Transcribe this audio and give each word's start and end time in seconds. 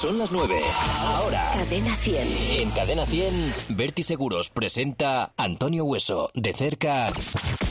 Son 0.00 0.16
las 0.16 0.30
9. 0.30 0.60
Ahora. 1.00 1.50
Cadena 1.52 1.96
100. 1.96 2.28
En 2.60 2.70
Cadena 2.70 3.04
100, 3.04 3.54
Berti 3.70 4.04
Seguros 4.04 4.48
presenta 4.48 5.32
Antonio 5.36 5.84
Hueso, 5.84 6.30
de 6.34 6.54
cerca, 6.54 7.10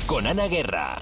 con 0.08 0.28
Ana 0.28 0.50
Guerra. 0.50 1.02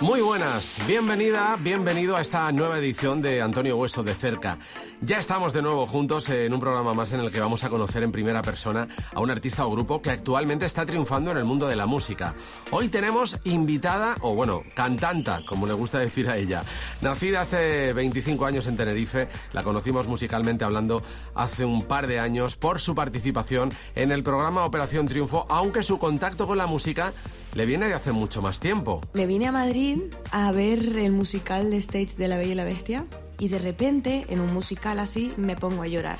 Muy 0.00 0.22
buenas, 0.22 0.78
bienvenida, 0.86 1.58
bienvenido 1.60 2.16
a 2.16 2.22
esta 2.22 2.50
nueva 2.52 2.78
edición 2.78 3.20
de 3.20 3.42
Antonio 3.42 3.76
Hueso 3.76 4.02
de 4.02 4.14
cerca. 4.14 4.58
Ya 5.02 5.18
estamos 5.18 5.52
de 5.52 5.60
nuevo 5.60 5.86
juntos 5.86 6.30
en 6.30 6.54
un 6.54 6.60
programa 6.60 6.94
más 6.94 7.12
en 7.12 7.20
el 7.20 7.30
que 7.30 7.38
vamos 7.38 7.64
a 7.64 7.68
conocer 7.68 8.02
en 8.02 8.10
primera 8.10 8.40
persona 8.40 8.88
a 9.12 9.20
un 9.20 9.30
artista 9.30 9.66
o 9.66 9.70
grupo 9.70 10.00
que 10.00 10.08
actualmente 10.08 10.64
está 10.64 10.86
triunfando 10.86 11.32
en 11.32 11.36
el 11.36 11.44
mundo 11.44 11.68
de 11.68 11.76
la 11.76 11.84
música. 11.84 12.34
Hoy 12.70 12.88
tenemos 12.88 13.38
invitada, 13.44 14.16
o 14.22 14.34
bueno, 14.34 14.62
cantanta, 14.74 15.42
como 15.46 15.66
le 15.66 15.74
gusta 15.74 15.98
decir 15.98 16.30
a 16.30 16.38
ella. 16.38 16.62
Nacida 17.02 17.42
hace 17.42 17.92
25 17.92 18.46
años 18.46 18.66
en 18.68 18.78
Tenerife, 18.78 19.28
la 19.52 19.62
conocimos 19.62 20.06
musicalmente 20.06 20.64
hablando 20.64 21.02
hace 21.34 21.66
un 21.66 21.82
par 21.82 22.06
de 22.06 22.20
años 22.20 22.56
por 22.56 22.80
su 22.80 22.94
participación 22.94 23.70
en 23.94 24.12
el 24.12 24.22
programa 24.22 24.64
Operación 24.64 25.08
Triunfo, 25.08 25.44
aunque 25.50 25.82
su 25.82 25.98
contacto 25.98 26.46
con 26.46 26.56
la 26.56 26.66
música 26.66 27.12
le 27.54 27.66
viene 27.66 27.86
de 27.88 27.94
hace 27.94 28.12
mucho 28.12 28.42
más 28.42 28.60
tiempo. 28.60 29.00
Me 29.14 29.26
vine 29.26 29.46
a 29.48 29.52
Madrid 29.52 29.98
a 30.30 30.52
ver 30.52 30.78
el 30.98 31.12
musical 31.12 31.70
de 31.70 31.78
Stage 31.78 32.16
de 32.16 32.28
La 32.28 32.36
Bella 32.36 32.52
y 32.52 32.54
la 32.54 32.64
Bestia 32.64 33.06
y 33.38 33.48
de 33.48 33.58
repente 33.58 34.26
en 34.28 34.40
un 34.40 34.52
musical 34.52 34.98
así 34.98 35.32
me 35.36 35.56
pongo 35.56 35.82
a 35.82 35.88
llorar. 35.88 36.18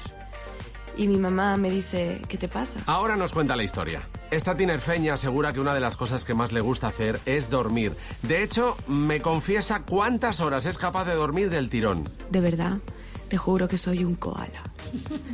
Y 0.96 1.06
mi 1.06 1.16
mamá 1.16 1.56
me 1.56 1.70
dice, 1.70 2.20
¿qué 2.28 2.36
te 2.36 2.48
pasa? 2.48 2.80
Ahora 2.86 3.16
nos 3.16 3.32
cuenta 3.32 3.56
la 3.56 3.62
historia. 3.62 4.02
Esta 4.30 4.54
tinerfeña 4.54 5.14
asegura 5.14 5.52
que 5.52 5.60
una 5.60 5.72
de 5.72 5.80
las 5.80 5.96
cosas 5.96 6.24
que 6.24 6.34
más 6.34 6.52
le 6.52 6.60
gusta 6.60 6.88
hacer 6.88 7.20
es 7.26 7.48
dormir. 7.48 7.94
De 8.22 8.42
hecho, 8.42 8.76
me 8.86 9.20
confiesa 9.20 9.82
cuántas 9.84 10.40
horas 10.40 10.66
es 10.66 10.76
capaz 10.76 11.04
de 11.04 11.14
dormir 11.14 11.48
del 11.48 11.70
tirón. 11.70 12.04
De 12.30 12.40
verdad, 12.40 12.78
te 13.30 13.38
juro 13.38 13.68
que 13.68 13.78
soy 13.78 14.04
un 14.04 14.16
koala. 14.16 14.62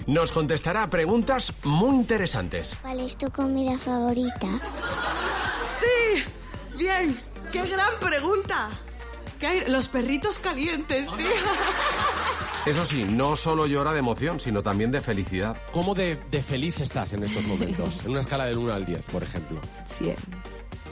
Nos 0.07 0.31
contestará 0.31 0.89
preguntas 0.89 1.53
muy 1.65 1.97
interesantes. 1.97 2.77
¿Cuál 2.83 3.01
es 3.01 3.17
tu 3.17 3.31
comida 3.31 3.79
favorita? 3.79 4.47
Sí, 5.81 6.23
bien, 6.77 7.19
qué 7.51 7.67
gran 7.67 7.91
pregunta. 7.99 8.69
¿Qué 9.41 9.47
hay? 9.47 9.65
Los 9.67 9.89
perritos 9.89 10.39
calientes, 10.39 11.07
tío. 11.17 11.27
Eso 12.67 12.85
sí, 12.85 13.05
no 13.05 13.35
solo 13.37 13.67
llora 13.67 13.93
de 13.93 14.01
emoción, 14.01 14.41
sino 14.41 14.63
también 14.63 14.91
de 14.91 15.01
felicidad. 15.01 15.57
¿Cómo 15.73 15.95
de, 15.95 16.17
de 16.31 16.43
feliz 16.43 16.81
estás 16.81 17.15
en 17.15 17.25
estos 17.25 17.45
momentos? 17.45 18.03
En 18.05 18.11
una 18.11 18.21
escala 18.21 18.45
del 18.45 18.59
1 18.59 18.75
al 18.75 18.85
10, 18.85 19.03
por 19.11 19.23
ejemplo. 19.23 19.59
100. 19.87 20.17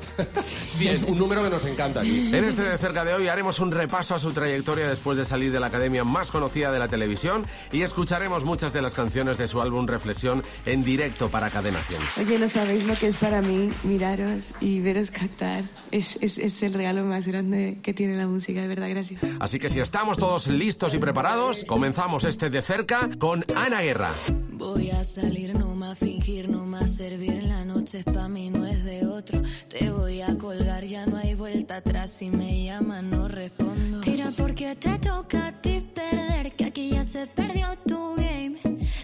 Bien, 0.79 1.05
un 1.07 1.19
número 1.19 1.43
que 1.43 1.51
nos 1.51 1.65
encanta 1.65 2.01
aquí. 2.01 2.35
En 2.35 2.45
este 2.45 2.63
de 2.63 2.79
cerca 2.79 3.05
de 3.05 3.15
hoy 3.15 3.29
haremos 3.29 3.59
un 3.61 3.71
repaso 3.71 4.15
a 4.15 4.19
su 4.19 4.33
trayectoria 4.33 4.89
después 4.89 5.17
de 5.17 5.25
salir 5.25 5.53
de 5.53 5.61
la 5.61 5.67
academia 5.67 6.05
más 6.05 6.31
conocida 6.31 6.73
de 6.73 6.79
la 6.79 6.89
televisión 6.89 7.45
y 7.73 7.83
escucharemos 7.83 8.45
muchas 8.45 8.73
de 8.73 8.83
las 8.83 8.95
canciones 8.95 9.39
de 9.39 9.49
su 9.49 9.61
álbum 9.61 9.87
Reflexión 9.87 10.43
en 10.67 10.85
directo 10.85 11.29
para 11.29 11.51
Cadena 11.51 11.81
100. 11.81 12.27
Oye, 12.27 12.39
no 12.39 12.49
sabéis 12.49 12.85
lo 12.85 12.95
que 12.95 13.07
es 13.07 13.17
para 13.17 13.43
mí 13.43 13.71
miraros 13.83 14.55
y 14.61 14.81
veros 14.81 15.11
cantar. 15.11 15.65
Es, 15.91 16.17
es, 16.21 16.39
es 16.39 16.63
el 16.63 16.75
regalo 16.75 17.05
más 17.05 17.27
grande 17.27 17.79
que 17.83 17.95
tiene 17.95 18.17
la 18.17 18.27
música, 18.27 18.61
de 18.61 18.69
verdad, 18.69 18.89
gracias. 18.89 19.21
Así 19.41 19.59
que 19.59 19.71
si 19.71 19.81
estamos 19.81 20.19
todos 20.19 20.49
listos 20.49 20.95
y 20.95 20.99
preparados, 20.99 21.65
comenzamos 21.65 22.25
este 22.25 22.51
de 22.51 22.63
cerca 22.63 23.09
con 23.19 23.45
Ana 23.55 23.83
Guerra. 23.83 24.11
Voy 24.53 24.91
a 24.91 25.03
salir, 25.05 25.59
no 25.59 25.75
más 25.75 25.99
fingir, 25.99 26.49
no 26.49 26.65
más 26.65 26.97
servir. 26.97 27.43
La 27.43 27.65
noche 27.65 27.99
es 27.99 28.05
pa' 28.05 28.29
mí, 28.29 28.51
no 28.51 28.67
es 28.67 28.85
de 28.85 29.07
otro. 29.07 29.43
Te 29.69 29.91
voy 29.97 30.21
a 30.23 30.37
colgar, 30.37 30.85
ya 30.85 31.07
no 31.07 31.17
hay 31.17 31.35
vuelta 31.35 31.77
atrás. 31.77 32.11
Si 32.11 32.31
me 32.31 32.65
llaman, 32.65 33.11
no 33.11 33.29
respondo. 33.29 34.01
Tira 34.01 34.31
porque 34.37 34.75
te 34.77 34.99
toca 34.99 35.47
a 35.47 35.53
ti 35.61 35.81
perder, 35.95 36.53
que 36.55 36.65
aquí 36.67 36.91
ya 36.91 37.05
se 37.05 37.27
perdió 37.27 37.67
tu 37.87 38.15
game. 38.17 38.59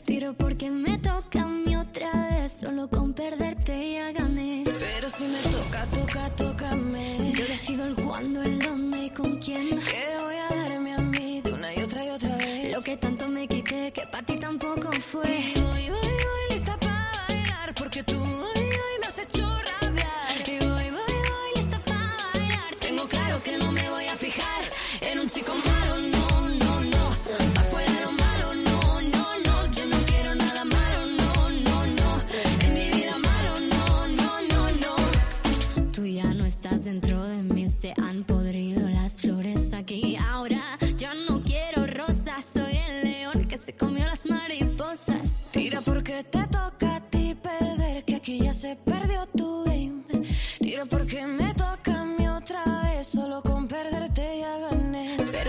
Tiro 0.04 0.34
porque 0.34 0.70
me 0.70 0.98
toca 0.98 1.42
a 1.42 1.46
mí 1.46 1.76
otra 1.76 2.28
vez, 2.30 2.58
solo 2.60 2.88
con 2.88 3.12
perderte 3.12 3.92
ya 3.94 4.12
gané. 4.12 4.64
Pero 4.64 5.08
si 5.10 5.24
me 5.24 5.38
toca, 5.38 5.84
toca, 5.86 6.30
tócame. 6.36 7.32
Yo 7.36 7.44
decido 7.46 7.86
el 7.86 7.96
cuándo, 7.96 8.42
el 8.42 8.58
dónde 8.58 9.06
y 9.06 9.10
con 9.10 9.38
quién. 9.38 9.78
Que 9.78 10.04
voy 10.24 10.36
a 10.36 10.68
darme 10.68 10.92
a 10.94 10.98
mí 10.98 11.40
de 11.42 11.52
una 11.52 11.74
y 11.74 11.82
otra 11.82 12.04
y 12.06 12.10
otra 12.10 12.36
vez. 12.36 12.76
Lo 12.76 12.82
que 12.82 12.96
tanto 12.96 13.28
me 13.28 13.46
quité, 13.46 13.92
que 13.92 14.02
para 14.06 14.26
ti 14.26 14.36
tampoco 14.38 14.90
fue. 14.92 15.59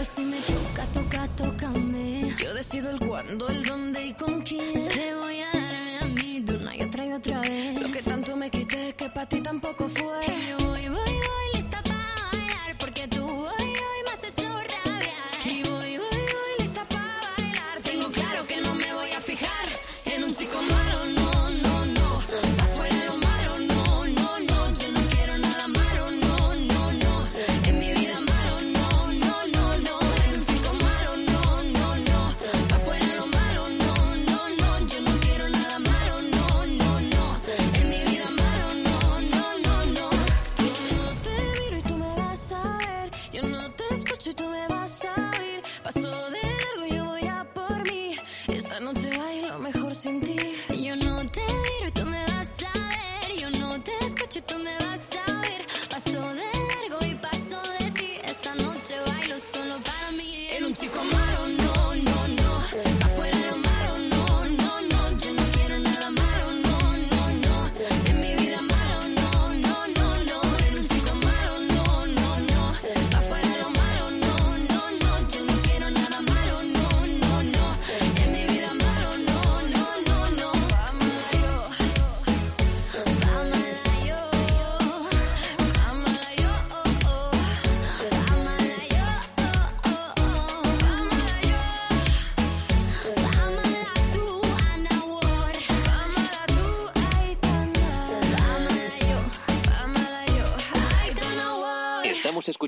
Pero 0.02 0.14
si 0.16 0.22
me 0.24 0.38
toca, 0.38 0.84
toca, 0.94 1.28
tócame. 1.36 2.28
Yo 2.40 2.56
decido 2.56 2.90
el 2.90 3.00
cuándo, 3.08 3.48
el 3.50 3.64
dónde 3.64 4.08
y 4.08 4.14
con 4.14 4.42
quién. 4.42 4.90
Te 4.90 5.14
voy 5.14 5.42
a 5.42 5.52
darme 5.54 5.98
a 6.00 6.06
mí 6.06 6.40
de 6.40 6.56
una 6.56 6.76
y 6.76 6.82
otra 6.82 7.06
y 7.06 7.12
otra 7.14 7.42
vez. 7.42 7.80
Lo 7.80 7.92
que 7.92 8.02
tanto 8.02 8.36
me 8.36 8.50
quité 8.50 8.94
que 8.94 9.10
para 9.12 9.30
ti 9.30 9.42
tampoco 9.42 9.88
fue. 9.88 10.61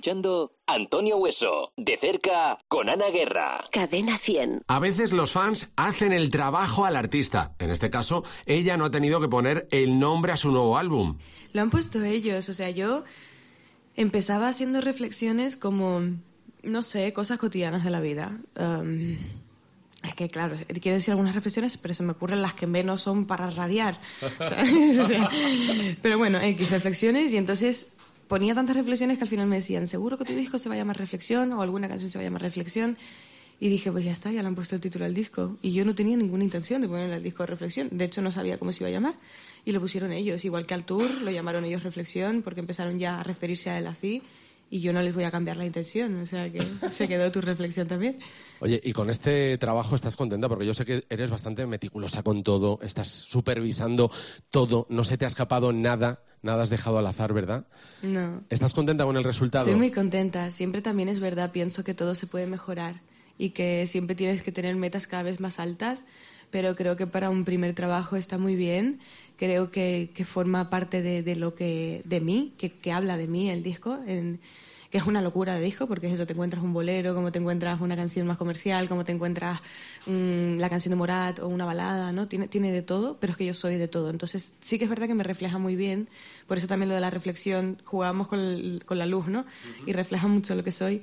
Escuchando 0.04 0.52
Antonio 0.68 1.16
Hueso, 1.16 1.72
de 1.78 1.96
cerca, 1.96 2.58
con 2.68 2.90
Ana 2.90 3.10
Guerra. 3.10 3.64
Cadena 3.72 4.18
100. 4.18 4.64
A 4.68 4.80
veces 4.80 5.14
los 5.14 5.32
fans 5.32 5.70
hacen 5.78 6.12
el 6.12 6.30
trabajo 6.30 6.84
al 6.84 6.98
artista. 6.98 7.56
En 7.58 7.70
este 7.70 7.90
caso, 7.90 8.26
ella 8.46 8.76
no 8.76 8.84
ha 8.84 8.92
tenido 8.92 9.22
que 9.22 9.30
poner 9.30 9.66
el 9.72 10.00
nombre 10.00 10.34
a 10.34 10.38
su 10.38 10.52
nuevo 10.52 10.78
álbum. 10.78 11.20
Lo 11.54 11.62
han 11.62 11.70
puesto 11.70 12.04
ellos, 12.04 12.50
o 12.50 12.54
sea, 12.54 12.70
yo 12.70 13.06
empezaba 13.96 14.50
haciendo 14.50 14.82
reflexiones 14.82 15.56
como, 15.56 16.02
no 16.64 16.82
sé, 16.82 17.14
cosas 17.14 17.40
cotidianas 17.40 17.86
de 17.86 17.90
la 17.90 18.02
vida. 18.02 18.38
Um, 18.60 19.16
Es 20.04 20.16
que, 20.16 20.28
claro, 20.28 20.58
quiero 20.82 20.98
decir 20.98 21.14
algunas 21.14 21.34
reflexiones, 21.34 21.78
pero 21.78 21.94
se 21.94 22.04
me 22.04 22.12
ocurren 22.12 22.42
las 22.42 22.54
que 22.54 22.68
menos 22.68 23.02
son 23.02 23.26
para 23.26 23.50
radiar. 23.50 24.02
¿sabes? 24.38 25.00
O 25.00 25.08
sea, 25.08 25.30
pero 26.02 26.18
bueno, 26.18 26.42
X 26.42 26.72
reflexiones 26.72 27.32
y 27.32 27.38
entonces 27.38 27.88
ponía 28.28 28.56
tantas 28.56 28.76
reflexiones 28.76 29.18
que 29.18 29.24
al 29.24 29.30
final 29.30 29.48
me 29.48 29.58
decían, 29.58 29.88
seguro 29.88 30.18
que 30.18 30.26
tu 30.26 30.34
disco 30.34 30.58
se 30.58 30.70
va 30.70 30.76
a 30.76 30.78
llamar 30.78 30.98
Reflexión 30.98 31.52
o 31.54 31.62
alguna 31.62 31.88
canción 31.88 32.10
se 32.10 32.18
va 32.18 32.22
a 32.22 32.26
llamar 32.26 32.42
Reflexión. 32.42 32.98
Y 33.60 33.70
dije, 33.70 33.92
pues 33.92 34.04
ya 34.04 34.12
está, 34.12 34.32
ya 34.32 34.42
le 34.42 34.48
han 34.48 34.56
puesto 34.56 34.76
el 34.76 34.82
título 34.82 35.06
al 35.06 35.14
disco. 35.14 35.58
Y 35.62 35.72
yo 35.72 35.86
no 35.86 35.96
tenía 35.96 36.18
ninguna 36.18 36.44
intención 36.44 36.82
de 36.82 36.88
ponerle 36.88 37.16
al 37.16 37.24
disco 37.24 37.46
Reflexión. 37.46 37.88
De 37.92 38.06
hecho, 38.06 38.22
no 38.22 38.32
sabía 38.32 38.58
cómo 38.58 38.74
se 38.74 38.84
iba 38.84 38.90
a 38.90 38.92
llamar. 38.92 39.16
Y 39.64 39.72
lo 39.72 39.80
pusieron 39.80 40.12
ellos. 40.12 40.44
Igual 40.44 40.66
que 40.66 40.74
al 40.74 40.84
tour, 40.84 41.10
lo 41.22 41.32
llamaron 41.32 41.64
ellos 41.64 41.84
Reflexión 41.84 42.42
porque 42.42 42.60
empezaron 42.60 43.00
ya 43.00 43.22
a 43.22 43.24
referirse 43.24 43.70
a 43.70 43.78
él 43.78 43.88
así. 43.88 44.22
Y 44.74 44.80
yo 44.80 44.92
no 44.92 45.04
les 45.04 45.14
voy 45.14 45.24
a 45.24 45.30
cambiar 45.30 45.56
la 45.58 45.68
intención. 45.68 46.20
O 46.20 46.26
sea 46.26 46.52
que 46.52 46.60
se 46.92 47.08
quedó 47.08 47.32
tu 47.32 47.42
reflexión 47.42 47.88
también. 47.88 48.18
Oye, 48.60 48.82
y 48.84 48.92
con 48.92 49.12
este 49.12 49.56
trabajo 49.60 49.96
estás 49.96 50.16
contenta 50.16 50.50
porque 50.50 50.66
yo 50.66 50.74
sé 50.74 50.84
que 50.84 51.04
eres 51.12 51.30
bastante 51.30 51.68
meticulosa 51.68 52.24
con 52.24 52.42
todo, 52.42 52.80
estás 52.82 53.08
supervisando 53.10 54.10
todo, 54.50 54.88
no 54.90 55.04
se 55.04 55.18
te 55.18 55.26
ha 55.26 55.28
escapado 55.28 55.72
nada, 55.74 56.22
nada 56.42 56.64
has 56.64 56.72
dejado 56.72 56.98
al 56.98 57.06
azar, 57.06 57.34
¿verdad? 57.34 57.68
No. 58.02 58.42
¿Estás 58.50 58.74
contenta 58.74 59.04
con 59.06 59.16
el 59.16 59.24
resultado? 59.24 59.66
Estoy 59.66 59.78
muy 59.78 59.92
contenta. 59.92 60.50
Siempre 60.50 60.82
también 60.82 61.08
es 61.08 61.20
verdad, 61.20 61.52
pienso 61.52 61.84
que 61.84 61.94
todo 61.94 62.16
se 62.16 62.26
puede 62.26 62.48
mejorar 62.48 63.02
y 63.38 63.50
que 63.52 63.86
siempre 63.86 64.16
tienes 64.16 64.42
que 64.42 64.52
tener 64.52 64.76
metas 64.76 65.06
cada 65.06 65.22
vez 65.22 65.40
más 65.40 65.60
altas, 65.60 66.02
pero 66.50 66.76
creo 66.76 66.96
que 66.96 67.06
para 67.06 67.30
un 67.30 67.46
primer 67.46 67.76
trabajo 67.76 68.16
está 68.16 68.40
muy 68.40 68.56
bien. 68.56 69.00
Creo 69.36 69.72
que, 69.72 70.12
que 70.14 70.26
forma 70.26 70.70
parte 70.70 71.02
de, 71.02 71.22
de 71.24 71.36
lo 71.36 71.54
que 71.56 72.02
de 72.06 72.22
mí, 72.22 72.54
que, 72.58 72.72
que 72.72 72.92
habla 72.92 73.18
de 73.18 73.28
mí 73.28 73.50
el 73.50 73.62
disco, 73.62 74.00
en- 74.08 74.40
que 74.94 75.00
es 75.00 75.08
una 75.08 75.24
locura 75.24 75.56
de 75.56 75.60
disco, 75.62 75.88
porque 75.88 76.06
es 76.06 76.14
eso, 76.14 76.28
te 76.28 76.34
encuentras 76.34 76.64
un 76.64 76.72
bolero, 76.72 77.16
como 77.16 77.32
te 77.32 77.40
encuentras 77.40 77.82
una 77.82 77.96
canción 77.96 78.28
más 78.28 78.38
comercial, 78.38 78.88
como 78.88 79.04
te 79.04 79.12
encuentras 79.12 79.60
mm, 80.06 80.60
la 80.60 80.70
canción 80.70 80.92
de 80.92 80.96
Morat 80.98 81.40
o 81.40 81.48
una 81.48 81.66
balada, 81.66 82.12
¿no? 82.12 82.28
Tiene, 82.28 82.48
tiene 82.48 82.72
de 82.72 82.84
todo, 82.84 83.18
pero 83.20 83.32
es 83.32 83.38
que 83.38 83.46
yo 83.48 83.56
soy 83.56 83.78
de 83.78 83.88
todo. 83.88 84.12
Entonces 84.12 84.54
sí 84.60 84.78
que 84.78 84.84
es 84.84 84.90
verdad 84.92 85.08
que 85.08 85.16
me 85.16 85.24
refleja 85.24 85.58
muy 85.58 85.76
bien, 85.76 86.10
por 86.46 86.60
eso 86.60 86.68
también 86.68 86.90
lo 86.90 86.94
de 86.96 87.02
la 87.02 87.10
reflexión, 87.10 87.82
jugamos 87.86 88.28
con, 88.28 88.38
el- 88.40 88.84
con 88.86 89.00
la 89.00 89.08
luz, 89.08 89.26
¿no? 89.26 89.46
Y 89.88 89.94
refleja 89.94 90.28
mucho 90.28 90.54
lo 90.54 90.64
que 90.64 90.70
soy, 90.72 91.02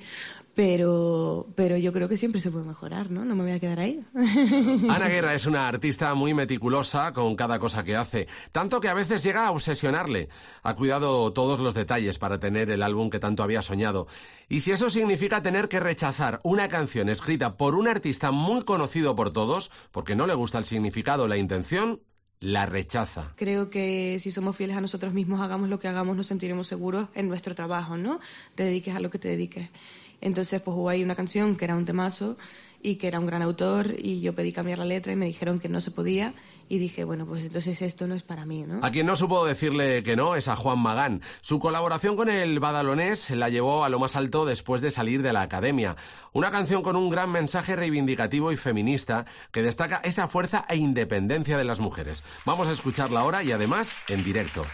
pero, 0.55 1.47
pero 1.55 1.77
yo 1.77 1.93
creo 1.93 2.09
que 2.09 2.17
siempre 2.17 2.41
se 2.41 2.51
puede 2.51 2.67
mejorar, 2.67 3.11
¿no? 3.11 3.25
No 3.25 3.35
me 3.35 3.43
voy 3.43 3.53
a 3.53 3.61
quedar 3.61 3.81
ahí. 3.81 4.05
Ana 4.89 5.09
Guerra 5.09 5.35
es 5.35 5.47
una 5.47 5.69
artista 5.69 6.15
muy 6.15 6.35
meticulosa 6.35 7.13
con 7.13 7.37
cada 7.37 7.59
cosa 7.59 7.85
que 7.85 7.97
hace, 7.97 8.29
tanto 8.53 8.81
que 8.81 8.89
a 8.89 8.95
veces 8.95 9.23
llega 9.23 9.47
a 9.47 9.51
obsesionarle. 9.53 10.29
Ha 10.63 10.75
cuidado 10.75 11.33
todos 11.33 11.61
los 11.61 11.75
detalles 11.75 12.19
para 12.19 12.41
tener 12.41 12.71
el 12.71 12.83
álbum 12.83 13.11
que 13.11 13.21
tanto 13.21 13.43
había 13.43 13.63
soñado. 13.63 14.07
Y 14.49 14.61
si 14.61 14.73
eso 14.73 14.91
significa 14.91 15.43
tener 15.43 15.69
que 15.69 15.81
rechazar 15.81 16.41
una 16.43 16.69
canción 16.69 17.09
escrita 17.09 17.57
por 17.57 17.75
un 17.75 17.89
artista 17.89 18.31
muy 18.31 18.65
conocido 18.65 19.15
por 19.15 19.33
todos, 19.33 19.71
porque 19.93 20.17
no 20.17 20.27
le 20.27 20.35
gusta 20.35 20.59
el 20.59 20.65
significado 20.65 21.25
o 21.25 21.29
la 21.29 21.37
intención, 21.37 22.01
la 22.41 22.65
rechaza. 22.65 23.33
Creo 23.37 23.69
que 23.69 24.17
si 24.19 24.31
somos 24.31 24.57
fieles 24.57 24.77
a 24.77 24.81
nosotros 24.81 25.13
mismos, 25.13 25.41
hagamos 25.41 25.69
lo 25.69 25.79
que 25.79 25.89
hagamos, 25.89 26.17
nos 26.17 26.27
sentiremos 26.27 26.67
seguros 26.67 27.09
en 27.15 27.29
nuestro 27.29 27.55
trabajo, 27.55 27.99
¿no? 27.99 28.19
Te 28.55 28.65
dediques 28.65 28.97
a 28.97 29.01
lo 29.01 29.11
que 29.11 29.19
te 29.19 29.29
dediques. 29.29 29.71
Entonces, 30.21 30.61
pues 30.61 30.77
hubo 30.77 30.89
ahí 30.89 31.03
una 31.03 31.15
canción 31.15 31.57
que 31.57 31.65
era 31.65 31.77
un 31.77 31.85
temazo 31.85 32.37
y 32.83 32.97
que 32.97 33.09
era 33.09 33.19
un 33.19 33.27
gran 33.27 33.43
autor 33.43 33.95
y 33.99 34.21
yo 34.21 34.35
pedí 34.35 34.53
cambiar 34.53 34.79
la 34.79 34.85
letra 34.85 35.13
y 35.13 35.17
me 35.17 35.27
dijeron 35.27 35.59
que 35.59 35.69
no 35.69 35.81
se 35.81 35.91
podía 35.91 36.33
y 36.69 36.79
dije, 36.79 37.05
bueno, 37.05 37.27
pues 37.27 37.45
entonces 37.45 37.83
esto 37.83 38.07
no 38.07 38.15
es 38.15 38.23
para 38.23 38.47
mí, 38.47 38.63
¿no? 38.63 38.85
A 38.85 38.91
quien 38.91 39.05
no 39.05 39.17
supo 39.17 39.45
decirle 39.45 40.03
que 40.03 40.17
no 40.17 40.37
es 40.37 40.49
a 40.49 40.57
Juan 40.57 40.79
Magán. 40.79 41.21
Su 41.41 41.59
colaboración 41.59 42.17
con 42.17 42.31
el 42.31 42.61
badalonés 42.61 43.31
la 43.31 43.49
llevó 43.49 43.85
a 43.85 43.89
lo 43.89 43.99
más 43.99 44.17
alto 44.17 44.45
después 44.45 44.81
de 44.81 44.91
salir 44.91 45.23
de 45.23 45.33
la 45.33 45.43
academia. 45.43 45.97
Una 46.33 46.51
canción 46.51 46.83
con 46.83 46.97
un 46.97 47.11
gran 47.11 47.31
mensaje 47.31 47.77
reivindicativo 47.77 48.53
y 48.53 48.57
feminista 48.57 49.27
que 49.51 49.63
destaca 49.63 50.01
esa 50.05 50.29
fuerza 50.29 50.65
e 50.69 50.77
independencia 50.77 51.59
de 51.59 51.65
las 51.65 51.81
mujeres. 51.81 52.23
Vamos 52.47 52.69
a 52.69 52.73
escucharla 52.73 53.21
ahora 53.21 53.43
y 53.43 53.53
además 53.53 53.93
en 54.09 54.25
directo. 54.25 54.65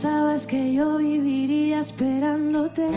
Pensabas 0.00 0.46
que 0.46 0.72
yo 0.74 0.98
viviría 0.98 1.80
esperándote? 1.80 2.88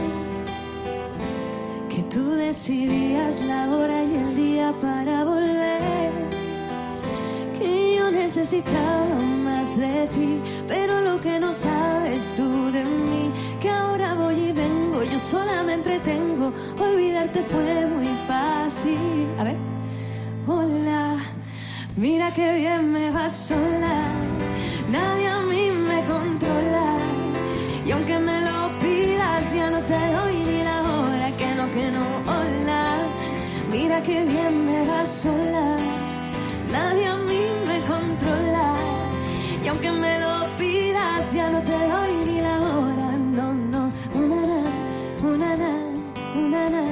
Que 1.89 2.03
tú 2.03 2.23
decidías 2.33 3.43
la 3.45 3.69
hora 3.71 4.03
y 4.03 4.15
el 4.17 4.35
día 4.35 4.71
para 4.79 5.23
volver. 5.23 6.11
Que 7.57 7.95
yo 7.97 8.11
necesitaba 8.11 9.15
más 9.43 9.79
de 9.79 10.07
ti, 10.13 10.41
pero 10.67 11.01
lo 11.01 11.19
que 11.19 11.39
no 11.39 11.51
sabes 11.51 12.35
tú 12.37 12.71
de 12.71 12.85
mí, 12.85 13.31
que 13.59 13.69
ahora 13.71 14.13
voy 14.13 14.35
y 14.35 14.51
vengo, 14.51 15.01
yo 15.01 15.17
sola 15.17 15.63
me 15.63 15.73
entretengo. 15.73 16.53
Olvidarte 16.77 17.41
fue 17.51 17.87
muy 17.87 18.09
fácil. 18.27 19.27
A 19.39 19.43
ver. 19.45 19.57
Hola, 20.45 21.17
mira 21.97 22.31
que 22.31 22.53
bien 22.59 22.91
me 22.91 23.09
va 23.09 23.27
sola. 23.27 23.95
Nadie 24.91 25.30
no 29.71 29.79
te 29.91 29.99
doy 30.17 30.35
ni 30.49 30.59
la 30.69 30.77
hora. 30.91 31.27
Que 31.39 31.49
no, 31.57 31.65
que 31.75 31.85
no, 31.95 32.05
hola. 32.33 32.83
Mira 33.71 33.97
que 34.03 34.17
bien 34.31 34.53
me 34.67 34.79
va 34.89 35.05
sola. 35.05 35.67
Nadie 36.71 37.05
a 37.07 37.17
mí 37.29 37.41
me 37.69 37.77
controla. 37.93 38.67
Y 39.63 39.67
aunque 39.67 39.91
me 39.91 40.13
lo 40.23 40.33
pidas, 40.59 41.33
ya 41.33 41.49
no 41.49 41.59
te 41.69 41.77
doy 41.93 42.13
ni 42.27 42.37
la 42.47 42.55
hora. 42.73 43.07
No, 43.37 43.47
no, 43.73 43.83
una 44.21 44.41
na, 44.51 44.61
una 45.31 45.51
na, 45.61 45.73
una 46.43 46.63
na. 46.75 46.83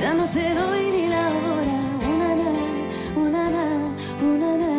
Ya 0.00 0.10
no 0.18 0.24
te 0.36 0.44
doy 0.60 0.82
ni 0.96 1.04
la 1.14 1.24
hora. 1.42 1.78
Una 2.12 2.30
na, 2.40 2.50
una 3.24 3.42
na, 3.54 3.66
una 4.30 4.50
na. 4.62 4.72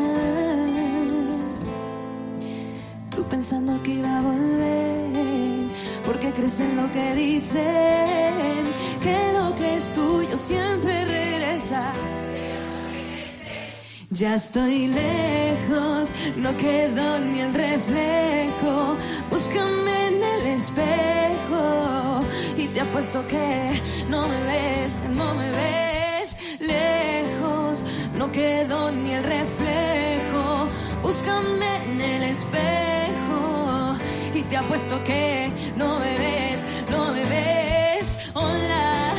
Tú 3.12 3.24
pensando 3.24 3.82
que 3.84 3.92
iba 4.00 4.18
a 4.18 4.22
volver, 4.22 4.95
porque 6.06 6.32
crees 6.32 6.60
en 6.60 6.76
lo 6.76 6.92
que 6.92 7.16
dicen, 7.16 8.64
que 9.02 9.34
lo 9.34 9.56
que 9.56 9.76
es 9.76 9.94
tuyo 9.94 10.38
siempre 10.38 11.06
regresa. 11.06 11.92
Ya 14.12 14.36
estoy 14.36 14.88
lejos, 14.88 16.10
no 16.38 16.56
quedó 16.58 17.20
ni 17.20 17.40
el 17.42 17.54
reflejo. 17.54 18.96
Búscame 19.32 20.08
en 20.08 20.24
el 20.24 20.48
espejo 20.60 22.22
y 22.56 22.68
te 22.68 22.82
apuesto 22.82 23.26
que 23.28 23.82
no 24.10 24.28
me 24.28 24.40
ves, 24.44 24.94
no 25.16 25.34
me 25.34 25.50
ves 25.52 26.38
lejos. 26.60 27.84
No 28.18 28.32
quedó 28.32 28.92
ni 28.92 29.12
el 29.12 29.24
reflejo. 29.24 30.68
Búscame 31.04 31.70
en 31.92 32.02
el 32.02 32.24
espejo 32.24 33.05
te 34.50 34.58
apuesto 34.58 35.04
que 35.04 35.52
no 35.76 36.00
me 36.00 36.18
ves, 36.18 36.66
no 36.90 37.12
me 37.12 37.26
ves. 37.26 38.18
Hola, 38.34 39.14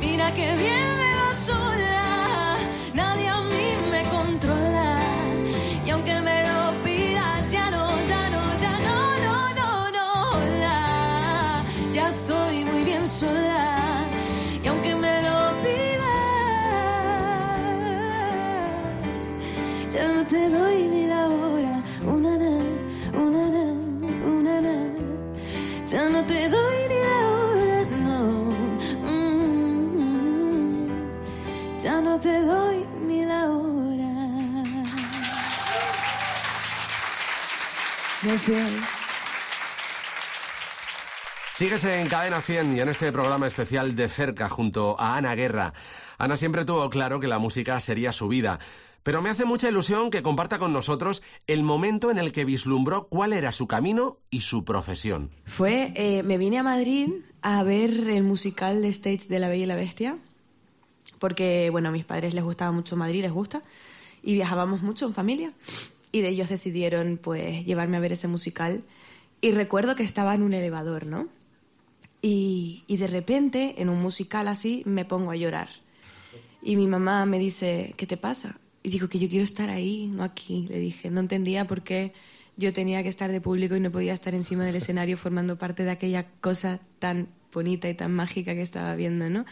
mira 0.00 0.30
que 0.32 0.56
bien 0.56 0.93
Gracias. 38.34 38.72
Sigues 41.54 41.84
en 41.84 42.08
Cadena 42.08 42.40
100 42.40 42.76
y 42.76 42.80
en 42.80 42.88
este 42.88 43.12
programa 43.12 43.46
especial 43.46 43.94
de 43.94 44.08
cerca 44.08 44.48
junto 44.48 45.00
a 45.00 45.16
Ana 45.16 45.36
Guerra. 45.36 45.72
Ana 46.18 46.36
siempre 46.36 46.64
tuvo 46.64 46.90
claro 46.90 47.20
que 47.20 47.28
la 47.28 47.38
música 47.38 47.80
sería 47.80 48.12
su 48.12 48.26
vida, 48.26 48.58
pero 49.04 49.22
me 49.22 49.30
hace 49.30 49.44
mucha 49.44 49.68
ilusión 49.68 50.10
que 50.10 50.24
comparta 50.24 50.58
con 50.58 50.72
nosotros 50.72 51.22
el 51.46 51.62
momento 51.62 52.10
en 52.10 52.18
el 52.18 52.32
que 52.32 52.44
vislumbró 52.44 53.06
cuál 53.06 53.32
era 53.32 53.52
su 53.52 53.68
camino 53.68 54.18
y 54.30 54.40
su 54.40 54.64
profesión. 54.64 55.30
Fue, 55.44 55.92
eh, 55.94 56.24
me 56.24 56.36
vine 56.36 56.58
a 56.58 56.64
Madrid 56.64 57.10
a 57.40 57.62
ver 57.62 57.90
el 57.90 58.24
musical 58.24 58.82
de 58.82 58.88
stage 58.88 59.28
de 59.28 59.38
La 59.38 59.48
Bella 59.48 59.62
y 59.62 59.66
la 59.66 59.76
Bestia, 59.76 60.18
porque, 61.20 61.70
bueno, 61.70 61.90
a 61.90 61.92
mis 61.92 62.04
padres 62.04 62.34
les 62.34 62.42
gustaba 62.42 62.72
mucho 62.72 62.96
Madrid, 62.96 63.22
les 63.22 63.32
gusta, 63.32 63.62
y 64.24 64.34
viajábamos 64.34 64.82
mucho 64.82 65.06
en 65.06 65.14
familia. 65.14 65.52
Y 66.14 66.20
de 66.20 66.28
ellos 66.28 66.48
decidieron 66.48 67.18
pues 67.20 67.66
llevarme 67.66 67.96
a 67.96 68.00
ver 68.00 68.12
ese 68.12 68.28
musical. 68.28 68.84
Y 69.40 69.50
recuerdo 69.50 69.96
que 69.96 70.04
estaba 70.04 70.32
en 70.32 70.44
un 70.44 70.54
elevador, 70.54 71.06
¿no? 71.06 71.26
Y, 72.22 72.84
y 72.86 72.98
de 72.98 73.08
repente, 73.08 73.74
en 73.78 73.88
un 73.88 74.00
musical 74.00 74.46
así, 74.46 74.84
me 74.86 75.04
pongo 75.04 75.32
a 75.32 75.36
llorar. 75.36 75.68
Y 76.62 76.76
mi 76.76 76.86
mamá 76.86 77.26
me 77.26 77.40
dice, 77.40 77.94
¿qué 77.96 78.06
te 78.06 78.16
pasa? 78.16 78.60
Y 78.84 78.90
digo 78.90 79.08
que 79.08 79.18
yo 79.18 79.28
quiero 79.28 79.42
estar 79.42 79.70
ahí, 79.70 80.06
no 80.06 80.22
aquí. 80.22 80.68
Le 80.68 80.78
dije, 80.78 81.10
no 81.10 81.18
entendía 81.18 81.64
por 81.64 81.82
qué 81.82 82.12
yo 82.56 82.72
tenía 82.72 83.02
que 83.02 83.08
estar 83.08 83.32
de 83.32 83.40
público 83.40 83.74
y 83.74 83.80
no 83.80 83.90
podía 83.90 84.14
estar 84.14 84.36
encima 84.36 84.64
del 84.64 84.76
escenario 84.76 85.16
formando 85.16 85.58
parte 85.58 85.82
de 85.82 85.90
aquella 85.90 86.28
cosa 86.40 86.78
tan 87.00 87.26
bonita 87.52 87.88
y 87.88 87.94
tan 87.94 88.12
mágica 88.12 88.54
que 88.54 88.62
estaba 88.62 88.94
viendo, 88.94 89.28
¿no? 89.30 89.46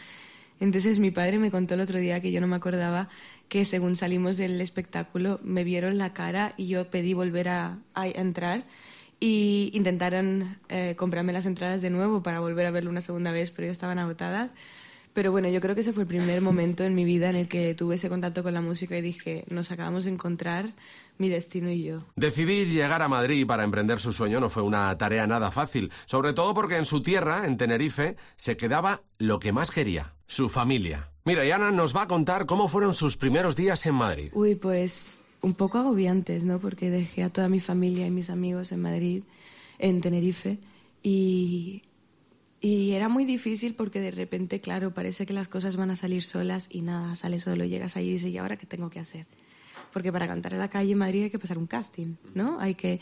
Entonces 0.63 0.99
mi 0.99 1.11
padre 1.11 1.39
me 1.39 1.51
contó 1.51 1.73
el 1.73 1.81
otro 1.81 1.99
día 1.99 2.21
que 2.21 2.31
yo 2.31 2.39
no 2.39 2.47
me 2.47 2.55
acordaba 2.55 3.09
que 3.49 3.65
según 3.65 3.97
salimos 3.97 4.37
del 4.37 4.61
espectáculo 4.61 5.41
me 5.43 5.65
vieron 5.65 5.97
la 5.97 6.13
cara 6.13 6.53
y 6.55 6.67
yo 6.67 6.89
pedí 6.89 7.13
volver 7.13 7.49
a, 7.49 7.79
entrar 7.95 8.63
y 9.19 9.71
intentaron 9.73 10.57
eh, 10.69 10.95
comprarme 10.97 11.33
las 11.33 11.45
entradas 11.45 11.81
de 11.81 11.89
nuevo 11.89 12.23
para 12.23 12.39
volver 12.39 12.65
a 12.65 12.71
verlo 12.71 12.91
una 12.91 13.01
segunda 13.01 13.33
vez, 13.33 13.51
pero 13.51 13.65
ya 13.65 13.73
estaban 13.73 13.99
agotadas. 13.99 14.51
Pero 15.11 15.33
bueno, 15.33 15.49
yo 15.49 15.59
creo 15.59 15.75
que 15.75 15.81
ese 15.81 15.91
fue 15.91 16.03
el 16.03 16.07
primer 16.07 16.39
momento 16.39 16.85
en 16.85 16.95
mi 16.95 17.03
vida 17.03 17.29
en 17.29 17.35
el 17.35 17.49
que 17.49 17.75
tuve 17.75 17.95
ese 17.95 18.07
contacto 18.07 18.41
con 18.41 18.53
la 18.53 18.61
música 18.61 18.97
y 18.97 19.01
dije, 19.01 19.43
nos 19.49 19.69
acabamos 19.69 20.05
de 20.05 20.11
encontrar 20.11 20.73
mi 21.17 21.27
destino 21.27 21.69
y 21.69 21.83
yo. 21.83 22.05
Decidir 22.15 22.69
llegar 22.69 23.01
a 23.01 23.09
Madrid 23.09 23.45
para 23.45 23.65
emprender 23.65 23.99
su 23.99 24.13
sueño 24.13 24.39
no 24.39 24.49
fue 24.49 24.63
una 24.63 24.97
tarea 24.97 25.27
nada 25.27 25.51
fácil, 25.51 25.91
sobre 26.05 26.31
todo 26.31 26.53
porque 26.53 26.77
en 26.77 26.85
su 26.85 27.03
tierra, 27.03 27.45
en 27.45 27.57
Tenerife, 27.57 28.15
se 28.37 28.55
quedaba 28.57 29.03
lo 29.19 29.39
que 29.39 29.51
más 29.51 29.69
quería, 29.69 30.12
su 30.25 30.49
familia. 30.49 31.09
Mira, 31.25 31.45
y 31.45 31.51
Ana 31.51 31.71
nos 31.71 31.95
va 31.95 32.03
a 32.03 32.07
contar 32.07 32.45
cómo 32.45 32.67
fueron 32.67 32.93
sus 32.93 33.15
primeros 33.15 33.55
días 33.55 33.85
en 33.85 33.95
Madrid. 33.95 34.29
Uy, 34.33 34.55
pues 34.55 35.23
un 35.41 35.53
poco 35.53 35.77
agobiantes, 35.77 36.43
¿no? 36.43 36.59
Porque 36.59 36.89
dejé 36.89 37.23
a 37.23 37.29
toda 37.29 37.49
mi 37.49 37.59
familia 37.59 38.05
y 38.07 38.11
mis 38.11 38.29
amigos 38.29 38.71
en 38.71 38.81
Madrid, 38.81 39.23
en 39.79 40.01
Tenerife, 40.01 40.59
y, 41.01 41.83
era 42.61 43.09
muy 43.09 43.25
difícil 43.25 43.75
porque 43.75 43.99
de 43.99 44.11
repente, 44.11 44.61
claro, 44.61 44.93
parece 44.93 45.25
que 45.25 45.33
las 45.33 45.49
cosas 45.49 45.75
van 45.75 45.89
a 45.89 45.97
salir 45.97 46.23
solas 46.23 46.69
y 46.71 46.81
nada, 46.81 47.13
sale 47.15 47.39
solo, 47.39 47.65
llegas 47.65 47.97
allí 47.97 48.09
y 48.09 48.13
dices, 48.13 48.29
¿y 48.33 48.37
ahora 48.37 48.55
qué 48.55 48.65
tengo 48.65 48.89
que 48.89 48.99
hacer? 48.99 49.27
Porque 49.91 50.13
para 50.13 50.27
cantar 50.27 50.53
en 50.53 50.59
la 50.59 50.69
calle 50.69 50.93
en 50.93 50.97
Madrid 50.97 51.23
hay 51.23 51.29
que 51.29 51.39
pasar 51.39 51.57
un 51.57 51.67
casting, 51.67 52.15
¿no? 52.33 52.61
Hay 52.61 52.75
que... 52.75 53.01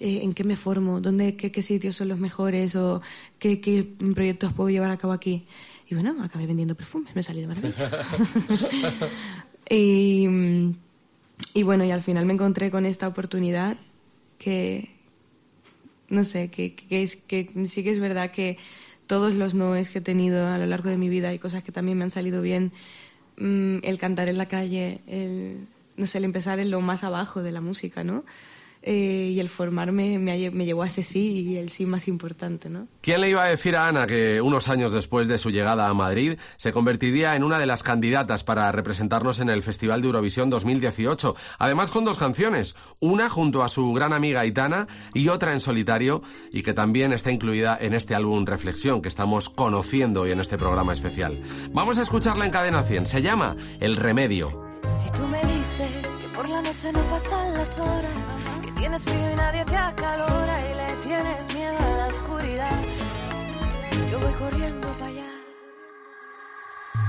eh, 0.00 0.20
¿En 0.22 0.34
qué 0.34 0.44
me 0.44 0.54
formo? 0.54 1.00
¿Dónde, 1.00 1.34
qué, 1.34 1.62
sitios 1.62 1.96
son 1.96 2.08
los 2.08 2.18
mejores? 2.18 2.76
¿O 2.76 3.00
qué 3.38 3.94
proyectos 4.14 4.52
puedo 4.52 4.68
llevar 4.68 4.90
a 4.90 4.98
cabo 4.98 5.14
aquí? 5.14 5.46
Y 5.90 5.94
bueno, 5.96 6.22
acabé 6.22 6.46
vendiendo 6.46 6.76
perfumes, 6.76 7.16
me 7.16 7.22
salí 7.22 7.40
de 7.40 7.48
maravilla. 7.48 7.90
y, 9.68 10.28
mm, 10.28 10.74
y 11.54 11.62
bueno, 11.64 11.84
y 11.84 11.90
al 11.90 12.00
final 12.00 12.26
me 12.26 12.32
encontré 12.32 12.70
con 12.70 12.86
esta 12.86 13.08
oportunidad 13.08 13.76
que, 14.38 14.94
no 16.08 16.22
sé, 16.22 16.48
que, 16.48 16.76
que, 16.76 17.02
es, 17.02 17.16
que 17.16 17.50
sí 17.66 17.82
que 17.82 17.90
es 17.90 17.98
verdad 17.98 18.30
que 18.30 18.56
todos 19.08 19.34
los 19.34 19.54
noes 19.54 19.90
que 19.90 19.98
he 19.98 20.00
tenido 20.02 20.46
a 20.46 20.58
lo 20.58 20.66
largo 20.66 20.90
de 20.90 20.96
mi 20.96 21.08
vida 21.08 21.34
y 21.34 21.40
cosas 21.40 21.64
que 21.64 21.72
también 21.72 21.98
me 21.98 22.04
han 22.04 22.12
salido 22.12 22.40
bien, 22.40 22.70
mm, 23.38 23.78
el 23.82 23.98
cantar 23.98 24.28
en 24.28 24.38
la 24.38 24.46
calle, 24.46 25.00
el, 25.08 25.66
no 25.96 26.06
sé, 26.06 26.18
el 26.18 26.24
empezar 26.24 26.60
en 26.60 26.70
lo 26.70 26.80
más 26.80 27.02
abajo 27.02 27.42
de 27.42 27.50
la 27.50 27.60
música, 27.60 28.04
¿no? 28.04 28.24
Eh, 28.82 29.32
y 29.34 29.40
el 29.40 29.50
formarme 29.50 30.18
me, 30.18 30.50
me 30.50 30.64
llevó 30.64 30.82
a 30.82 30.86
ese 30.86 31.02
sí 31.02 31.40
y 31.40 31.56
el 31.56 31.68
sí 31.68 31.84
más 31.84 32.08
importante, 32.08 32.70
¿no? 32.70 32.88
¿Quién 33.02 33.20
le 33.20 33.28
iba 33.28 33.44
a 33.44 33.48
decir 33.48 33.76
a 33.76 33.88
Ana 33.88 34.06
que 34.06 34.40
unos 34.40 34.68
años 34.68 34.92
después 34.92 35.28
de 35.28 35.36
su 35.36 35.50
llegada 35.50 35.88
a 35.88 35.94
Madrid 35.94 36.38
se 36.56 36.72
convertiría 36.72 37.36
en 37.36 37.44
una 37.44 37.58
de 37.58 37.66
las 37.66 37.82
candidatas 37.82 38.42
para 38.42 38.72
representarnos 38.72 39.38
en 39.38 39.50
el 39.50 39.62
Festival 39.62 40.00
de 40.00 40.06
Eurovisión 40.06 40.48
2018? 40.48 41.36
Además 41.58 41.90
con 41.90 42.06
dos 42.06 42.16
canciones, 42.16 42.74
una 43.00 43.28
junto 43.28 43.62
a 43.62 43.68
su 43.68 43.92
gran 43.92 44.14
amiga 44.14 44.40
Aitana 44.40 44.86
y 45.12 45.28
otra 45.28 45.52
en 45.52 45.60
solitario 45.60 46.22
y 46.50 46.62
que 46.62 46.72
también 46.72 47.12
está 47.12 47.30
incluida 47.30 47.76
en 47.78 47.92
este 47.92 48.14
álbum 48.14 48.46
Reflexión 48.46 49.02
que 49.02 49.08
estamos 49.08 49.50
conociendo 49.50 50.22
hoy 50.22 50.30
en 50.30 50.40
este 50.40 50.56
programa 50.56 50.94
especial. 50.94 51.38
Vamos 51.72 51.98
a 51.98 52.02
escucharla 52.02 52.46
en 52.46 52.50
cadena 52.50 52.82
100, 52.82 53.06
se 53.06 53.20
llama 53.20 53.56
El 53.78 53.96
Remedio. 53.96 54.70
Si 55.02 55.10
tú 55.10 55.26
me 55.26 55.40
dices 55.42 56.19
por 56.40 56.48
la 56.48 56.62
noche 56.62 56.90
no 56.90 57.00
pasan 57.00 57.52
las 57.52 57.78
horas, 57.78 58.28
que 58.64 58.72
tienes 58.72 59.02
frío 59.02 59.30
y 59.30 59.36
nadie 59.36 59.62
te 59.66 59.76
acalora 59.76 60.54
y 60.70 60.74
le 60.74 60.88
tienes 61.06 61.54
miedo 61.54 61.76
a 61.78 61.96
la 61.98 62.06
oscuridad, 62.06 62.78
yo 64.10 64.18
voy 64.20 64.32
corriendo 64.32 64.88
para 64.88 65.10
allá. 65.10 65.30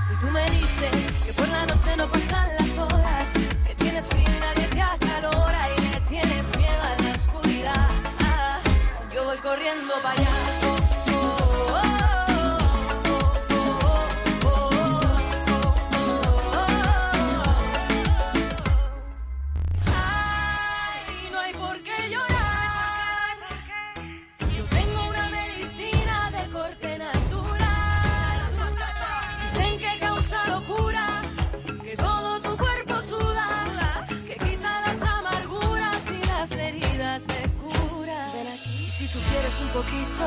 Si 0.06 0.14
tú 0.20 0.26
me 0.26 0.44
dices 0.50 1.24
que 1.24 1.32
por 1.32 1.48
la 1.48 1.64
noche 1.64 1.96
no 1.96 2.06
pasan 2.08 2.48
las 2.58 2.78
horas, 2.78 3.28
que 3.66 3.74
tienes 3.76 4.06
frío 4.06 4.28
y 4.36 4.40
nadie 4.40 4.66
te 4.68 4.82
acalora 4.82 5.60
y 5.78 5.80
le 5.80 6.00
tienes 6.12 6.44
miedo 6.58 6.82
a 6.90 7.02
la 7.02 7.14
oscuridad, 7.14 7.88
yo 9.14 9.24
voy 9.24 9.38
corriendo 9.38 9.94
para 10.02 10.14
allá. 10.14 10.41
Poquito, 39.72 40.24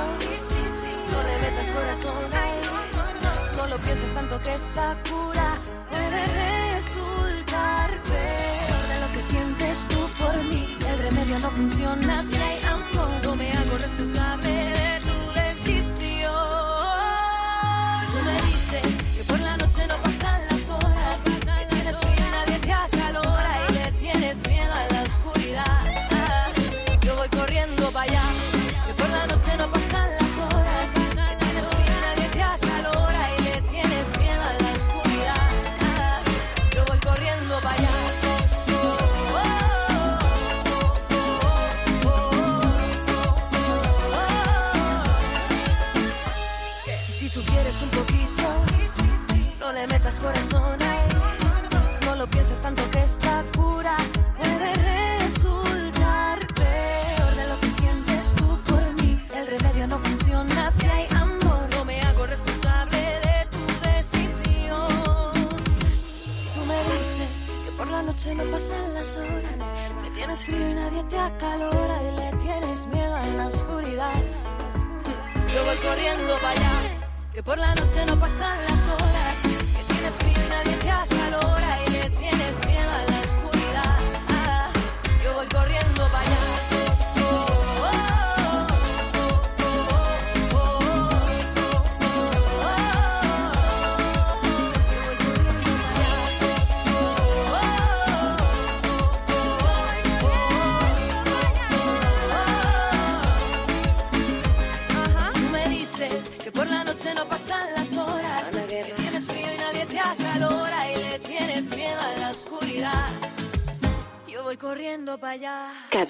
no 1.11 1.23
le 1.23 1.37
metas 1.37 1.71
corazón 1.71 2.33
ahí. 2.33 2.61
No 3.55 3.67
lo 3.67 3.77
pienses 3.77 4.13
tanto 4.13 4.41
que 4.41 4.53
esta 4.55 4.97
cura 5.07 5.57
puede 5.89 6.75
resultar 6.75 7.89
peor 8.03 8.83
de 8.91 9.01
lo 9.01 9.13
que 9.13 9.21
sientes 9.21 9.87
tú 9.87 10.09
por 10.19 10.43
mí. 10.45 10.77
El 10.87 10.99
remedio 10.99 11.39
no 11.39 11.49
funciona 11.51 12.23
si 12.23 12.35
hay 12.35 12.63
amor. 12.63 13.11
No 13.23 13.35
me 13.35 13.51
hago 13.51 13.77
responsable 13.77 14.74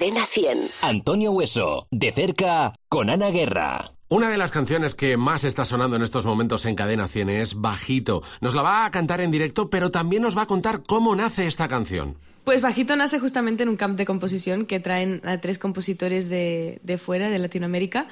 Cadena 0.06 0.28
100. 0.28 0.60
Antonio 0.84 1.32
Hueso, 1.32 1.88
de 1.90 2.12
cerca, 2.12 2.74
con 2.90 3.10
Ana 3.10 3.32
Guerra. 3.32 3.94
Una 4.08 4.30
de 4.30 4.38
las 4.38 4.52
canciones 4.52 4.94
que 4.94 5.18
más 5.18 5.44
está 5.44 5.66
sonando 5.66 5.96
en 5.96 6.04
estos 6.04 6.26
momentos 6.26 6.66
en 6.66 6.76
Cadena 6.76 7.08
100 7.08 7.30
es 7.32 7.60
Bajito. 7.60 8.22
Nos 8.40 8.54
la 8.54 8.62
va 8.62 8.86
a 8.86 8.92
cantar 8.92 9.20
en 9.20 9.32
directo, 9.32 9.72
pero 9.72 9.90
también 9.90 10.22
nos 10.22 10.38
va 10.38 10.44
a 10.44 10.46
contar 10.46 10.84
cómo 10.84 11.16
nace 11.16 11.48
esta 11.48 11.68
canción. 11.68 12.20
Pues 12.44 12.62
Bajito 12.62 12.96
nace 12.96 13.18
justamente 13.20 13.64
en 13.64 13.70
un 13.70 13.78
camp 13.78 13.98
de 13.98 14.06
composición 14.06 14.68
que 14.68 14.80
traen 14.80 15.22
a 15.26 15.42
tres 15.42 15.58
compositores 15.58 16.30
de, 16.30 16.80
de 16.84 17.00
fuera, 17.00 17.32
de 17.32 17.40
Latinoamérica, 17.40 18.08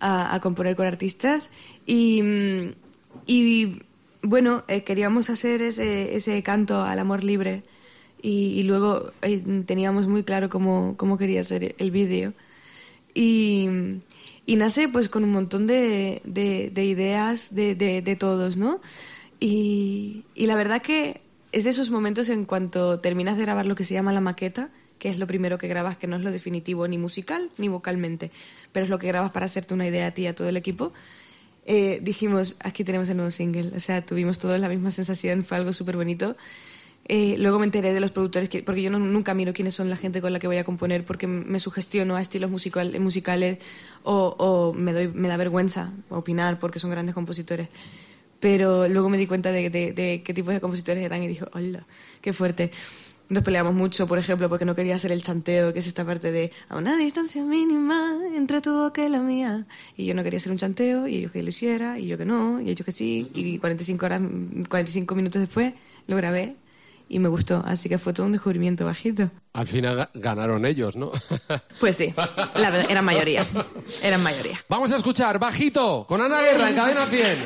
a, 0.00 0.34
a 0.34 0.40
componer 0.40 0.76
con 0.76 0.84
artistas. 0.84 1.48
Y, 1.86 2.20
mm, 2.20 2.72
y 3.26 3.82
bueno, 4.20 4.64
eh, 4.68 4.84
queríamos 4.84 5.30
hacer 5.30 5.62
ese, 5.62 6.14
ese 6.14 6.42
canto 6.42 6.82
al 6.82 6.98
amor 6.98 7.24
libre 7.24 7.62
y, 8.22 8.62
luego 8.64 9.12
eh, 9.22 9.42
teníamos 9.66 10.06
muy 10.06 10.24
claro 10.24 10.48
cómo, 10.48 10.96
cómo 10.96 11.18
quería 11.18 11.44
ser 11.44 11.74
el 11.78 11.90
vídeo. 11.90 12.32
Y, 13.14 13.68
nace 14.46 14.88
pues 14.88 15.08
con 15.08 15.24
un 15.24 15.32
montón 15.32 15.66
de, 15.66 16.20
de- 16.24 16.70
de 16.72 16.84
ideas 16.84 17.54
de, 17.54 17.74
de- 17.74 18.02
de 18.02 18.16
todos, 18.16 18.56
¿no? 18.56 18.80
Y, 19.40 20.24
y 20.34 20.46
la 20.46 20.56
verdad 20.56 20.82
que 20.82 21.20
es 21.52 21.64
de 21.64 21.70
esos 21.70 21.90
momentos 21.90 22.28
en 22.28 22.44
cuanto 22.44 23.00
terminas 23.00 23.36
de 23.36 23.44
grabar 23.44 23.66
lo 23.66 23.74
que 23.74 23.84
se 23.84 23.94
llama 23.94 24.12
la 24.12 24.20
maqueta, 24.20 24.70
que 24.98 25.08
es 25.10 25.18
lo 25.18 25.26
primero 25.26 25.58
que 25.58 25.68
grabas, 25.68 25.96
que 25.96 26.06
no 26.08 26.16
es 26.16 26.22
lo 26.22 26.30
definitivo 26.32 26.88
ni 26.88 26.98
musical 26.98 27.50
ni 27.58 27.68
vocalmente, 27.68 28.30
pero 28.72 28.84
es 28.84 28.90
lo 28.90 28.98
que 28.98 29.06
grabas 29.08 29.30
para 29.32 29.46
hacerte 29.46 29.74
una 29.74 29.86
idea 29.86 30.08
a 30.08 30.10
ti 30.12 30.22
y 30.22 30.26
a 30.26 30.34
todo 30.34 30.48
el 30.48 30.56
equipo. 30.56 30.92
eh, 31.66 32.00
dijimos, 32.02 32.56
aquí 32.60 32.84
tenemos 32.84 33.08
el 33.10 33.16
nuevo 33.16 33.30
single. 33.30 33.72
O 33.76 33.80
sea, 33.80 34.04
tuvimos 34.04 34.38
todos 34.38 34.58
la 34.60 34.68
misma 34.68 34.90
sensación, 34.90 35.44
fue 35.44 35.56
algo 35.58 35.72
súper 35.72 35.96
bonito. 35.96 36.36
Eh, 37.10 37.36
luego 37.38 37.58
me 37.58 37.64
enteré 37.64 37.94
de 37.94 38.00
los 38.00 38.10
productores, 38.10 38.50
que- 38.50 38.62
porque 38.62 38.82
yo 38.82 38.90
no- 38.90 38.98
nunca 38.98 39.32
miro 39.32 39.54
quiénes 39.54 39.74
son 39.74 39.88
la 39.88 39.96
gente 39.96 40.20
con 40.20 40.30
la 40.32 40.38
que 40.38 40.46
voy 40.46 40.58
a 40.58 40.64
componer, 40.64 41.04
porque 41.04 41.26
me 41.26 41.58
sugestiono 41.58 42.16
a 42.16 42.20
estilos 42.20 42.50
musical- 42.50 43.00
musicales 43.00 43.58
o, 44.02 44.34
o 44.38 44.74
me, 44.74 44.92
doy, 44.92 45.08
me 45.08 45.26
da 45.28 45.38
vergüenza 45.38 45.92
opinar 46.10 46.58
porque 46.58 46.78
son 46.78 46.90
grandes 46.90 47.14
compositores. 47.14 47.68
Pero 48.40 48.86
luego 48.88 49.08
me 49.08 49.16
di 49.18 49.26
cuenta 49.26 49.50
de, 49.52 49.70
de- 49.70 49.92
de 49.92 50.22
qué 50.22 50.34
tipos 50.34 50.52
de 50.54 50.60
compositores 50.60 51.02
eran 51.02 51.22
y 51.22 51.28
dije, 51.28 51.44
hola, 51.54 51.86
qué 52.20 52.32
fuerte. 52.34 52.70
Nos 53.30 53.42
peleamos 53.42 53.74
mucho, 53.74 54.06
por 54.06 54.18
ejemplo, 54.18 54.48
porque 54.48 54.64
no 54.64 54.74
quería 54.74 54.94
hacer 54.94 55.10
el 55.12 55.20
chanteo, 55.22 55.72
que 55.72 55.80
es 55.80 55.86
esta 55.86 56.04
parte 56.04 56.30
de 56.30 56.50
a 56.68 56.76
una 56.76 56.96
distancia 56.96 57.42
mínima 57.42 58.18
entre 58.34 58.60
tu 58.60 58.72
boca 58.72 59.04
y 59.04 59.08
la 59.08 59.20
mía. 59.20 59.66
Y 59.96 60.06
yo 60.06 60.14
no 60.14 60.22
quería 60.22 60.38
hacer 60.38 60.52
un 60.52 60.58
chanteo, 60.58 61.06
y 61.08 61.16
ellos 61.16 61.32
que 61.32 61.42
lo 61.42 61.48
hiciera, 61.48 61.98
y 61.98 62.06
yo 62.06 62.16
que 62.16 62.24
no, 62.24 62.60
y 62.60 62.70
ellos 62.70 62.84
que 62.86 62.92
sí. 62.92 63.28
Y 63.34 63.58
45, 63.58 64.06
horas, 64.06 64.22
45 64.68 65.14
minutos 65.14 65.40
después 65.40 65.74
lo 66.06 66.16
grabé 66.16 66.54
y 67.08 67.18
me 67.18 67.28
gustó. 67.28 67.62
Así 67.66 67.88
que 67.88 67.98
fue 67.98 68.12
todo 68.12 68.26
un 68.26 68.32
descubrimiento 68.32 68.84
bajito. 68.84 69.30
Al 69.52 69.66
final 69.66 69.98
ga- 69.98 70.10
ganaron 70.14 70.64
ellos, 70.66 70.96
¿no? 70.96 71.10
Pues 71.80 71.96
sí, 71.96 72.12
la 72.54 72.70
verdad, 72.70 72.90
eran 72.90 73.04
mayoría. 73.04 73.46
Eran 74.02 74.22
mayoría. 74.22 74.58
Vamos 74.68 74.90
a 74.92 74.96
escuchar 74.96 75.38
Bajito 75.38 76.04
con 76.08 76.20
Ana 76.20 76.40
Guerra 76.40 76.68
en 76.70 76.74
Cadena 76.76 77.06
100. 77.06 77.38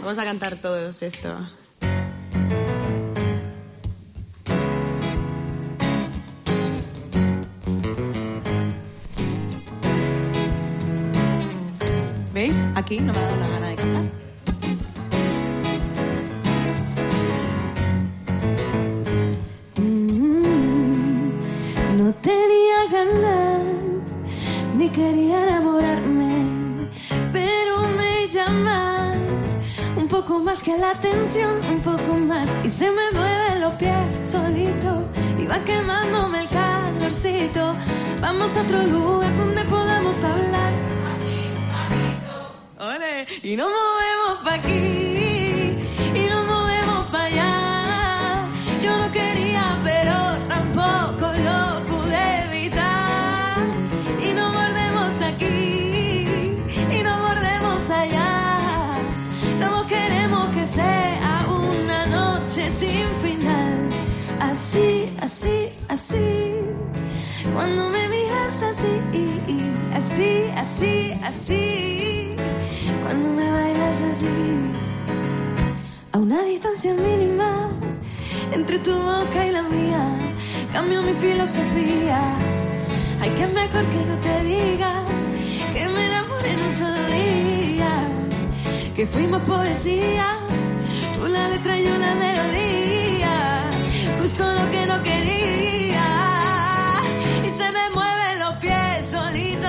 Vamos 0.00 0.18
a 0.18 0.24
cantar 0.24 0.56
todos 0.56 1.02
esto. 1.02 1.36
¿Veis? 12.32 12.62
Aquí 12.74 13.00
no 13.00 13.12
me 13.12 13.18
ha 13.18 13.22
dado 13.22 13.36
la 13.36 13.48
gana 13.48 13.68
de 13.68 13.76
cantar. 13.76 14.19
No 22.10 22.16
tenía 22.16 22.78
ganas, 22.90 24.16
ni 24.76 24.88
quería 24.88 25.46
enamorarme, 25.46 26.88
pero 27.32 27.86
me 27.96 28.26
llamas 28.26 29.16
un 29.96 30.08
poco 30.08 30.40
más 30.40 30.60
que 30.60 30.76
la 30.76 30.90
atención, 30.90 31.52
un 31.70 31.78
poco 31.78 32.14
más, 32.14 32.48
y 32.64 32.68
se 32.68 32.90
me 32.90 33.12
mueven 33.12 33.60
los 33.60 33.74
pies 33.74 34.28
solito, 34.28 35.04
y 35.38 35.46
va 35.46 35.60
quemándome 35.60 36.40
el 36.40 36.48
calorcito. 36.48 37.76
Vamos 38.20 38.56
a 38.56 38.62
otro 38.62 38.82
lugar 38.82 39.36
donde 39.36 39.64
podamos 39.66 40.24
hablar. 40.24 40.72
Ole, 42.80 43.26
y 43.44 43.54
nos 43.54 43.68
movemos 43.68 44.44
pa' 44.44 44.54
aquí, 44.54 45.49
así. 65.90 66.54
Cuando 67.52 67.90
me 67.90 68.08
miras 68.08 68.62
así, 68.62 68.94
así, 69.92 70.44
así, 70.56 71.12
así. 71.22 72.36
Cuando 73.02 73.28
me 73.28 73.50
bailas 73.50 74.00
así. 74.02 74.26
A 76.12 76.18
una 76.18 76.42
distancia 76.44 76.94
mínima 76.94 77.70
entre 78.52 78.78
tu 78.78 78.92
boca 78.92 79.46
y 79.46 79.50
la 79.50 79.62
mía. 79.62 80.04
Cambio 80.72 81.02
mi 81.02 81.14
filosofía. 81.14 82.20
Hay 83.20 83.30
que 83.30 83.46
mejor 83.48 83.84
que 83.92 84.00
no 84.10 84.16
te 84.26 84.44
diga 84.44 84.92
que 85.74 85.88
me 85.88 86.06
enamoré 86.06 86.52
en 86.52 86.60
un 86.60 86.72
solo 86.72 87.02
día. 87.06 87.92
Que 88.94 89.06
fuimos 89.06 89.42
poesía, 89.42 90.26
tú 91.16 91.26
la 91.26 91.48
letra 91.48 91.78
y 91.78 91.84
yo 91.84 91.98
la 91.98 92.14
melodía. 92.14 93.49
Justo 94.30 94.46
lo 94.46 94.70
que 94.70 94.86
no 94.86 95.02
quería. 95.02 96.08
Y 97.44 97.50
se 97.58 97.64
me 97.76 97.90
mueven 97.92 98.38
los 98.38 98.54
pies 98.58 99.10
solito. 99.10 99.68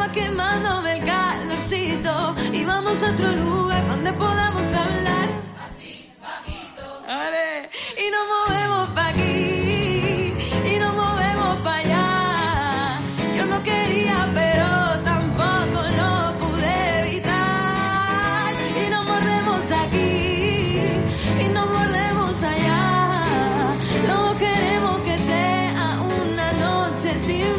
Va 0.00 0.10
quemándome 0.10 0.96
el 0.96 1.04
calorcito. 1.04 2.34
Y 2.52 2.64
vamos 2.64 3.00
a 3.04 3.12
otro 3.12 3.30
lugar 3.30 3.86
donde 3.86 4.12
podamos 4.14 4.66
hablar. 4.74 5.28
Ale, 7.06 7.70
y 8.04 8.10
nos 8.10 8.24
movemos 8.34 8.88
pa' 8.96 9.08
aquí, 9.10 9.63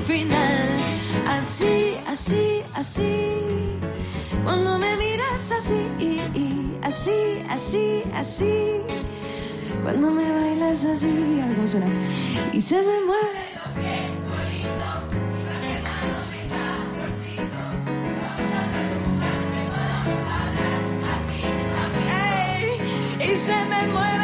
final. 0.02 0.68
Así, 1.28 1.98
así, 2.08 2.64
así. 2.74 3.38
Cuando 4.44 4.78
me 4.78 4.96
miras 4.98 5.52
así, 5.52 5.82
así, 6.82 7.44
así, 7.50 8.04
así. 8.14 8.82
Cuando 9.82 10.12
me 10.12 10.30
bailas 10.32 10.84
así, 10.86 11.40
algo 11.42 11.68
suena. 11.68 11.88
Y 12.54 12.62
se 12.62 12.76
me 12.76 13.06
mueve. 13.06 13.46
Se 23.46 23.52
me 23.52 23.88
mueven 23.94 24.15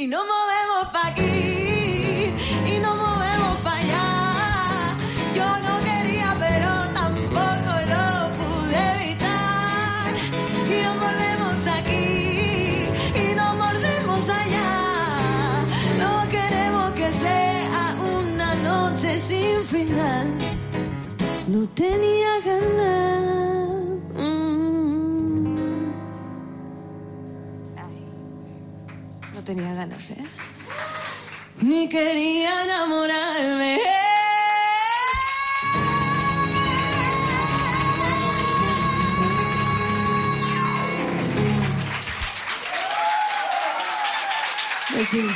y 0.00 0.06
nos 0.06 0.24
movemos 0.24 0.92
pa' 0.92 1.08
aquí 1.08 2.32
y 2.72 2.78
nos 2.84 2.96
movemos 3.04 3.54
pa' 3.64 3.76
allá. 3.78 4.06
Yo 5.34 5.48
no 5.66 5.74
quería 5.88 6.36
pero 6.38 6.70
tampoco 7.00 7.72
lo 7.92 8.06
pude 8.38 8.78
evitar. 8.96 10.10
Y 10.74 10.76
nos 10.86 10.96
mordemos 11.04 11.56
aquí 11.78 12.06
y 13.22 13.34
nos 13.40 13.52
mordemos 13.62 14.20
allá. 14.42 14.70
No 16.02 16.12
queremos 16.34 16.92
que 16.92 17.08
sea 17.24 17.96
una 18.20 18.54
noche 18.70 19.18
sin 19.18 19.64
final. 19.64 20.26
No 21.48 21.60
tenía 21.74 22.32
ganas 22.44 23.47
tenía 29.48 29.72
ganas, 29.72 30.10
¿eh? 30.10 30.24
Ni 31.62 31.88
quería 31.88 32.64
enamorarme. 32.64 33.80
Pues 44.92 45.08
sí. 45.08 45.26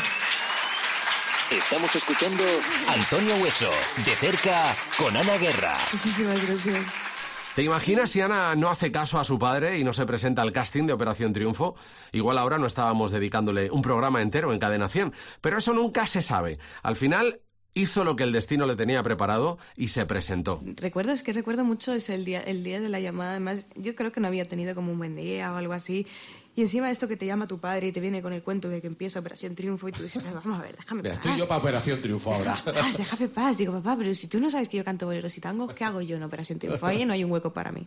Estamos 1.50 1.96
escuchando 1.96 2.44
Antonio 2.88 3.36
Hueso, 3.36 3.70
de 4.04 4.14
cerca, 4.16 4.76
con 4.98 5.16
Ana 5.16 5.38
Guerra. 5.38 5.78
Muchísimas 5.90 6.46
gracias. 6.46 7.11
¿Te 7.54 7.62
imaginas 7.62 8.10
si 8.10 8.22
Ana 8.22 8.54
no 8.54 8.70
hace 8.70 8.90
caso 8.90 9.18
a 9.18 9.24
su 9.24 9.38
padre 9.38 9.78
y 9.78 9.84
no 9.84 9.92
se 9.92 10.06
presenta 10.06 10.40
al 10.40 10.52
casting 10.52 10.86
de 10.86 10.94
Operación 10.94 11.34
Triunfo? 11.34 11.74
Igual 12.10 12.38
ahora 12.38 12.56
no 12.56 12.66
estábamos 12.66 13.10
dedicándole 13.10 13.70
un 13.70 13.82
programa 13.82 14.22
entero 14.22 14.54
en 14.54 14.58
Cadena 14.58 14.88
100, 14.88 15.12
pero 15.42 15.58
eso 15.58 15.74
nunca 15.74 16.06
se 16.06 16.22
sabe. 16.22 16.58
Al 16.82 16.96
final 16.96 17.40
hizo 17.74 18.04
lo 18.04 18.16
que 18.16 18.24
el 18.24 18.32
destino 18.32 18.64
le 18.64 18.74
tenía 18.74 19.02
preparado 19.02 19.58
y 19.76 19.88
se 19.88 20.06
presentó. 20.06 20.62
Recuerdo, 20.64 21.12
que 21.22 21.34
recuerdo 21.34 21.62
mucho 21.62 21.92
es 21.92 22.08
el 22.08 22.24
día, 22.24 22.40
el 22.40 22.64
día 22.64 22.80
de 22.80 22.88
la 22.88 23.00
llamada. 23.00 23.32
Además, 23.32 23.66
yo 23.76 23.94
creo 23.94 24.12
que 24.12 24.20
no 24.20 24.28
había 24.28 24.46
tenido 24.46 24.74
como 24.74 24.90
un 24.90 24.96
buen 24.96 25.14
día 25.14 25.52
o 25.52 25.56
algo 25.56 25.74
así. 25.74 26.06
Y 26.54 26.60
encima 26.60 26.90
esto 26.90 27.08
que 27.08 27.16
te 27.16 27.24
llama 27.24 27.48
tu 27.48 27.58
padre 27.58 27.86
y 27.86 27.92
te 27.92 28.00
viene 28.00 28.20
con 28.20 28.32
el 28.34 28.42
cuento 28.42 28.68
de 28.68 28.80
que 28.82 28.86
empieza 28.86 29.18
Operación 29.20 29.54
Triunfo 29.54 29.88
y 29.88 29.92
tú 29.92 30.02
dices, 30.02 30.22
"Pero 30.22 30.34
vamos 30.44 30.58
a 30.60 30.62
ver, 30.62 30.76
déjame 30.76 31.02
Mira, 31.02 31.14
paz. 31.14 31.24
estoy 31.24 31.38
yo 31.40 31.48
para 31.48 31.60
Operación 31.60 32.00
Triunfo 32.02 32.34
ahora. 32.34 32.54
Déjame 32.64 32.78
paz, 32.82 32.98
déjame 32.98 33.28
paz. 33.28 33.56
Digo, 33.56 33.72
papá, 33.72 33.96
pero 33.96 34.12
si 34.12 34.26
tú 34.28 34.38
no 34.38 34.50
sabes 34.50 34.68
que 34.68 34.76
yo 34.76 34.84
canto 34.84 35.06
boleros 35.06 35.36
y 35.38 35.40
tangos, 35.40 35.72
¿qué 35.74 35.84
hago 35.84 36.02
yo 36.02 36.16
en 36.16 36.22
Operación 36.24 36.58
Triunfo? 36.58 36.84
Ahí 36.86 37.06
no 37.06 37.14
hay 37.14 37.24
un 37.24 37.30
hueco 37.30 37.52
para 37.54 37.72
mí. 37.72 37.86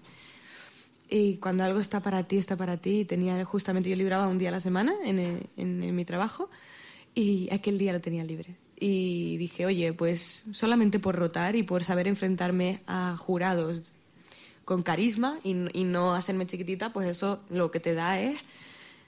Y 1.10 1.36
cuando 1.38 1.64
algo 1.64 1.80
está 1.80 2.00
para 2.02 2.24
ti, 2.28 2.38
está 2.38 2.58
para 2.58 2.78
ti. 2.78 3.02
Y 3.02 3.06
tenía 3.06 3.46
justamente, 3.46 3.90
yo 3.90 3.96
libraba 3.96 4.28
un 4.28 4.40
día 4.40 4.50
a 4.50 4.54
la 4.54 4.60
semana 4.60 4.94
en, 5.06 5.20
eh, 5.20 5.44
en- 5.58 5.84
en 5.84 5.96
mi 5.96 6.04
trabajo 6.04 6.50
y 7.14 7.48
aquel 7.54 7.78
día 7.78 7.94
lo 7.94 8.02
tenía 8.02 8.24
libre. 8.24 8.56
Y 8.80 9.38
dije, 9.38 9.66
oye, 9.68 9.94
pues 9.94 10.44
solamente 10.52 10.98
por 11.00 11.16
rotar 11.16 11.56
y 11.56 11.62
por 11.64 11.84
saber 11.84 12.08
enfrentarme 12.08 12.82
a 12.88 13.16
jurados 13.18 13.94
con 14.66 14.84
carisma 14.84 15.38
y, 15.44 15.56
y 15.80 15.84
no 15.84 16.16
hacerme 16.16 16.48
chiquitita, 16.48 16.92
pues 16.92 17.08
eso 17.08 17.40
lo 17.50 17.72
que 17.72 17.80
te 17.80 17.94
da 17.94 18.20
es 18.20 18.38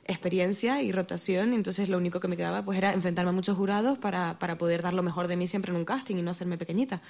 experiencia 0.07 0.81
y 0.81 0.91
rotación. 0.91 1.53
Entonces 1.53 1.89
lo 1.89 1.97
único 1.97 2.19
que 2.19 2.27
me 2.27 2.37
quedaba 2.37 2.63
pues 2.63 2.77
era 2.77 2.93
enfrentarme 2.93 3.29
a 3.29 3.33
muchos 3.33 3.57
jurados 3.57 3.97
para, 3.97 4.39
para 4.39 4.57
poder 4.57 4.81
dar 4.81 4.93
lo 4.93 5.03
mejor 5.03 5.27
de 5.27 5.35
mí 5.35 5.47
siempre 5.47 5.71
en 5.71 5.77
un 5.77 5.85
casting 5.85 6.15
y 6.15 6.21
no 6.21 6.31
hacerme 6.31 6.57
pequeñita. 6.57 7.01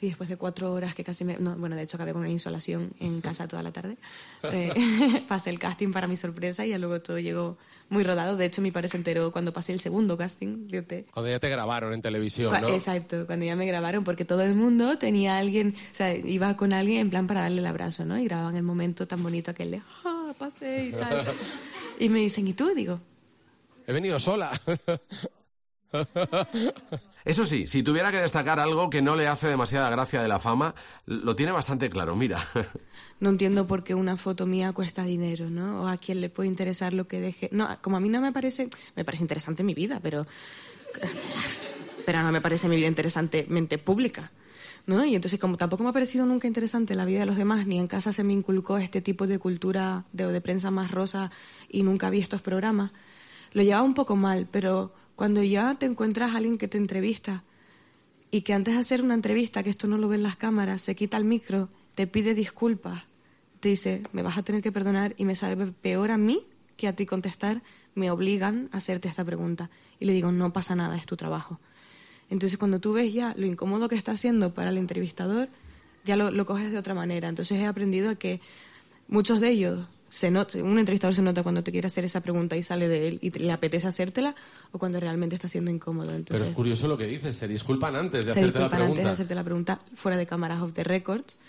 Y 0.00 0.08
después 0.08 0.28
de 0.28 0.36
cuatro 0.36 0.72
horas 0.72 0.94
que 0.94 1.04
casi 1.04 1.24
me... 1.24 1.38
No, 1.38 1.56
bueno, 1.56 1.76
de 1.76 1.82
hecho 1.82 1.96
acabé 1.96 2.12
con 2.12 2.20
una 2.20 2.30
insolación 2.30 2.92
en 2.98 3.20
casa 3.20 3.46
toda 3.46 3.62
la 3.62 3.72
tarde. 3.72 3.96
eh, 4.44 5.24
pasé 5.28 5.50
el 5.50 5.58
casting 5.58 5.92
para 5.92 6.06
mi 6.06 6.16
sorpresa 6.16 6.66
y 6.66 6.70
ya 6.70 6.78
luego 6.78 7.00
todo 7.00 7.18
llegó 7.18 7.56
muy 7.88 8.02
rodado. 8.02 8.36
De 8.36 8.44
hecho, 8.44 8.62
mi 8.62 8.70
padre 8.70 8.88
se 8.88 8.96
enteró 8.96 9.30
cuando 9.32 9.52
pasé 9.52 9.72
el 9.72 9.80
segundo 9.80 10.16
casting 10.16 10.68
de 10.68 10.78
OT. 10.78 11.10
Cuando 11.12 11.30
ya 11.30 11.38
te 11.38 11.48
grabaron 11.48 11.92
en 11.92 12.02
televisión, 12.02 12.52
¿no? 12.60 12.68
Exacto, 12.68 13.26
cuando 13.26 13.44
ya 13.44 13.56
me 13.56 13.66
grabaron, 13.66 14.04
porque 14.04 14.24
todo 14.24 14.42
el 14.42 14.54
mundo 14.54 14.98
tenía 14.98 15.38
alguien, 15.38 15.74
o 15.76 15.94
sea, 15.94 16.14
iba 16.14 16.56
con 16.56 16.72
alguien 16.72 16.98
en 16.98 17.10
plan 17.10 17.26
para 17.26 17.42
darle 17.42 17.60
el 17.60 17.66
abrazo, 17.66 18.04
¿no? 18.04 18.18
Y 18.18 18.24
grababan 18.24 18.56
el 18.56 18.62
momento 18.62 19.06
tan 19.06 19.22
bonito 19.22 19.50
aquel 19.50 19.72
de, 19.72 19.82
ah, 20.04 20.32
pasé 20.38 20.86
y 20.86 20.92
tal. 20.92 21.26
y 21.98 22.08
me 22.08 22.20
dicen, 22.20 22.46
¿y 22.48 22.54
tú? 22.54 22.74
Digo, 22.74 23.00
He 23.86 23.92
venido 23.92 24.18
sola. 24.18 24.50
Eso 27.24 27.46
sí, 27.46 27.66
si 27.66 27.82
tuviera 27.82 28.10
que 28.10 28.18
destacar 28.20 28.60
algo 28.60 28.90
que 28.90 29.00
no 29.00 29.16
le 29.16 29.26
hace 29.26 29.48
demasiada 29.48 29.88
gracia 29.88 30.20
de 30.20 30.28
la 30.28 30.38
fama, 30.38 30.74
lo 31.06 31.34
tiene 31.34 31.52
bastante 31.52 31.88
claro, 31.88 32.16
mira. 32.16 32.44
no 33.20 33.30
entiendo 33.30 33.66
por 33.66 33.82
qué 33.82 33.94
una 33.94 34.16
foto 34.16 34.46
mía 34.46 34.72
cuesta 34.72 35.04
dinero, 35.04 35.48
¿no? 35.48 35.82
O 35.82 35.88
a 35.88 35.96
quién 35.96 36.20
le 36.20 36.28
puede 36.28 36.48
interesar 36.48 36.92
lo 36.92 37.06
que 37.06 37.20
deje. 37.20 37.48
No, 37.52 37.78
como 37.80 37.96
a 37.96 38.00
mí 38.00 38.08
no 38.08 38.20
me 38.20 38.32
parece, 38.32 38.68
me 38.94 39.04
parece 39.04 39.24
interesante 39.24 39.62
mi 39.62 39.72
vida, 39.72 40.00
pero, 40.02 40.26
pero 42.04 42.22
no 42.22 42.30
me 42.30 42.42
parece 42.42 42.68
mi 42.68 42.76
vida 42.76 42.88
interesantemente 42.88 43.78
pública. 43.78 44.30
¿No? 44.86 45.02
Y 45.02 45.14
entonces, 45.14 45.40
como 45.40 45.56
tampoco 45.56 45.82
me 45.82 45.88
ha 45.88 45.92
parecido 45.94 46.26
nunca 46.26 46.46
interesante 46.46 46.94
la 46.94 47.06
vida 47.06 47.20
de 47.20 47.26
los 47.26 47.36
demás, 47.36 47.66
ni 47.66 47.78
en 47.78 47.86
casa 47.86 48.12
se 48.12 48.22
me 48.22 48.34
inculcó 48.34 48.76
este 48.76 49.00
tipo 49.00 49.26
de 49.26 49.38
cultura 49.38 50.04
de, 50.12 50.30
de 50.30 50.40
prensa 50.42 50.70
más 50.70 50.90
rosa 50.90 51.30
y 51.70 51.84
nunca 51.84 52.10
vi 52.10 52.20
estos 52.20 52.42
programas, 52.42 52.90
lo 53.54 53.62
llevaba 53.62 53.82
un 53.82 53.94
poco 53.94 54.14
mal, 54.14 54.46
pero 54.50 54.92
cuando 55.16 55.42
ya 55.42 55.74
te 55.74 55.86
encuentras 55.86 56.32
a 56.32 56.36
alguien 56.36 56.58
que 56.58 56.68
te 56.68 56.78
entrevista 56.78 57.44
y 58.30 58.42
que 58.42 58.52
antes 58.52 58.74
de 58.74 58.80
hacer 58.80 59.02
una 59.02 59.14
entrevista, 59.14 59.62
que 59.62 59.70
esto 59.70 59.86
no 59.86 59.98
lo 59.98 60.08
ven 60.08 60.22
las 60.22 60.36
cámaras, 60.36 60.82
se 60.82 60.94
quita 60.94 61.16
el 61.16 61.24
micro, 61.24 61.68
te 61.94 62.06
pide 62.06 62.34
disculpas, 62.34 63.04
te 63.60 63.68
dice, 63.68 64.02
me 64.12 64.22
vas 64.22 64.36
a 64.36 64.42
tener 64.42 64.60
que 64.60 64.72
perdonar 64.72 65.14
y 65.16 65.24
me 65.24 65.36
sabe 65.36 65.66
peor 65.68 66.10
a 66.10 66.18
mí 66.18 66.44
que 66.76 66.88
a 66.88 66.96
ti 66.96 67.06
contestar, 67.06 67.62
me 67.94 68.10
obligan 68.10 68.68
a 68.72 68.78
hacerte 68.78 69.08
esta 69.08 69.24
pregunta. 69.24 69.70
Y 70.00 70.06
le 70.06 70.12
digo, 70.12 70.32
no 70.32 70.52
pasa 70.52 70.74
nada, 70.74 70.96
es 70.96 71.06
tu 71.06 71.16
trabajo. 71.16 71.60
Entonces 72.28 72.58
cuando 72.58 72.80
tú 72.80 72.94
ves 72.94 73.12
ya 73.12 73.34
lo 73.36 73.46
incómodo 73.46 73.88
que 73.88 73.94
está 73.94 74.12
haciendo 74.12 74.52
para 74.52 74.70
el 74.70 74.78
entrevistador, 74.78 75.48
ya 76.04 76.16
lo, 76.16 76.32
lo 76.32 76.44
coges 76.46 76.72
de 76.72 76.78
otra 76.78 76.94
manera. 76.94 77.28
Entonces 77.28 77.60
he 77.60 77.66
aprendido 77.66 78.10
a 78.10 78.16
que 78.16 78.40
muchos 79.06 79.40
de 79.40 79.50
ellos, 79.50 79.86
se 80.14 80.30
nota, 80.30 80.62
un 80.62 80.78
entrevistador 80.78 81.12
se 81.12 81.22
nota 81.22 81.42
cuando 81.42 81.64
te 81.64 81.72
quiere 81.72 81.88
hacer 81.88 82.04
esa 82.04 82.20
pregunta 82.20 82.56
y 82.56 82.62
sale 82.62 82.86
de 82.86 83.08
él 83.08 83.18
y 83.20 83.30
te- 83.32 83.40
le 83.40 83.50
apetece 83.50 83.88
hacértela 83.88 84.36
o 84.70 84.78
cuando 84.78 85.00
realmente 85.00 85.34
está 85.34 85.48
siendo 85.48 85.72
incómodo. 85.72 86.06
Pero 86.06 86.18
Entonces, 86.18 86.48
es 86.50 86.54
curioso 86.54 86.86
lo 86.86 86.96
que 86.96 87.06
dices, 87.08 87.34
se 87.34 87.48
disculpan 87.48 87.96
antes 87.96 88.24
de 88.24 88.32
se 88.32 88.38
hacerte 88.38 88.58
la 88.60 88.64
disculpan 88.66 88.80
antes 88.82 88.88
de 88.88 88.94
pregunta. 88.94 89.12
hacerte 89.12 89.34
la 89.34 89.42
pregunta 89.44 89.80
fuera 89.96 90.16
de 90.16 90.24
cámaras 90.26 90.62
off 90.62 90.72
the 90.72 90.84
records. 90.84 91.40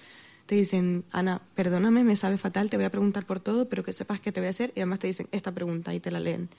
Te 0.47 0.55
dicen, 0.55 1.03
Ana, 1.11 1.41
perdóname, 1.53 2.03
me 2.03 2.15
sabe 2.15 2.37
fatal, 2.39 2.69
te 2.71 2.77
voy 2.77 2.85
a 2.87 2.89
preguntar 2.89 3.25
por 3.27 3.39
todo, 3.39 3.69
pero 3.69 3.83
que 3.83 3.93
sepas 3.93 4.19
que 4.19 4.31
te 4.31 4.39
voy 4.39 4.47
a 4.47 4.49
hacer. 4.49 4.71
Y 4.75 4.79
además 4.79 4.97
te 4.99 5.05
dicen 5.07 5.27
esta 5.31 5.51
pregunta 5.51 5.93
y 5.93 5.99
te 5.99 6.09
la 6.09 6.19
leen. 6.19 6.49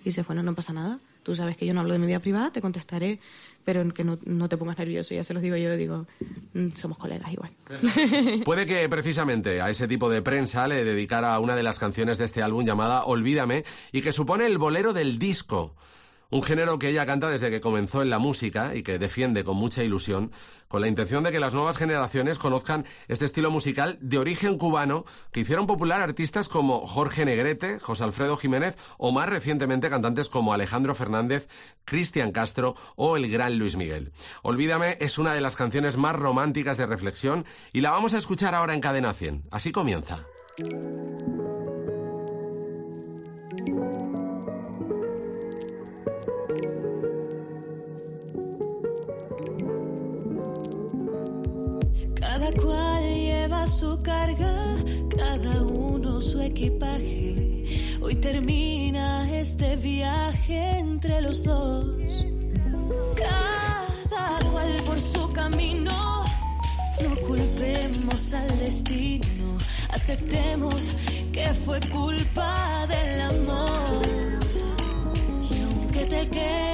Y 0.00 0.06
dices, 0.06 0.26
bueno, 0.26 0.42
no 0.42 0.54
pasa 0.56 0.72
nada. 0.72 0.98
Tú 1.22 1.36
sabes 1.36 1.56
que 1.56 1.64
yo 1.64 1.74
no 1.74 1.80
hablo 1.80 1.92
de 1.92 2.00
mi 2.00 2.06
vida 2.08 2.18
privada, 2.18 2.50
te 2.52 2.60
contestaré, 2.60 3.20
pero 3.64 3.86
que 3.92 4.04
no, 4.04 4.18
no 4.24 4.48
te 4.48 4.56
pongas 4.56 4.78
nervioso. 4.78 5.14
Ya 5.14 5.24
se 5.24 5.34
los 5.34 5.42
digo 5.42 5.56
yo, 5.56 5.76
digo, 5.76 6.06
"Mm, 6.54 6.68
somos 6.74 6.98
colegas 6.98 7.32
igual. 7.32 7.50
Puede 8.44 8.66
que 8.66 8.88
precisamente 8.88 9.60
a 9.60 9.70
ese 9.70 9.88
tipo 9.88 10.10
de 10.10 10.22
prensa 10.22 10.66
le 10.68 10.84
dedicara 10.84 11.38
una 11.38 11.56
de 11.56 11.62
las 11.62 11.78
canciones 11.78 12.18
de 12.18 12.24
este 12.24 12.42
álbum 12.42 12.64
llamada 12.64 13.04
Olvídame 13.04 13.64
y 13.92 14.02
que 14.02 14.12
supone 14.12 14.46
el 14.46 14.58
bolero 14.58 14.92
del 14.92 15.18
disco. 15.18 15.74
Un 16.32 16.42
género 16.42 16.78
que 16.78 16.88
ella 16.88 17.04
canta 17.04 17.28
desde 17.28 17.50
que 17.50 17.60
comenzó 17.60 18.00
en 18.00 18.08
la 18.08 18.18
música 18.18 18.74
y 18.74 18.82
que 18.82 18.98
defiende 18.98 19.44
con 19.44 19.58
mucha 19.58 19.84
ilusión, 19.84 20.32
con 20.66 20.80
la 20.80 20.88
intención 20.88 21.22
de 21.22 21.30
que 21.30 21.38
las 21.38 21.52
nuevas 21.52 21.76
generaciones 21.76 22.38
conozcan 22.38 22.86
este 23.06 23.26
estilo 23.26 23.50
musical 23.50 23.98
de 24.00 24.16
origen 24.16 24.56
cubano 24.56 25.04
que 25.30 25.40
hicieron 25.40 25.66
popular 25.66 26.00
artistas 26.00 26.48
como 26.48 26.86
Jorge 26.86 27.26
Negrete, 27.26 27.78
José 27.80 28.04
Alfredo 28.04 28.38
Jiménez 28.38 28.78
o 28.96 29.12
más 29.12 29.28
recientemente 29.28 29.90
cantantes 29.90 30.30
como 30.30 30.54
Alejandro 30.54 30.94
Fernández, 30.94 31.50
Cristian 31.84 32.32
Castro 32.32 32.76
o 32.96 33.18
el 33.18 33.30
gran 33.30 33.58
Luis 33.58 33.76
Miguel. 33.76 34.10
Olvídame 34.40 34.96
es 35.00 35.18
una 35.18 35.34
de 35.34 35.42
las 35.42 35.54
canciones 35.54 35.98
más 35.98 36.16
románticas 36.16 36.78
de 36.78 36.86
reflexión 36.86 37.44
y 37.74 37.82
la 37.82 37.90
vamos 37.90 38.14
a 38.14 38.18
escuchar 38.18 38.54
ahora 38.54 38.72
en 38.72 38.80
Cadena 38.80 39.12
100. 39.12 39.48
Así 39.50 39.70
comienza. 39.70 40.24
Cada 52.54 52.62
cual 52.62 53.14
lleva 53.14 53.66
su 53.66 54.02
carga, 54.02 54.76
cada 55.16 55.62
uno 55.62 56.20
su 56.20 56.40
equipaje. 56.40 57.96
Hoy 58.00 58.16
termina 58.16 59.30
este 59.30 59.76
viaje 59.76 60.78
entre 60.78 61.20
los 61.22 61.44
dos. 61.44 62.26
Cada 63.16 64.50
cual 64.50 64.82
por 64.84 65.00
su 65.00 65.32
camino. 65.32 66.24
No 67.02 67.16
culpemos 67.26 68.32
al 68.34 68.58
destino, 68.58 69.58
aceptemos 69.88 70.92
que 71.32 71.54
fue 71.64 71.80
culpa 71.88 72.86
del 72.86 73.20
amor. 73.22 74.06
Y 75.50 75.62
aunque 75.62 76.04
te 76.04 76.28
quede 76.28 76.71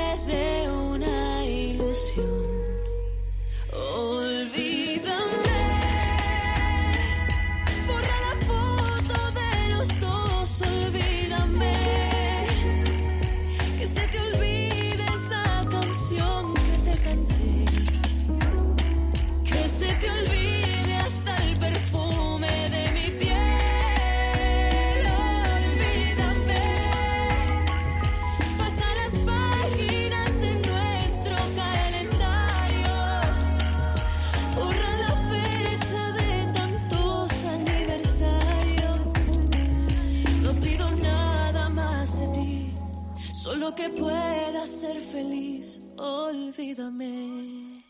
puedas 44.08 44.70
ser 44.70 45.00
feliz. 45.00 45.80
Olvídame. 45.96 47.84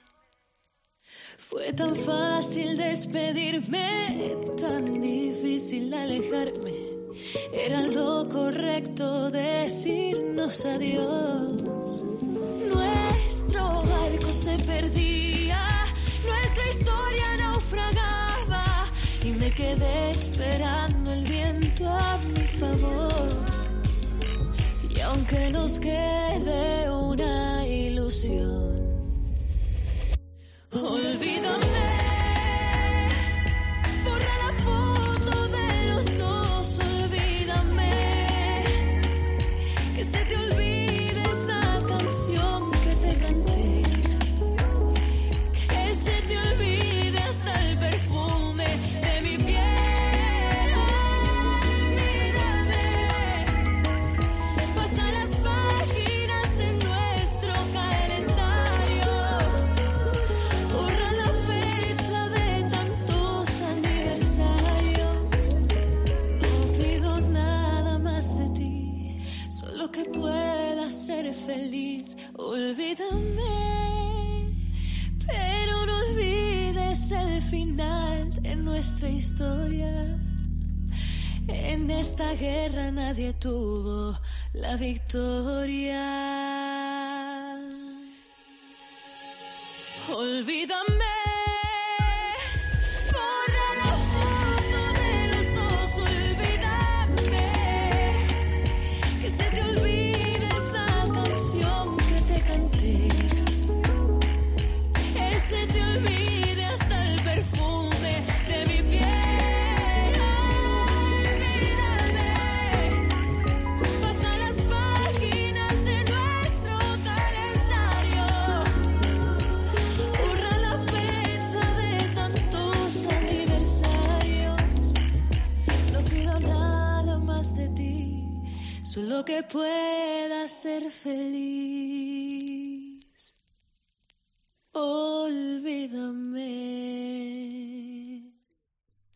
Fue 1.37 1.72
tan 1.72 1.94
fácil 1.96 2.76
despedirme, 2.76 4.37
tan 4.61 5.00
difícil 5.00 5.94
alejarme. 5.94 6.78
Era 7.52 7.81
lo 7.83 8.28
correcto 8.28 9.31
decirnos 9.31 10.64
adiós. 10.64 12.04
Nuestro 12.74 13.62
barco 13.92 14.33
se 14.33 14.59
perdía, 14.72 15.62
nuestra 16.31 16.64
historia 16.72 17.28
naufragaba 17.38 18.66
y 19.24 19.31
me 19.31 19.50
quedé 19.52 20.11
esperando 20.11 21.12
el 21.12 21.24
viento 21.24 21.88
a 21.88 22.18
mi 22.35 22.46
favor. 22.61 23.58
Aunque 25.11 25.51
nos 25.51 25.79
quede 25.79 26.90
una 26.90 27.66
ilusión, 27.66 28.79
olvídame. 30.71 31.98
La 84.68 84.76
victoria. 84.76 86.08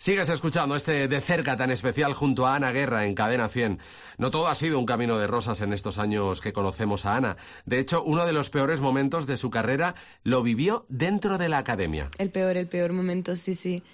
Sigues 0.02 0.30
escuchando 0.30 0.74
este 0.74 1.06
de 1.06 1.20
cerca 1.20 1.56
tan 1.56 1.70
especial 1.70 2.12
junto 2.12 2.44
a 2.44 2.56
Ana 2.56 2.72
Guerra 2.72 3.06
en 3.06 3.14
Cadena 3.14 3.48
100. 3.48 3.78
No 4.18 4.32
todo 4.32 4.48
ha 4.48 4.56
sido 4.56 4.80
un 4.80 4.84
camino 4.84 5.16
de 5.16 5.28
rosas 5.28 5.60
en 5.60 5.72
estos 5.72 5.96
años 5.98 6.40
que 6.40 6.52
conocemos 6.52 7.06
a 7.06 7.14
Ana. 7.14 7.36
De 7.66 7.78
hecho, 7.78 8.02
uno 8.02 8.26
de 8.26 8.32
los 8.32 8.50
peores 8.50 8.80
momentos 8.80 9.28
de 9.28 9.36
su 9.36 9.48
carrera 9.48 9.94
lo 10.24 10.42
vivió 10.42 10.86
dentro 10.88 11.38
de 11.38 11.48
la 11.48 11.58
academia. 11.58 12.10
El 12.18 12.30
peor, 12.30 12.56
el 12.56 12.66
peor 12.66 12.92
momento, 12.92 13.36
sí, 13.36 13.54
sí. 13.54 13.84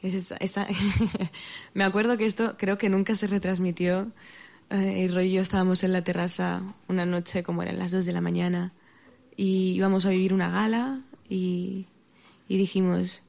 Es 0.00 0.32
Me 1.74 1.84
acuerdo 1.84 2.16
que 2.16 2.24
esto 2.24 2.54
creo 2.56 2.78
que 2.78 2.88
nunca 2.88 3.14
se 3.14 3.26
retransmitió. 3.26 4.12
Eh, 4.70 5.04
y 5.04 5.08
Roy 5.08 5.26
y 5.26 5.32
yo 5.32 5.42
estábamos 5.42 5.84
en 5.84 5.92
la 5.92 6.02
terraza 6.02 6.62
una 6.88 7.04
noche, 7.04 7.42
como 7.42 7.62
eran 7.62 7.78
las 7.78 7.90
2 7.90 8.06
de 8.06 8.12
la 8.14 8.22
mañana, 8.22 8.72
y 9.36 9.74
íbamos 9.74 10.06
a 10.06 10.08
vivir 10.08 10.32
una 10.32 10.48
gala 10.48 11.02
y 11.28 11.86
dijimos, 12.48 13.22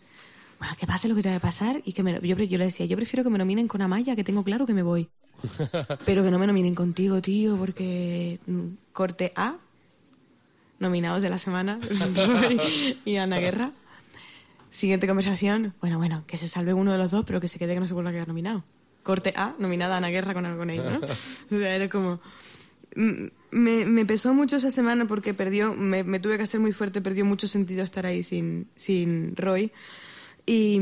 bueno, 0.62 0.76
que 0.78 0.86
pase 0.86 1.08
lo 1.08 1.15
que 1.15 1.24
tenga 1.24 1.38
que 1.38 1.41
pasar. 1.41 1.82
Y 1.86 1.93
que 1.93 2.04
me, 2.04 2.13
yo, 2.21 2.38
yo 2.38 2.58
le 2.60 2.65
decía, 2.65 2.86
yo 2.86 2.95
prefiero 2.95 3.24
que 3.24 3.32
me 3.32 3.39
nominen 3.39 3.67
con 3.67 3.82
Amaya, 3.82 4.15
que 4.15 4.24
tengo 4.24 4.43
claro 4.43 4.67
que 4.67 4.76
me 4.76 4.84
voy. 4.84 5.10
Pero 6.06 6.24
que 6.24 6.30
no 6.30 6.38
me 6.38 6.45
nominen 6.45 6.76
contigo, 6.76 7.19
tío, 7.19 7.58
porque 7.58 8.39
mm, 8.45 8.67
corte 8.93 9.32
A, 9.36 9.56
nominados 10.78 11.24
de 11.24 11.32
la 11.32 11.39
semana, 11.39 11.80
y 13.06 13.15
Ana 13.15 13.39
Guerra. 13.39 13.71
Siguiente 14.69 15.08
conversación. 15.08 15.74
Bueno, 15.82 15.97
bueno, 15.97 16.26
que 16.28 16.38
se 16.38 16.47
salve 16.47 16.76
uno 16.76 16.91
de 16.91 17.00
los 17.00 17.10
dos, 17.10 17.26
pero 17.26 17.41
que 17.41 17.47
se 17.47 17.58
quede 17.58 17.74
que 17.74 17.80
no 17.80 17.88
se 17.88 17.95
vuelva 17.95 18.12
a 18.12 18.13
quedar 18.13 18.28
nominado. 18.28 18.63
Corte 19.02 19.34
A, 19.36 19.56
nominada 19.58 19.97
Ana 19.97 20.10
Guerra 20.10 20.36
con, 20.36 20.43
con 20.58 20.69
él, 20.69 20.84
¿no? 20.84 21.00
O 21.58 21.60
sea, 21.60 21.76
era 21.76 21.89
como... 21.89 22.21
Mm, 22.95 23.26
Me, 23.50 23.86
me 23.86 24.06
pesó 24.06 24.36
mucho 24.36 24.58
esa 24.58 24.69
semana 24.69 25.08
porque 25.08 25.34
perdió, 25.34 25.74
me, 25.74 26.04
me 26.04 26.19
tuve 26.19 26.38
que 26.38 26.43
hacer 26.43 26.60
muy 26.60 26.71
fuerte, 26.71 27.02
perdió 27.02 27.26
mucho 27.26 27.47
sentido 27.47 27.84
estar 27.84 28.06
ahí 28.06 28.21
sin, 28.21 28.67
sin 28.76 29.36
Roy. 29.36 29.71
Y, 30.51 30.79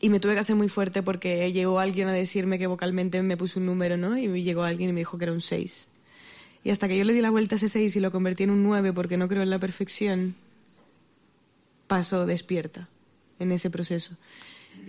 y 0.00 0.08
me 0.10 0.20
tuve 0.20 0.34
que 0.34 0.40
hacer 0.40 0.56
muy 0.56 0.68
fuerte 0.68 1.02
porque 1.02 1.50
llegó 1.52 1.78
alguien 1.78 2.08
a 2.08 2.12
decirme 2.12 2.58
que 2.58 2.66
vocalmente 2.66 3.22
me 3.22 3.36
puso 3.36 3.58
un 3.60 3.66
número, 3.66 3.96
¿no? 3.96 4.18
Y 4.18 4.42
llegó 4.42 4.62
alguien 4.64 4.90
y 4.90 4.92
me 4.92 5.00
dijo 5.00 5.16
que 5.18 5.24
era 5.24 5.32
un 5.32 5.40
6. 5.40 5.88
Y 6.62 6.70
hasta 6.70 6.88
que 6.88 6.96
yo 6.98 7.04
le 7.04 7.12
di 7.12 7.20
la 7.20 7.30
vuelta 7.30 7.54
a 7.54 7.56
ese 7.56 7.68
6 7.68 7.96
y 7.96 8.00
lo 8.00 8.10
convertí 8.10 8.44
en 8.44 8.50
un 8.50 8.62
9 8.62 8.92
porque 8.92 9.16
no 9.16 9.28
creo 9.28 9.42
en 9.42 9.50
la 9.50 9.58
perfección, 9.58 10.34
pasó 11.86 12.26
despierta 12.26 12.88
en 13.38 13.52
ese 13.52 13.70
proceso. 13.70 14.16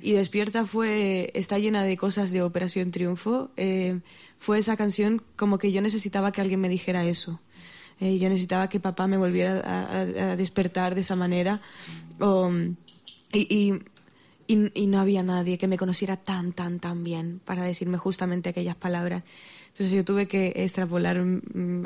Y 0.02 0.14
Despierta 0.14 0.66
fue, 0.66 1.32
está 1.36 1.60
llena 1.60 1.84
de 1.84 1.96
cosas 1.96 2.32
de 2.32 2.42
Operación 2.42 2.92
Triunfo. 2.92 3.52
Eh, 3.56 4.00
fue 4.40 4.58
esa 4.58 4.76
canción 4.76 5.22
como 5.36 5.58
que 5.60 5.72
yo 5.72 5.82
necesitaba 5.82 6.32
que 6.32 6.42
alguien 6.42 6.60
me 6.60 6.70
dijera 6.70 7.06
eso. 7.06 7.40
Eh, 8.00 8.18
yo 8.18 8.28
necesitaba 8.30 8.68
que 8.68 8.80
papá 8.80 9.08
me 9.08 9.18
volviera 9.18 9.62
a, 9.62 9.84
a- 9.84 10.32
a 10.32 10.36
despertar 10.36 10.96
de 10.96 11.02
esa 11.02 11.16
manera. 11.16 11.62
O, 12.20 12.52
y, 13.34 13.40
y, 13.54 13.74
y- 14.54 14.72
y 14.74 14.88
no 14.88 15.00
había 15.00 15.24
nadie 15.24 15.58
que 15.58 15.68
me 15.68 15.78
conociera 15.78 16.18
tan, 16.18 16.54
tan, 16.54 16.80
tan 16.80 17.04
bien 17.04 17.42
para 17.46 17.64
decirme 17.64 17.98
justamente 17.98 18.50
aquellas 18.50 18.76
palabras. 18.76 19.24
Entonces 19.68 19.92
yo 19.92 20.06
tuve 20.06 20.28
que 20.28 20.54
extrapolar 20.56 21.18
a 21.18 21.24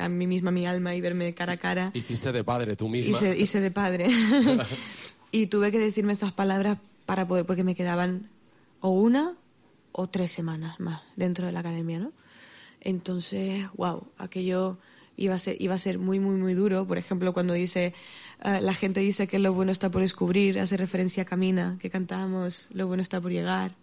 mí 0.10 0.28
misma 0.28 0.52
mi 0.52 0.67
alma 0.67 0.93
y 0.95 1.02
verme 1.02 1.34
cara 1.34 1.54
a 1.54 1.58
cara 1.58 1.91
Hiciste 1.95 2.32
de 2.32 2.43
padre 2.43 2.75
tú 2.75 2.88
misma. 2.89 3.17
hice, 3.17 3.38
hice 3.38 3.62
de 3.62 3.71
padre. 3.71 4.08
y 5.32 5.47
tuve 5.47 5.71
que 5.71 5.80
decirme 5.80 6.13
esas 6.13 6.32
palabras 6.34 6.78
para 7.06 7.28
poder, 7.28 7.45
porque 7.45 7.63
me 7.63 7.73
quedaban 7.75 8.30
o 8.82 8.89
una 8.89 9.34
o 9.91 10.08
tres 10.08 10.30
semanas 10.32 10.80
más 10.80 11.02
dentro 11.15 11.47
de 11.47 11.52
la 11.52 11.62
academia, 11.62 11.97
¿no? 11.99 12.12
Entonces, 12.82 13.65
wow, 13.75 14.08
aquello 14.17 14.78
iba 15.19 15.36
a 15.36 15.39
ser, 15.39 15.58
iba 15.60 15.75
a 15.75 15.77
ser 15.77 15.99
muy, 15.99 16.19
muy, 16.19 16.36
muy 16.36 16.53
duro. 16.53 16.88
Por 16.88 16.97
ejemplo, 16.97 17.34
cuando 17.34 17.53
dice, 17.53 17.93
eh, 18.43 18.62
la 18.62 18.73
gente 18.73 19.01
dice 19.01 19.27
que 19.27 19.38
lo 19.38 19.53
bueno 19.53 19.71
está 19.71 19.91
por 19.91 20.01
descubrir, 20.01 20.60
hace 20.60 20.77
referencia 20.77 21.23
a 21.23 21.25
Camina, 21.25 21.77
que 21.79 21.89
cantábamos, 21.89 22.69
lo 22.73 22.88
bueno 22.88 23.01
está 23.01 23.19
por 23.19 23.32
llegar. 23.32 23.75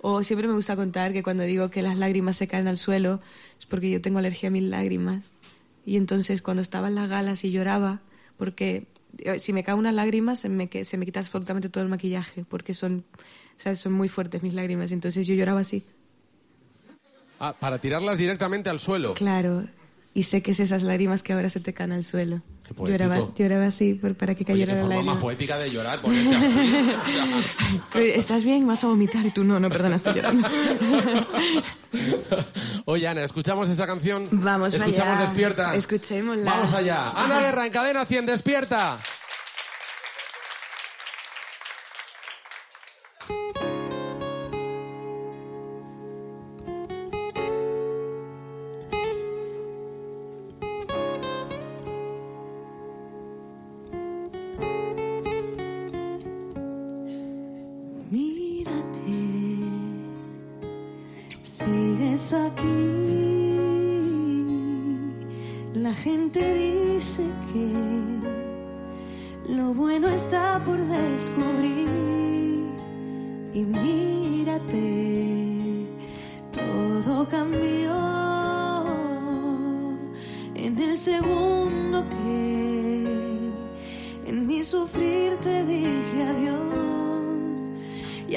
O 0.00 0.24
siempre 0.24 0.48
me 0.48 0.54
gusta 0.54 0.76
contar 0.76 1.12
que 1.12 1.22
cuando 1.22 1.42
digo 1.42 1.70
que 1.70 1.82
las 1.82 1.98
lágrimas 1.98 2.36
se 2.36 2.48
caen 2.48 2.66
al 2.68 2.78
suelo 2.78 3.20
es 3.58 3.66
porque 3.66 3.90
yo 3.90 4.00
tengo 4.00 4.18
alergia 4.18 4.48
a 4.48 4.52
mis 4.52 4.62
lágrimas. 4.62 5.34
Y 5.84 5.96
entonces 5.98 6.40
cuando 6.40 6.62
estaba 6.62 6.88
en 6.88 6.94
las 6.94 7.10
galas 7.10 7.44
y 7.44 7.50
lloraba, 7.50 8.00
porque 8.38 8.86
eh, 9.18 9.38
si 9.38 9.52
me 9.52 9.62
cae 9.62 9.74
una 9.74 9.92
lágrima 9.92 10.36
se 10.36 10.48
me, 10.48 10.70
se 10.84 10.96
me 10.96 11.04
quita 11.04 11.20
absolutamente 11.20 11.68
todo 11.68 11.84
el 11.84 11.90
maquillaje, 11.90 12.46
porque 12.48 12.72
son, 12.72 13.04
son 13.56 13.92
muy 13.92 14.08
fuertes 14.08 14.42
mis 14.42 14.54
lágrimas. 14.54 14.92
Entonces 14.92 15.26
yo 15.26 15.34
lloraba 15.34 15.60
así. 15.60 15.84
Ah, 17.38 17.54
para 17.58 17.78
tirarlas 17.78 18.16
directamente 18.16 18.70
al 18.70 18.80
suelo. 18.80 19.14
Claro. 19.14 19.66
Y 20.12 20.24
sé 20.24 20.42
que 20.42 20.50
es 20.50 20.58
esas 20.60 20.82
lágrimas 20.82 21.22
que 21.22 21.32
ahora 21.32 21.48
se 21.48 21.60
te 21.60 21.72
caen 21.72 21.92
al 21.92 22.02
suelo. 22.02 22.42
Lloraba, 22.84 23.18
lloraba 23.36 23.66
así 23.66 23.94
por- 23.94 24.14
para 24.16 24.34
que 24.34 24.42
Oye, 24.44 24.52
cayera 24.64 24.74
qué 24.74 24.80
la 24.80 24.86
forma 24.86 25.02
más 25.14 25.22
poética 25.22 25.56
de 25.58 25.70
llorar, 25.70 26.00
ponerte 26.00 26.36
así. 26.36 26.90
¿Estás 28.14 28.44
bien? 28.44 28.66
¿Vas 28.66 28.82
a 28.84 28.88
vomitar? 28.88 29.24
Y 29.26 29.30
tú, 29.30 29.44
no, 29.44 29.58
no, 29.60 29.68
perdona, 29.68 29.96
estoy 29.96 30.14
llorando. 30.14 30.48
Oye, 32.86 33.08
Ana, 33.08 33.24
¿escuchamos 33.24 33.68
esa 33.68 33.86
canción? 33.86 34.28
Vamos 34.30 34.74
¿Escuchamos 34.74 35.18
allá. 35.18 35.26
Despierta? 35.26 35.74
Escuchémosla. 35.74 36.44
Vamos 36.50 36.72
allá. 36.72 37.10
Ana 37.10 37.40
Guerra 37.40 37.66
en 37.66 37.72
Cadena 37.72 38.04
100, 38.04 38.26
Despierta. 38.26 38.98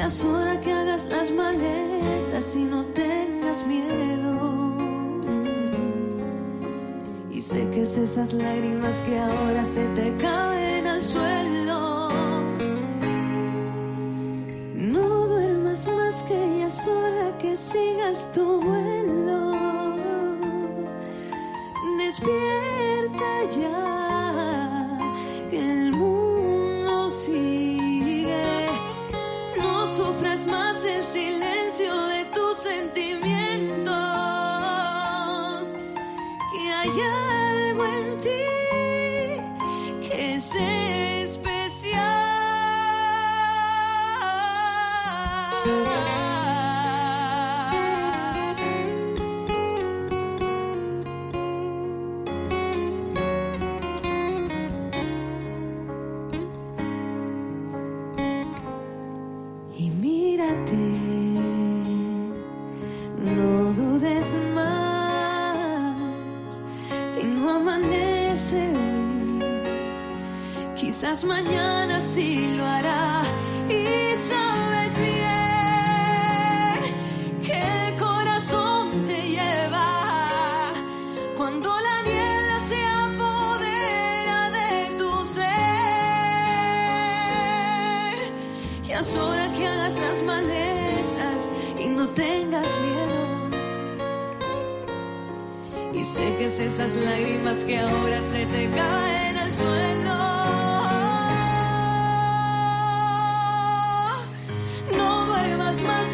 Ya 0.03 0.07
es 0.07 0.25
hora 0.25 0.59
que 0.59 0.69
hagas 0.69 1.05
las 1.05 1.31
maletas 1.31 2.57
y 2.57 2.65
no 2.65 2.83
tengas 2.87 3.65
miedo. 3.65 4.75
Y 7.31 7.39
sé 7.39 7.69
que 7.69 7.83
es 7.83 7.95
esas 7.95 8.33
lágrimas 8.33 9.01
que 9.03 9.17
ahora 9.17 9.63
se 9.63 9.85
te 9.95 10.13
caen 10.17 10.87
al 10.87 11.01
suelo. 11.01 12.09
No 14.75 15.07
duermas 15.07 15.87
más 15.87 16.23
que 16.23 16.59
ya 16.59 16.67
es 16.67 16.85
hora 16.85 17.37
que 17.37 17.55
sigas 17.55 18.29
tu 18.33 18.59
vuelo. 18.59 19.53
Despierta 21.97 22.52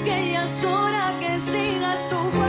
que 0.01 0.31
ya 0.31 0.45
es 0.45 0.63
hora 0.65 1.13
que 1.19 1.39
sigas 1.51 2.07
tu 2.09 2.48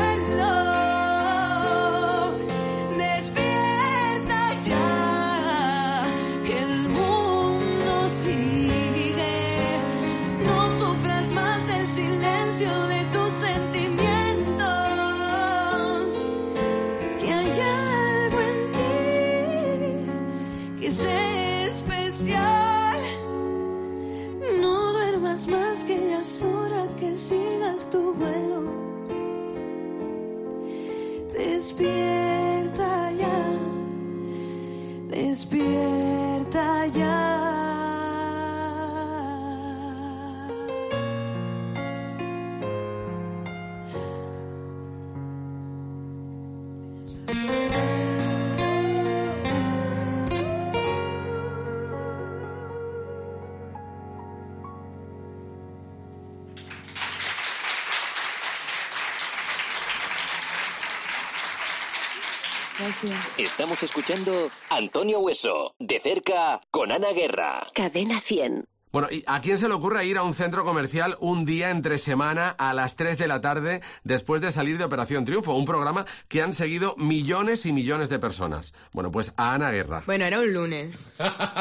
Estamos 63.61 63.83
escuchando 63.83 64.49
Antonio 64.71 65.21
Hueso, 65.21 65.75
de 65.79 66.01
cerca, 66.01 66.63
con 66.71 66.91
Ana 66.91 67.13
Guerra. 67.13 67.67
Cadena 67.75 68.19
100. 68.19 68.65
Bueno, 68.91 69.09
¿y 69.11 69.23
¿a 69.27 69.43
quién 69.43 69.59
se 69.59 69.69
le 69.69 69.75
ocurre 69.75 70.07
ir 70.07 70.17
a 70.17 70.23
un 70.23 70.33
centro 70.33 70.65
comercial 70.65 71.19
un 71.21 71.45
día 71.45 71.69
entre 71.69 71.99
semana 71.99 72.49
a 72.49 72.73
las 72.73 72.97
3 72.97 73.19
de 73.19 73.29
la 73.29 73.43
tarde 73.43 73.83
después 74.03 74.41
de 74.41 74.51
salir 74.51 74.79
de 74.79 74.85
Operación 74.85 75.27
Triunfo? 75.27 75.53
Un 75.53 75.67
programa 75.67 76.07
que 76.29 76.41
han 76.41 76.55
seguido 76.55 76.95
millones 76.97 77.67
y 77.67 77.75
millones 77.75 78.09
de 78.09 78.19
personas. 78.19 78.73
Bueno, 78.93 79.13
pues 79.13 79.35
a 79.37 79.53
Ana 79.53 79.71
Guerra. 79.73 80.05
Bueno, 80.07 80.25
era 80.25 80.41
un 80.41 80.55
lunes. 80.55 80.97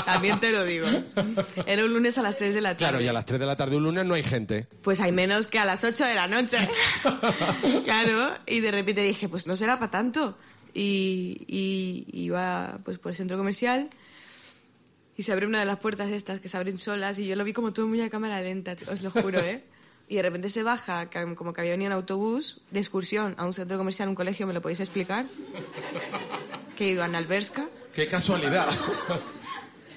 También 0.05 0.39
te 0.39 0.53
lo 0.53 0.63
digo. 0.63 0.87
Era 1.65 1.83
un 1.83 1.91
lunes 1.91 2.17
a 2.17 2.21
las 2.21 2.37
3 2.37 2.55
de 2.55 2.61
la 2.61 2.77
tarde. 2.77 2.77
Claro, 2.77 3.01
y 3.01 3.09
a 3.09 3.13
las 3.13 3.25
3 3.25 3.41
de 3.41 3.45
la 3.45 3.57
tarde 3.57 3.75
un 3.75 3.83
lunes 3.83 4.05
no 4.05 4.13
hay 4.13 4.23
gente. 4.23 4.69
Pues 4.81 5.01
hay 5.01 5.11
menos 5.11 5.47
que 5.47 5.59
a 5.59 5.65
las 5.65 5.83
8 5.83 6.05
de 6.05 6.15
la 6.15 6.27
noche. 6.27 6.57
claro, 7.83 8.35
y 8.47 8.61
de 8.61 8.71
repente 8.71 9.01
dije, 9.01 9.27
pues 9.27 9.47
no 9.47 9.57
será 9.57 9.77
para 9.77 9.91
tanto. 9.91 10.37
Y, 10.73 11.45
y 11.47 12.05
iba 12.11 12.79
pues 12.83 12.97
por 12.99 13.11
el 13.11 13.15
centro 13.15 13.37
comercial 13.37 13.89
y 15.19 15.23
se 15.23 15.33
abre 15.33 15.45
una 15.45 15.59
de 15.59 15.65
las 15.65 15.79
puertas 15.79 16.09
estas 16.11 16.39
que 16.39 16.47
se 16.47 16.55
abren 16.55 16.77
solas 16.77 17.19
y 17.19 17.27
yo 17.27 17.35
lo 17.35 17.43
vi 17.43 17.51
como 17.51 17.73
todo 17.73 17.87
muy 17.87 17.99
a 17.99 18.09
cámara 18.09 18.39
lenta, 18.39 18.77
os 18.89 19.01
lo 19.01 19.11
juro, 19.11 19.39
¿eh? 19.39 19.61
Y 20.07 20.15
de 20.15 20.21
repente 20.21 20.49
se 20.49 20.63
baja, 20.63 21.09
como 21.35 21.51
que 21.51 21.59
había 21.59 21.73
venido 21.73 21.87
en 21.87 21.93
autobús 21.93 22.61
de 22.71 22.79
excursión 22.79 23.35
a 23.37 23.45
un 23.45 23.53
centro 23.53 23.77
comercial, 23.77 24.07
un 24.07 24.15
colegio, 24.15 24.47
¿me 24.47 24.53
lo 24.53 24.61
podéis 24.61 24.79
explicar? 24.79 25.25
Que 26.77 26.85
he 26.85 26.89
ido 26.91 27.03
a 27.03 27.09
Nalberska. 27.09 27.67
¡Qué 27.93 28.07
casualidad! 28.07 28.67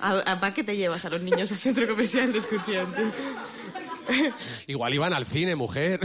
¿A, 0.01 0.41
¿Para 0.41 0.53
qué 0.53 0.65
te 0.65 0.77
llevas 0.77 1.05
a 1.05 1.11
los 1.11 1.23
niños 1.23 1.53
al 1.53 1.59
centro 1.59 1.87
comercial 1.87 2.33
de 2.33 2.39
excursión? 2.39 2.93
tío? 2.93 4.33
Igual 4.67 4.93
iban 4.93 5.13
al 5.13 5.25
cine, 5.25 5.55
mujer. 5.55 6.01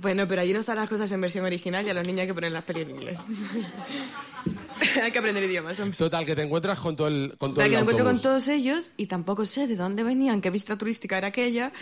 Bueno, 0.00 0.26
pero 0.28 0.42
allí 0.42 0.52
no 0.52 0.60
están 0.60 0.76
las 0.76 0.88
cosas 0.88 1.10
en 1.12 1.20
versión 1.20 1.44
original 1.44 1.86
y 1.86 1.90
a 1.90 1.94
los 1.94 2.06
niños 2.06 2.22
hay 2.22 2.26
que 2.26 2.34
poner 2.34 2.52
las 2.52 2.64
pelis 2.64 2.82
en 2.84 2.90
inglés. 2.90 3.18
hay 5.02 5.10
que 5.10 5.18
aprender 5.18 5.42
idiomas, 5.44 5.78
hombre. 5.80 5.96
Total, 5.96 6.24
que 6.26 6.36
te 6.36 6.42
encuentras 6.42 6.78
con 6.80 6.96
todo 6.96 7.08
el, 7.08 7.30
con 7.38 7.54
todo 7.54 7.54
Total, 7.54 7.66
el 7.66 7.70
que 7.70 7.76
me 7.76 7.80
encuentro 7.82 8.04
con 8.04 8.20
todos 8.20 8.48
ellos 8.48 8.90
y 8.96 9.06
tampoco 9.06 9.46
sé 9.46 9.66
de 9.66 9.76
dónde 9.76 10.02
venían, 10.02 10.40
qué 10.40 10.50
visita 10.50 10.76
turística 10.76 11.16
era 11.18 11.28
aquella, 11.28 11.72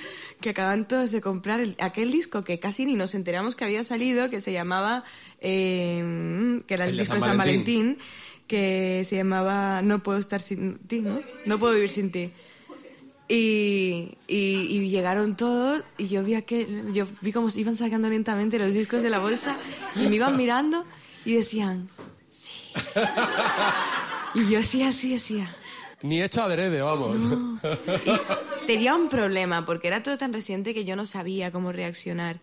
que 0.40 0.50
acaban 0.50 0.86
todos 0.86 1.10
de 1.10 1.20
comprar 1.20 1.60
el- 1.60 1.76
aquel 1.80 2.12
disco 2.12 2.44
que 2.44 2.58
casi 2.60 2.86
ni 2.86 2.94
nos 2.94 3.14
enteramos 3.14 3.56
que 3.56 3.64
había 3.64 3.82
salido, 3.84 4.30
que 4.30 4.40
se 4.40 4.52
llamaba, 4.52 5.04
eh, 5.40 6.60
que 6.66 6.74
era 6.74 6.84
el, 6.84 6.90
El 6.90 6.96
de 6.96 7.02
disco 7.02 7.14
San 7.14 7.20
de 7.22 7.26
San 7.28 7.36
Valentín. 7.38 7.84
Valentín, 7.86 7.98
que 8.46 9.02
se 9.06 9.16
llamaba 9.16 9.82
No 9.82 10.02
puedo 10.02 10.18
estar 10.18 10.40
sin 10.40 10.78
ti, 10.78 11.00
¿no? 11.00 11.20
No 11.46 11.58
puedo 11.58 11.74
vivir 11.74 11.90
sin 11.90 12.10
ti. 12.12 12.30
Y, 13.26 14.18
y, 14.28 14.36
y 14.36 14.88
llegaron 14.90 15.34
todos 15.34 15.82
y 15.96 16.08
yo 16.08 16.22
vi 16.22 16.34
aquel, 16.34 16.92
yo 16.92 17.06
vi 17.22 17.32
cómo 17.32 17.48
se 17.48 17.60
iban 17.60 17.74
sacando 17.74 18.10
lentamente 18.10 18.58
los 18.58 18.74
discos 18.74 19.02
de 19.02 19.08
la 19.08 19.18
bolsa 19.18 19.56
y 19.96 20.06
me 20.08 20.16
iban 20.16 20.36
mirando 20.36 20.84
y 21.24 21.34
decían, 21.34 21.88
sí. 22.28 22.72
Y 24.34 24.50
yo 24.50 24.62
sí, 24.62 24.82
así, 24.82 25.14
así. 25.14 25.42
Ni 26.02 26.22
hecho 26.22 26.42
adrede, 26.42 26.82
vamos. 26.82 27.22
Tenía 28.66 28.94
un 28.94 29.08
problema 29.08 29.64
porque 29.64 29.88
era 29.88 30.02
todo 30.02 30.18
tan 30.18 30.34
reciente 30.34 30.74
que 30.74 30.84
yo 30.84 30.96
no 30.96 31.06
sabía 31.06 31.50
cómo 31.50 31.72
reaccionar. 31.72 32.40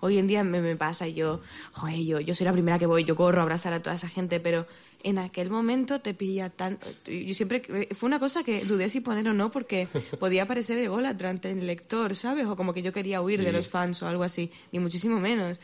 hoy 0.00 0.16
en 0.18 0.26
día 0.26 0.44
me, 0.44 0.62
me 0.62 0.76
pasa 0.76 1.06
y 1.08 1.12
yo, 1.14 1.42
joder, 1.72 1.98
yo, 1.98 2.20
yo 2.20 2.34
soy 2.34 2.46
la 2.46 2.52
primera 2.52 2.78
que 2.78 2.86
voy, 2.86 3.04
yo 3.04 3.16
corro 3.16 3.40
a 3.40 3.42
abrazar 3.42 3.72
a 3.74 3.82
toda 3.82 3.96
esa 3.96 4.08
gente, 4.08 4.40
pero 4.40 4.66
en 5.04 5.18
aquel 5.18 5.50
momento 5.50 6.00
te 6.00 6.14
pilla 6.14 6.50
tan... 6.50 6.78
Yo 7.06 7.34
siempre... 7.34 7.62
Fue 7.94 8.06
una 8.06 8.18
cosa 8.18 8.42
que 8.44 8.64
dudé 8.64 8.88
si 8.88 9.00
poner 9.00 9.28
o 9.28 9.34
no 9.34 9.50
porque 9.50 9.88
podía 10.20 10.46
parecer 10.46 10.78
ególatra 10.78 11.30
ante 11.30 11.50
el 11.50 11.66
lector, 11.66 12.14
¿sabes? 12.16 12.46
O 12.46 12.56
como 12.56 12.72
que 12.74 12.82
yo 12.82 12.92
quería 12.92 13.20
huir 13.20 13.42
de 13.42 13.52
los 13.52 13.68
fans 13.68 14.02
o 14.02 14.08
algo 14.08 14.22
así, 14.24 14.50
ni 14.72 14.78
muchísimo 14.78 15.18
menos. 15.20 15.60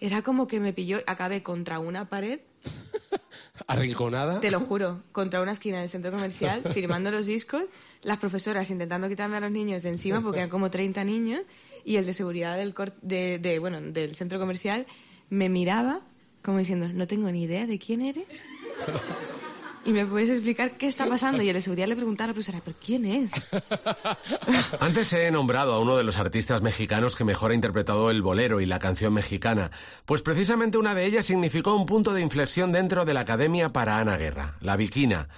Era 0.00 0.22
como 0.22 0.46
que 0.46 0.60
me 0.60 0.72
pilló, 0.72 0.98
acabé 1.06 1.42
contra 1.42 1.78
una 1.78 2.08
pared 2.08 2.40
Arrinconada. 3.66 4.40
te 4.40 4.50
lo 4.50 4.60
juro, 4.60 5.02
contra 5.12 5.40
una 5.40 5.52
esquina 5.52 5.80
del 5.80 5.88
centro 5.88 6.10
comercial, 6.12 6.62
firmando 6.74 7.10
los 7.10 7.26
discos, 7.26 7.64
las 8.02 8.18
profesoras 8.18 8.70
intentando 8.70 9.08
quitarme 9.08 9.36
a 9.36 9.40
los 9.40 9.50
niños 9.50 9.82
de 9.82 9.88
encima, 9.90 10.20
porque 10.20 10.38
eran 10.40 10.50
como 10.50 10.70
30 10.70 11.02
niños, 11.04 11.40
y 11.84 11.96
el 11.96 12.06
de 12.06 12.12
seguridad 12.12 12.56
del, 12.56 12.74
cor- 12.74 12.94
de, 13.02 13.38
de, 13.38 13.58
bueno, 13.58 13.80
del 13.80 14.14
centro 14.14 14.38
comercial 14.38 14.86
me 15.30 15.48
miraba 15.48 16.00
como 16.46 16.58
diciendo, 16.58 16.88
no 16.88 17.08
tengo 17.08 17.28
ni 17.32 17.42
idea 17.42 17.66
de 17.66 17.76
quién 17.76 18.00
eres. 18.00 18.44
Y 19.84 19.92
me 19.92 20.06
puedes 20.06 20.30
explicar 20.30 20.76
qué 20.76 20.86
está 20.86 21.06
pasando. 21.06 21.42
Y 21.42 21.48
el 21.48 21.54
de 21.54 21.60
seguridad 21.60 21.88
le 21.88 21.96
preguntaba 21.96 22.26
a 22.26 22.28
la 22.28 22.34
profesora, 22.34 22.60
¿pero 22.64 22.76
quién 22.84 23.04
es? 23.04 23.32
Antes 24.80 25.12
he 25.12 25.28
nombrado 25.32 25.74
a 25.74 25.80
uno 25.80 25.96
de 25.96 26.04
los 26.04 26.18
artistas 26.18 26.62
mexicanos 26.62 27.16
que 27.16 27.24
mejor 27.24 27.50
ha 27.50 27.54
interpretado 27.54 28.12
el 28.12 28.22
bolero 28.22 28.60
y 28.60 28.66
la 28.66 28.78
canción 28.78 29.12
mexicana, 29.12 29.72
pues 30.04 30.22
precisamente 30.22 30.78
una 30.78 30.94
de 30.94 31.04
ellas 31.04 31.26
significó 31.26 31.74
un 31.74 31.84
punto 31.84 32.14
de 32.14 32.22
inflexión 32.22 32.70
dentro 32.70 33.04
de 33.04 33.14
la 33.14 33.20
Academia 33.20 33.72
para 33.72 33.98
Ana 33.98 34.16
Guerra, 34.16 34.54
La 34.60 34.76
Viquina. 34.76 35.28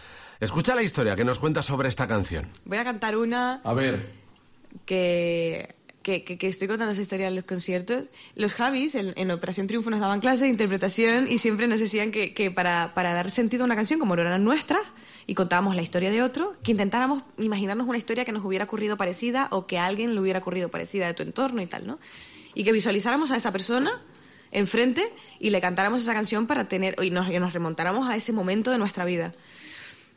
Escucha 0.40 0.74
la 0.74 0.82
historia 0.82 1.16
que 1.16 1.24
nos 1.24 1.38
cuenta 1.38 1.62
sobre 1.62 1.88
esta 1.88 2.06
canción. 2.06 2.48
Voy 2.66 2.76
a 2.78 2.84
cantar 2.84 3.16
una 3.16 3.62
A 3.64 3.72
ver. 3.72 4.12
que, 4.84 5.74
que, 6.08 6.24
que- 6.24 6.38
que 6.38 6.46
estoy 6.48 6.68
contando 6.68 6.92
esa 6.92 7.02
historia 7.02 7.28
en 7.28 7.34
los 7.34 7.44
conciertos. 7.44 8.04
Los 8.34 8.54
Javis 8.54 8.94
en, 8.94 9.30
Operación 9.30 9.66
Triunfo 9.66 9.90
nos 9.90 10.00
daban 10.00 10.20
clase 10.20 10.44
de 10.44 10.50
interpretación 10.50 11.30
y 11.30 11.36
siempre 11.36 11.68
nos 11.68 11.80
decían 11.80 12.10
que, 12.10 12.50
para 12.50 12.90
dar 12.94 13.30
sentido 13.30 13.64
a 13.64 13.66
una 13.66 13.76
canción, 13.76 13.98
como 14.00 14.16
no 14.16 14.22
era 14.22 14.38
nuestra, 14.38 14.78
y 15.26 15.34
contábamos 15.34 15.76
la 15.76 15.82
historia 15.82 16.10
de 16.10 16.22
otro, 16.22 16.56
que 16.62 16.70
intentáramos 16.70 17.22
imaginarnos 17.36 17.86
una 17.86 17.98
historia 17.98 18.24
que 18.24 18.32
nos 18.32 18.42
hubiera 18.42 18.64
ocurrido 18.64 18.96
parecida 18.96 19.48
o 19.50 19.66
que 19.66 19.78
a 19.78 19.84
alguien 19.84 20.14
le 20.14 20.20
hubiera 20.22 20.38
ocurrido 20.38 20.70
parecida 20.70 21.06
de 21.06 21.12
tu 21.12 21.22
entorno 21.22 21.60
y 21.60 21.66
tal, 21.66 21.86
¿no? 21.86 21.98
Y 22.54 22.64
que 22.64 22.72
visualizáramos 22.72 23.30
a 23.30 23.36
esa 23.36 23.52
persona 23.52 24.00
enfrente 24.50 25.12
y 25.38 25.50
le 25.50 25.60
cantáramos 25.60 26.00
esa 26.00 26.14
canción 26.14 26.46
para 26.46 26.68
tener, 26.68 26.96
y 27.02 27.10
nos, 27.10 27.28
y 27.28 27.38
nos 27.38 27.52
remontáramos 27.52 28.08
a 28.08 28.16
ese 28.16 28.32
momento 28.32 28.70
de 28.70 28.78
nuestra 28.78 29.04
vida. 29.04 29.34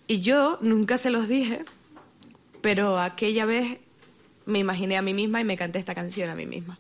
Y 0.08 0.22
yo 0.22 0.58
nunca 0.62 0.98
se 0.98 1.10
los 1.10 1.28
dije, 1.28 1.66
pero 2.62 2.98
aquella 2.98 3.46
vez 3.46 3.80
me 4.46 4.60
imaginé 4.60 4.98
a 4.98 5.02
mí 5.02 5.14
misma 5.14 5.42
y 5.42 5.44
me 5.44 5.58
canté 5.58 5.80
esta 5.80 5.96
canción 5.96 6.30
a 6.30 6.36
mí 6.36 6.46
misma. 6.46 6.80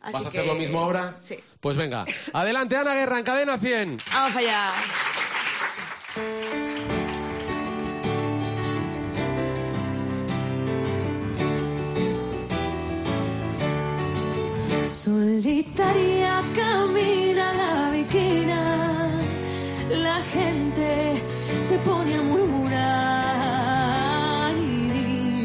Así 0.00 0.14
¿Vas 0.14 0.24
a 0.24 0.28
hacer 0.28 0.46
lo 0.46 0.54
mismo 0.54 0.80
ahora? 0.80 1.16
Sí. 1.20 1.38
Pues 1.60 1.76
venga. 1.76 2.04
Adelante, 2.32 2.76
Ana 2.76 2.94
Guerra, 2.94 3.18
en 3.18 3.24
cadena 3.24 3.56
100. 3.58 3.98
Vamos 4.12 4.36
allá. 4.36 4.70
Solitaria 15.04 16.42
camina 16.54 17.52
la 17.54 17.90
viquina, 17.90 19.10
la 19.90 20.22
gente 20.32 21.20
se 21.68 21.76
pone 21.78 22.14
a 22.14 22.22
murmurar 22.22 23.32
y 24.56 24.90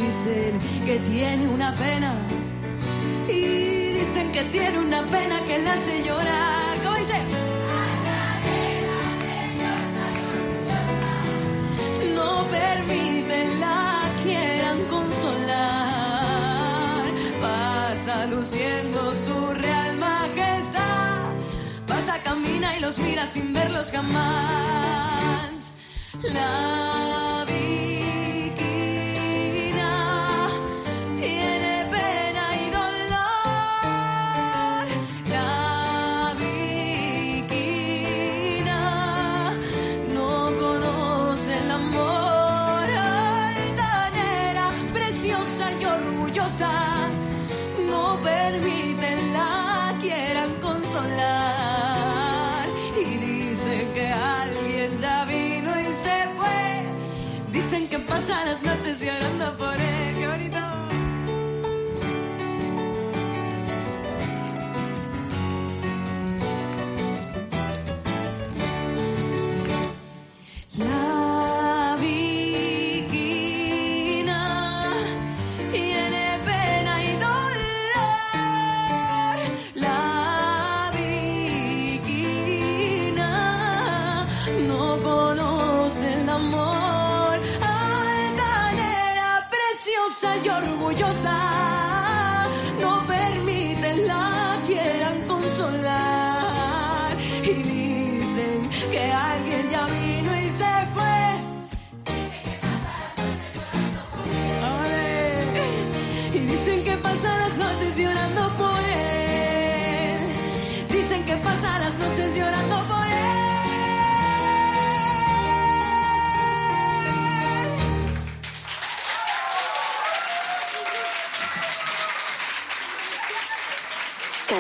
dicen 0.04 0.60
que 0.88 1.00
tiene 1.00 1.46
una 1.50 1.74
pena 1.74 2.14
y 3.28 3.42
dicen 4.00 4.32
que 4.32 4.44
tiene 4.46 4.80
una 4.80 5.06
pena 5.06 5.38
que 5.42 5.58
la 5.60 5.74
hace 5.74 6.02
llorar. 6.02 6.78
¿Cómo 6.82 6.96
dice? 6.96 7.20
No 12.16 12.46
permiten 12.46 13.60
la 13.60 14.00
quieran 14.24 14.78
consolar. 14.86 16.24
Pasa 17.42 18.26
luciendo 18.28 19.14
su 19.14 19.36
real 19.56 19.98
majestad. 19.98 21.34
Pasa, 21.86 22.24
camina 22.24 22.78
y 22.78 22.80
los 22.80 22.98
mira 23.00 23.28
sin 23.28 23.52
verlos 23.52 23.92
jamás. 23.92 25.74
La 26.34 26.97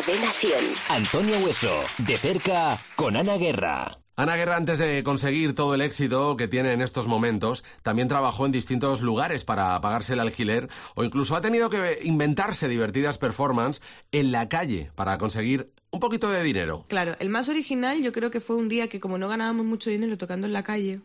Cadena 0.07 0.31
100. 0.31 0.57
Antonio 0.87 1.37
Hueso, 1.39 1.81
de 1.97 2.17
cerca, 2.17 2.79
con 2.95 3.17
Ana 3.17 3.35
Guerra. 3.35 3.99
Ana 4.15 4.37
Guerra, 4.37 4.55
antes 4.55 4.79
de 4.79 5.03
conseguir 5.03 5.53
todo 5.53 5.75
el 5.75 5.81
éxito 5.81 6.37
que 6.37 6.47
tiene 6.47 6.71
en 6.71 6.81
estos 6.81 7.07
momentos, 7.07 7.65
también 7.83 8.07
trabajó 8.07 8.45
en 8.45 8.53
distintos 8.53 9.01
lugares 9.01 9.43
para 9.43 9.81
pagarse 9.81 10.13
el 10.13 10.21
alquiler 10.21 10.69
o 10.95 11.03
incluso 11.03 11.35
ha 11.35 11.41
tenido 11.41 11.69
que 11.69 11.99
inventarse 12.03 12.69
divertidas 12.69 13.17
performances 13.17 13.83
en 14.13 14.31
la 14.31 14.47
calle 14.47 14.91
para 14.95 15.17
conseguir 15.17 15.73
un 15.91 15.99
poquito 15.99 16.29
de 16.29 16.41
dinero. 16.41 16.85
Claro, 16.87 17.17
el 17.19 17.27
más 17.27 17.49
original 17.49 18.01
yo 18.01 18.13
creo 18.13 18.31
que 18.31 18.39
fue 18.39 18.55
un 18.55 18.69
día 18.69 18.87
que 18.87 19.01
como 19.01 19.17
no 19.17 19.27
ganábamos 19.27 19.65
mucho 19.65 19.89
dinero 19.89 20.17
tocando 20.17 20.47
en 20.47 20.53
la 20.53 20.63
calle, 20.63 21.01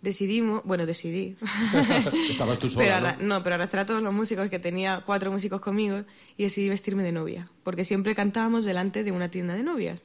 decidimos, 0.00 0.62
bueno, 0.64 0.86
decidí. 0.86 1.36
Estabas 2.30 2.58
tú 2.58 2.68
sola, 2.70 2.84
pero 2.84 3.00
¿no? 3.00 3.06
arra- 3.06 3.16
¿no? 3.20 3.42
pero 3.42 3.54
arrastré 3.56 3.80
a 3.80 3.86
todos 3.86 4.02
los 4.02 4.12
músicos, 4.12 4.48
que 4.50 4.58
tenía 4.58 5.02
cuatro 5.04 5.30
músicos 5.30 5.60
conmigo, 5.60 6.04
y 6.36 6.44
decidí 6.44 6.68
vestirme 6.68 7.02
de 7.02 7.12
novia, 7.12 7.50
porque 7.64 7.84
siempre 7.84 8.14
cantábamos 8.14 8.64
delante 8.64 9.04
de 9.04 9.12
una 9.12 9.30
tienda 9.30 9.54
de 9.54 9.62
novias. 9.62 10.02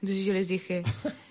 Entonces 0.00 0.24
yo 0.24 0.32
les 0.32 0.48
dije, 0.48 0.82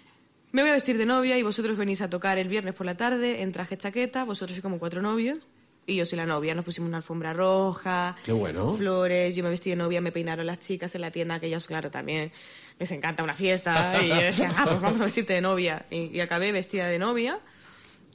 me 0.51 0.61
voy 0.61 0.71
a 0.71 0.73
vestir 0.73 0.97
de 0.97 1.05
novia 1.05 1.37
y 1.37 1.43
vosotros 1.43 1.77
venís 1.77 2.01
a 2.01 2.09
tocar 2.09 2.37
el 2.37 2.47
viernes 2.47 2.73
por 2.73 2.85
la 2.85 2.95
tarde 2.97 3.41
en 3.41 3.51
traje 3.51 3.77
chaqueta, 3.77 4.23
vosotros 4.23 4.55
sois 4.55 4.63
como 4.63 4.79
cuatro 4.79 5.01
novios, 5.01 5.39
y 5.87 5.97
yo 5.97 6.05
soy 6.07 6.17
la 6.17 6.25
novia. 6.25 6.55
Nos 6.55 6.65
pusimos 6.65 6.87
una 6.87 6.97
alfombra 6.97 7.31
roja, 7.33 8.15
Qué 8.25 8.31
bueno. 8.31 8.73
flores, 8.73 9.35
yo 9.35 9.43
me 9.43 9.49
vestí 9.49 9.69
de 9.69 9.75
novia, 9.75 10.01
me 10.01 10.11
peinaron 10.11 10.47
las 10.47 10.57
chicas 10.59 10.95
en 10.95 11.01
la 11.01 11.11
tienda, 11.11 11.39
que 11.39 11.45
ellos, 11.45 11.67
claro, 11.67 11.91
también 11.91 12.31
les 12.79 12.89
encanta 12.91 13.21
una 13.23 13.35
fiesta, 13.35 14.01
y 14.03 14.07
yo 14.09 14.15
decía, 14.15 14.51
ah, 14.57 14.65
pues 14.67 14.81
vamos 14.81 14.99
a 15.01 15.03
vestirte 15.03 15.33
de 15.33 15.41
novia. 15.41 15.85
Y, 15.91 16.05
y 16.15 16.19
acabé 16.21 16.51
vestida 16.51 16.87
de 16.87 16.97
novia, 16.97 17.37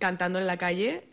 cantando 0.01 0.41
en 0.41 0.49
la 0.49 0.57
calle, 0.57 1.07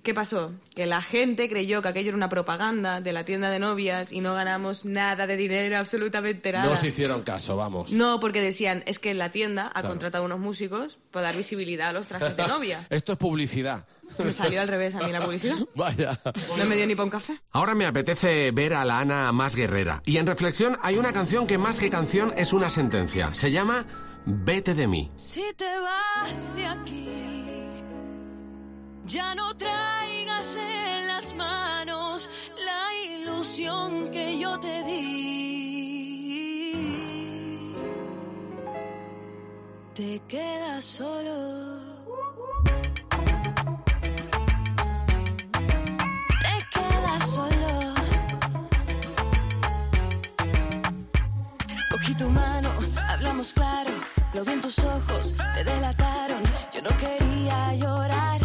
¿Qué 0.00 0.14
pasó? 0.14 0.52
Que 0.76 0.86
la 0.86 1.02
gente 1.02 1.48
creyó 1.50 1.82
que 1.82 1.88
aquello 1.88 2.10
era 2.10 2.16
una 2.16 2.28
propaganda 2.30 3.00
de 3.00 3.12
la 3.12 3.24
tienda 3.24 3.50
de 3.50 3.58
novias 3.58 4.10
y 4.12 4.20
no 4.20 4.32
ganamos 4.32 4.84
nada 4.86 5.26
de 5.26 5.36
dinero, 5.36 5.76
absolutamente 5.76 6.52
nada. 6.52 6.64
No 6.66 6.72
os 6.72 6.84
hicieron 6.84 7.22
caso, 7.24 7.56
vamos. 7.56 7.90
No, 7.92 8.18
porque 8.20 8.40
decían, 8.40 8.84
es 8.86 9.00
que 9.00 9.12
la 9.12 9.32
tienda 9.32 9.66
ha 9.66 9.72
Claro. 9.80 9.88
contratado 9.88 10.24
unos 10.24 10.38
músicos 10.38 10.98
para 11.10 11.26
dar 11.26 11.36
visibilidad 11.36 11.88
a 11.88 11.92
los 11.92 12.06
trajes 12.06 12.36
de 12.36 12.46
novia. 12.46 12.86
Esto 12.90 13.12
es 13.12 13.18
publicidad. 13.18 13.86
Me 14.18 14.32
salió 14.32 14.62
al 14.62 14.68
revés 14.68 14.94
a 14.94 15.00
mí 15.04 15.12
la 15.12 15.20
publicidad. 15.20 15.56
Vaya. 15.74 16.18
No 16.56 16.64
me 16.64 16.76
dio 16.76 16.86
ni 16.86 16.94
para 16.94 17.04
un 17.04 17.10
café. 17.10 17.38
Ahora 17.50 17.74
me 17.74 17.84
apetece 17.84 18.50
ver 18.52 18.74
a 18.74 18.84
la 18.86 19.00
Ana 19.00 19.30
más 19.32 19.56
guerrera. 19.56 20.00
Y 20.06 20.16
en 20.18 20.26
reflexión 20.26 20.78
hay 20.82 20.96
una 20.96 21.12
canción 21.12 21.46
que 21.46 21.58
más 21.58 21.80
que 21.80 21.90
canción 21.90 22.32
es 22.36 22.52
una 22.54 22.70
sentencia. 22.70 23.34
Se 23.34 23.50
llama 23.50 23.84
Vete 24.24 24.74
de 24.74 24.86
mí. 24.86 25.10
Si 25.16 25.42
te 25.56 25.66
vas 25.80 26.54
de 26.54 26.66
aquí, 26.66 27.37
ya 29.08 29.34
no 29.34 29.56
traigas 29.56 30.54
en 30.54 31.08
las 31.08 31.34
manos 31.34 32.28
la 32.64 32.94
ilusión 33.06 34.10
que 34.10 34.38
yo 34.38 34.60
te 34.60 34.82
di. 34.84 34.98
Te 39.94 40.20
quedas 40.28 40.84
solo. 40.84 41.80
Te 46.42 46.66
quedas 46.74 47.30
solo. 47.34 47.94
Cogí 51.90 52.14
tu 52.14 52.28
mano, 52.28 52.68
hablamos 53.08 53.52
claro, 53.54 53.90
lo 54.34 54.44
vi 54.44 54.52
en 54.52 54.60
tus 54.60 54.78
ojos, 54.80 55.34
te 55.54 55.64
delataron. 55.64 56.42
Yo 56.74 56.82
no 56.82 56.90
quería 56.98 57.74
llorar, 57.74 58.40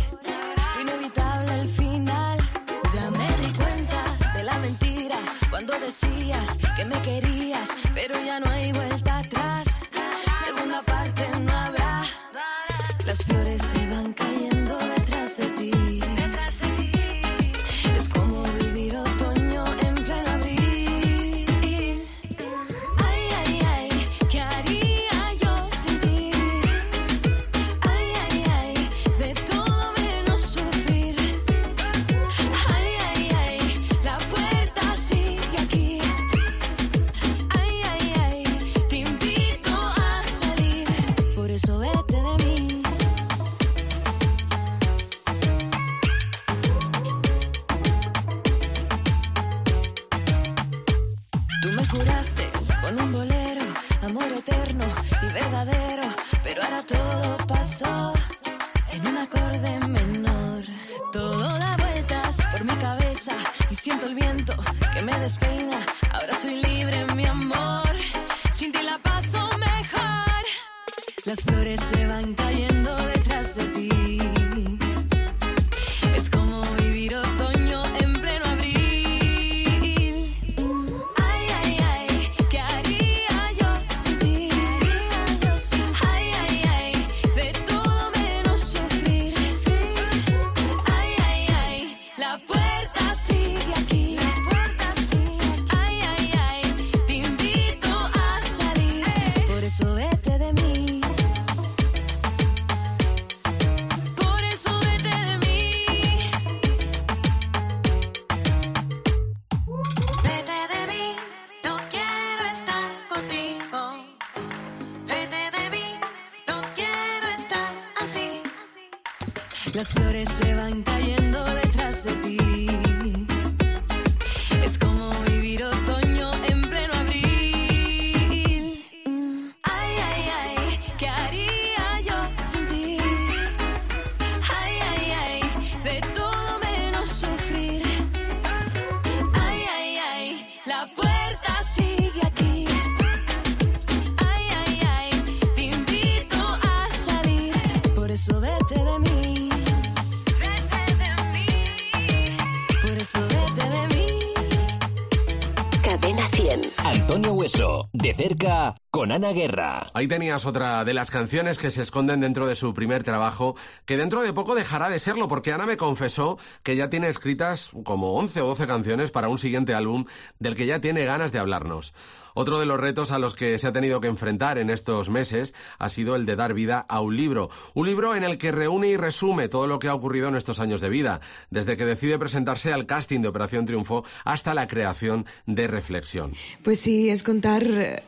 Ana 159.13 159.31
Guerra. 159.31 159.91
Ahí 159.93 160.07
tenías 160.07 160.47
otra 160.47 160.83
de 160.85 160.95
las 160.95 161.11
canciones 161.11 161.59
que 161.59 161.69
se 161.69 161.83
esconden 161.83 162.21
dentro 162.21 162.47
de 162.47 162.55
su 162.55 162.73
primer 162.73 163.03
trabajo, 163.03 163.55
que 163.85 163.95
dentro 163.95 164.23
de 164.23 164.33
poco 164.33 164.55
dejará 164.55 164.89
de 164.89 164.97
serlo, 164.97 165.27
porque 165.27 165.53
Ana 165.53 165.67
me 165.67 165.77
confesó 165.77 166.39
que 166.63 166.75
ya 166.75 166.89
tiene 166.89 167.09
escritas 167.09 167.69
como 167.83 168.15
11 168.15 168.41
o 168.41 168.47
12 168.47 168.65
canciones 168.65 169.11
para 169.11 169.27
un 169.27 169.37
siguiente 169.37 169.75
álbum 169.75 170.05
del 170.39 170.55
que 170.55 170.65
ya 170.65 170.81
tiene 170.81 171.05
ganas 171.05 171.31
de 171.31 171.37
hablarnos. 171.37 171.93
Otro 172.33 172.59
de 172.59 172.65
los 172.65 172.79
retos 172.79 173.11
a 173.11 173.19
los 173.19 173.35
que 173.35 173.59
se 173.59 173.67
ha 173.67 173.71
tenido 173.71 174.01
que 174.01 174.07
enfrentar 174.07 174.57
en 174.57 174.71
estos 174.71 175.09
meses 175.09 175.53
ha 175.77 175.91
sido 175.91 176.15
el 176.15 176.25
de 176.25 176.35
dar 176.35 176.55
vida 176.55 176.83
a 176.89 176.99
un 176.99 177.15
libro. 177.15 177.51
Un 177.75 177.85
libro 177.85 178.15
en 178.15 178.23
el 178.23 178.39
que 178.39 178.51
reúne 178.51 178.87
y 178.87 178.97
resume 178.97 179.47
todo 179.47 179.67
lo 179.67 179.77
que 179.77 179.89
ha 179.89 179.93
ocurrido 179.93 180.29
en 180.29 180.35
estos 180.35 180.59
años 180.59 180.81
de 180.81 180.89
vida, 180.89 181.21
desde 181.51 181.77
que 181.77 181.85
decide 181.85 182.17
presentarse 182.17 182.73
al 182.73 182.87
casting 182.87 183.19
de 183.19 183.27
Operación 183.27 183.67
Triunfo 183.67 184.03
hasta 184.25 184.55
la 184.55 184.67
creación 184.67 185.27
de 185.45 185.67
Reflexión. 185.67 186.31
Pues 186.63 186.79
sí, 186.79 187.11
es 187.11 187.21
contar, 187.21 187.61
eh, 187.63 188.03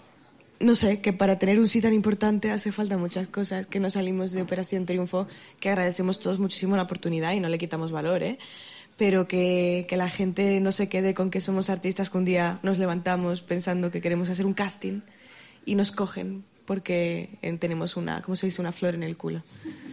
no 0.59 0.75
sé, 0.75 1.01
que 1.01 1.13
para 1.13 1.37
tener 1.37 1.59
un 1.59 1.67
sí 1.67 1.81
tan 1.81 1.93
importante 1.93 2.51
hace 2.51 2.71
falta 2.71 2.97
muchas 2.97 3.27
cosas, 3.27 3.67
que 3.67 3.79
no 3.79 3.89
salimos 3.89 4.31
de 4.31 4.41
Operación 4.41 4.85
Triunfo, 4.85 5.27
que 5.59 5.69
agradecemos 5.69 6.19
todos 6.19 6.39
muchísimo 6.39 6.75
la 6.75 6.83
oportunidad 6.83 7.33
y 7.33 7.39
no 7.39 7.49
le 7.49 7.57
quitamos 7.57 7.91
valor, 7.91 8.23
¿eh? 8.23 8.37
Pero 8.97 9.27
que, 9.27 9.85
que 9.89 9.97
la 9.97 10.09
gente 10.09 10.59
no 10.61 10.71
se 10.71 10.87
quede 10.87 11.13
con 11.13 11.29
que 11.29 11.41
somos 11.41 11.69
artistas 11.69 12.09
que 12.09 12.17
un 12.17 12.25
día 12.25 12.59
nos 12.63 12.77
levantamos 12.77 13.41
pensando 13.41 13.91
que 13.91 13.99
queremos 13.99 14.29
hacer 14.29 14.45
un 14.45 14.53
casting 14.53 15.01
y 15.65 15.75
nos 15.75 15.91
cogen 15.91 16.45
porque 16.65 17.29
eh, 17.41 17.57
tenemos 17.57 17.95
una, 17.95 18.21
¿cómo 18.21 18.35
se 18.35 18.47
dice?, 18.47 18.61
una 18.61 18.71
flor 18.71 18.95
en 18.95 19.03
el 19.03 19.17
culo. 19.17 19.43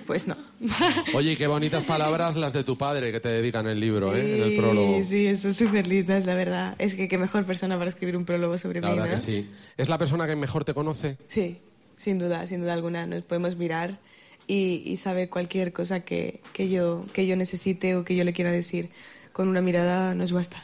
Pues 0.06 0.26
no. 0.26 0.36
Oye, 1.14 1.32
y 1.32 1.36
qué 1.36 1.46
bonitas 1.46 1.84
palabras 1.84 2.36
las 2.36 2.52
de 2.52 2.64
tu 2.64 2.76
padre 2.76 3.12
que 3.12 3.20
te 3.20 3.28
dedican 3.28 3.66
el 3.66 3.78
libro, 3.78 4.14
¿eh? 4.14 4.36
En 4.38 4.42
el 4.42 4.56
prólogo. 4.56 4.98
Sí, 5.04 5.04
sí, 5.04 5.36
son 5.36 5.54
súper 5.54 5.86
lindas, 5.86 6.26
la 6.26 6.34
verdad. 6.34 6.74
Es 6.78 6.94
que 6.94 7.08
qué 7.08 7.18
mejor 7.18 7.44
persona 7.44 7.78
para 7.78 7.88
escribir 7.88 8.16
un 8.16 8.24
prólogo 8.24 8.58
sobre 8.58 8.80
La 8.80 8.88
mí, 8.88 8.94
verdad 8.96 9.10
¿no? 9.10 9.14
que 9.16 9.22
sí. 9.22 9.50
¿Es 9.76 9.88
la 9.88 9.98
persona 9.98 10.26
que 10.26 10.34
mejor 10.34 10.64
te 10.64 10.74
conoce? 10.74 11.18
Sí, 11.28 11.58
sin 11.96 12.18
duda, 12.18 12.46
sin 12.46 12.60
duda 12.60 12.72
alguna. 12.72 13.06
Nos 13.06 13.22
podemos 13.22 13.56
mirar 13.56 13.98
y, 14.46 14.82
y 14.84 14.96
sabe 14.96 15.28
cualquier 15.28 15.72
cosa 15.72 16.00
que, 16.00 16.40
que, 16.52 16.68
yo, 16.68 17.04
que 17.12 17.26
yo 17.26 17.36
necesite 17.36 17.94
o 17.96 18.04
que 18.04 18.16
yo 18.16 18.24
le 18.24 18.32
quiera 18.32 18.50
decir. 18.50 18.90
Con 19.32 19.48
una 19.48 19.60
mirada 19.62 20.14
nos 20.14 20.32
basta. 20.32 20.62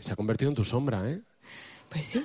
Se 0.00 0.12
ha 0.12 0.16
convertido 0.16 0.50
en 0.50 0.54
tu 0.54 0.64
sombra, 0.64 1.10
¿eh? 1.10 1.20
Pues 1.90 2.06
sí, 2.06 2.24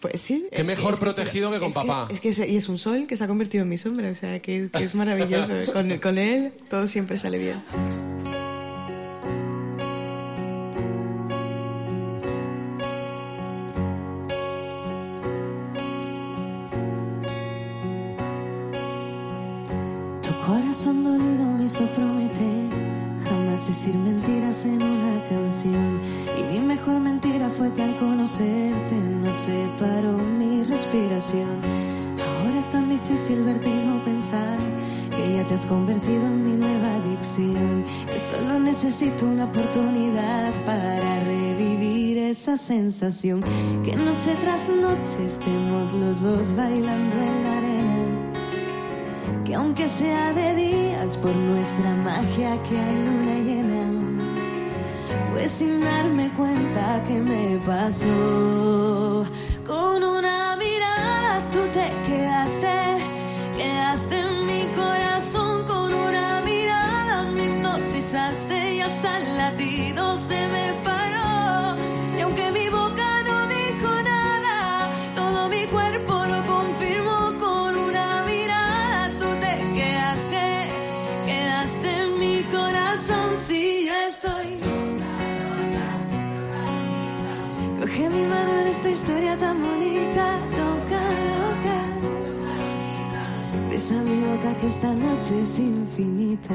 pues 0.00 0.20
sí. 0.20 0.46
Qué 0.52 0.62
mejor 0.62 0.98
protegido 0.98 1.50
que, 1.50 1.58
con 1.58 1.72
papá. 1.72 2.06
Es 2.10 2.20
que 2.20 2.28
es, 2.28 2.38
y 2.38 2.56
es 2.56 2.68
un 2.68 2.78
sol 2.78 3.06
que 3.06 3.16
se 3.16 3.24
ha 3.24 3.26
convertido 3.26 3.62
en 3.62 3.68
mi 3.68 3.78
sombra, 3.78 4.10
o 4.10 4.14
sea, 4.14 4.40
que, 4.40 4.70
es 4.72 4.94
maravilloso. 4.94 5.54
con, 5.72 6.18
él 6.18 6.52
todo 6.70 6.86
siempre 6.86 7.18
sale 7.18 7.38
bien. 7.38 7.62
Tu 20.22 20.46
corazón 20.46 21.02
dolido 21.02 21.44
me 21.44 21.68
sopró 21.68 22.17
decir 23.88 24.00
mentiras 24.00 24.64
en 24.64 24.82
una 24.82 25.22
canción. 25.28 26.00
Y 26.38 26.52
mi 26.52 26.60
mejor 26.60 27.00
mentira 27.00 27.48
fue 27.48 27.72
que 27.72 27.82
al 27.82 27.94
conocerte 27.96 28.94
no 28.94 29.32
separó 29.32 30.12
mi 30.12 30.62
respiración. 30.62 31.60
Ahora 31.62 32.58
es 32.58 32.66
tan 32.66 32.88
difícil 32.88 33.44
verte 33.44 33.68
y 33.68 33.86
no 33.86 33.98
pensar 34.04 34.58
que 35.10 35.36
ya 35.36 35.44
te 35.44 35.54
has 35.54 35.66
convertido 35.66 36.26
en 36.26 36.44
mi 36.44 36.52
nueva 36.52 36.94
adicción. 36.96 37.84
Que 38.06 38.18
solo 38.18 38.58
necesito 38.60 39.24
una 39.24 39.44
oportunidad 39.44 40.52
para 40.64 41.20
revivir 41.24 42.18
esa 42.18 42.56
sensación. 42.56 43.42
Que 43.84 43.94
noche 43.96 44.34
tras 44.40 44.68
noche 44.68 45.24
estemos 45.24 45.92
los 45.92 46.20
dos 46.20 46.54
bailando 46.56 47.16
en 47.16 47.42
la 47.42 47.58
arena 47.58 47.78
que 49.48 49.54
aunque 49.54 49.88
sea 49.88 50.34
de 50.34 50.54
días 50.54 51.16
por 51.16 51.34
nuestra 51.34 51.94
magia 52.04 52.62
que 52.64 52.78
hay 52.78 52.96
luna 53.02 53.34
llena, 53.46 53.67
sin 55.46 55.80
darme 55.80 56.30
cuenta 56.30 57.02
que 57.06 57.14
me 57.14 57.58
pasó. 57.64 59.24
Con 59.66 60.02
una 60.02 60.56
mirada 60.56 61.50
tú 61.52 61.60
te 61.72 61.86
quedaste, 62.06 62.76
quedaste 63.56 64.18
en 64.18 64.47
boca 93.96 94.54
que 94.60 94.66
esta 94.66 94.92
noche 94.92 95.40
es 95.40 95.58
infinita. 95.58 96.54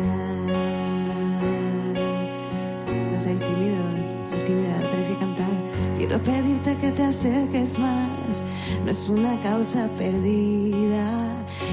No 3.12 3.20
seáis 3.20 3.40
tímidos, 3.40 4.16
tímida, 4.46 4.80
tenéis 4.90 5.08
que 5.08 5.16
cantar. 5.16 5.54
Quiero 5.98 6.22
pedirte 6.22 6.76
que 6.78 6.92
te 6.92 7.04
acerques 7.04 7.80
más, 7.80 8.44
no 8.84 8.92
es 8.92 9.10
una 9.10 9.36
causa 9.42 9.88
perdida. 9.98 11.30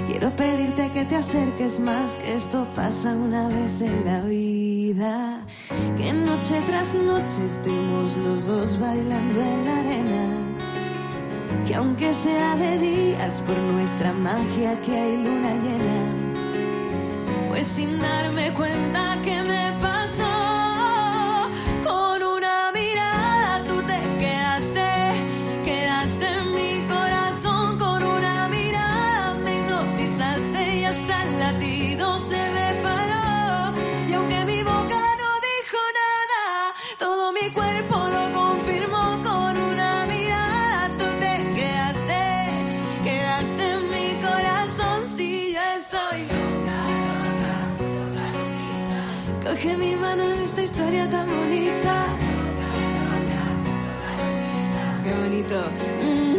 Quiero 0.06 0.30
pedirte 0.30 0.90
que 0.92 1.04
te 1.04 1.16
acerques 1.16 1.80
más, 1.80 2.16
que 2.16 2.34
esto 2.34 2.66
pasa 2.74 3.12
una 3.12 3.48
vez 3.48 3.80
en 3.82 4.04
la 4.04 4.20
vida. 4.22 5.44
Que 5.96 6.12
noche 6.12 6.60
tras 6.66 6.94
noche 6.94 7.44
estemos 7.44 8.16
los 8.24 8.46
dos 8.46 8.80
bailando 8.80 9.40
en 9.40 9.64
la 9.64 9.78
arena. 9.78 10.39
Que 11.70 11.76
aunque 11.76 12.12
sea 12.12 12.56
de 12.56 12.78
días 12.78 13.40
por 13.42 13.56
nuestra 13.56 14.12
magia 14.12 14.74
que 14.80 14.92
hay 14.92 15.22
luna 15.22 15.52
llena, 15.62 17.46
fue 17.46 17.62
sin 17.62 18.00
darme 18.00 18.52
cuenta 18.54 19.16
que 19.22 19.40
me 19.44 19.59
Mm, 55.42 56.36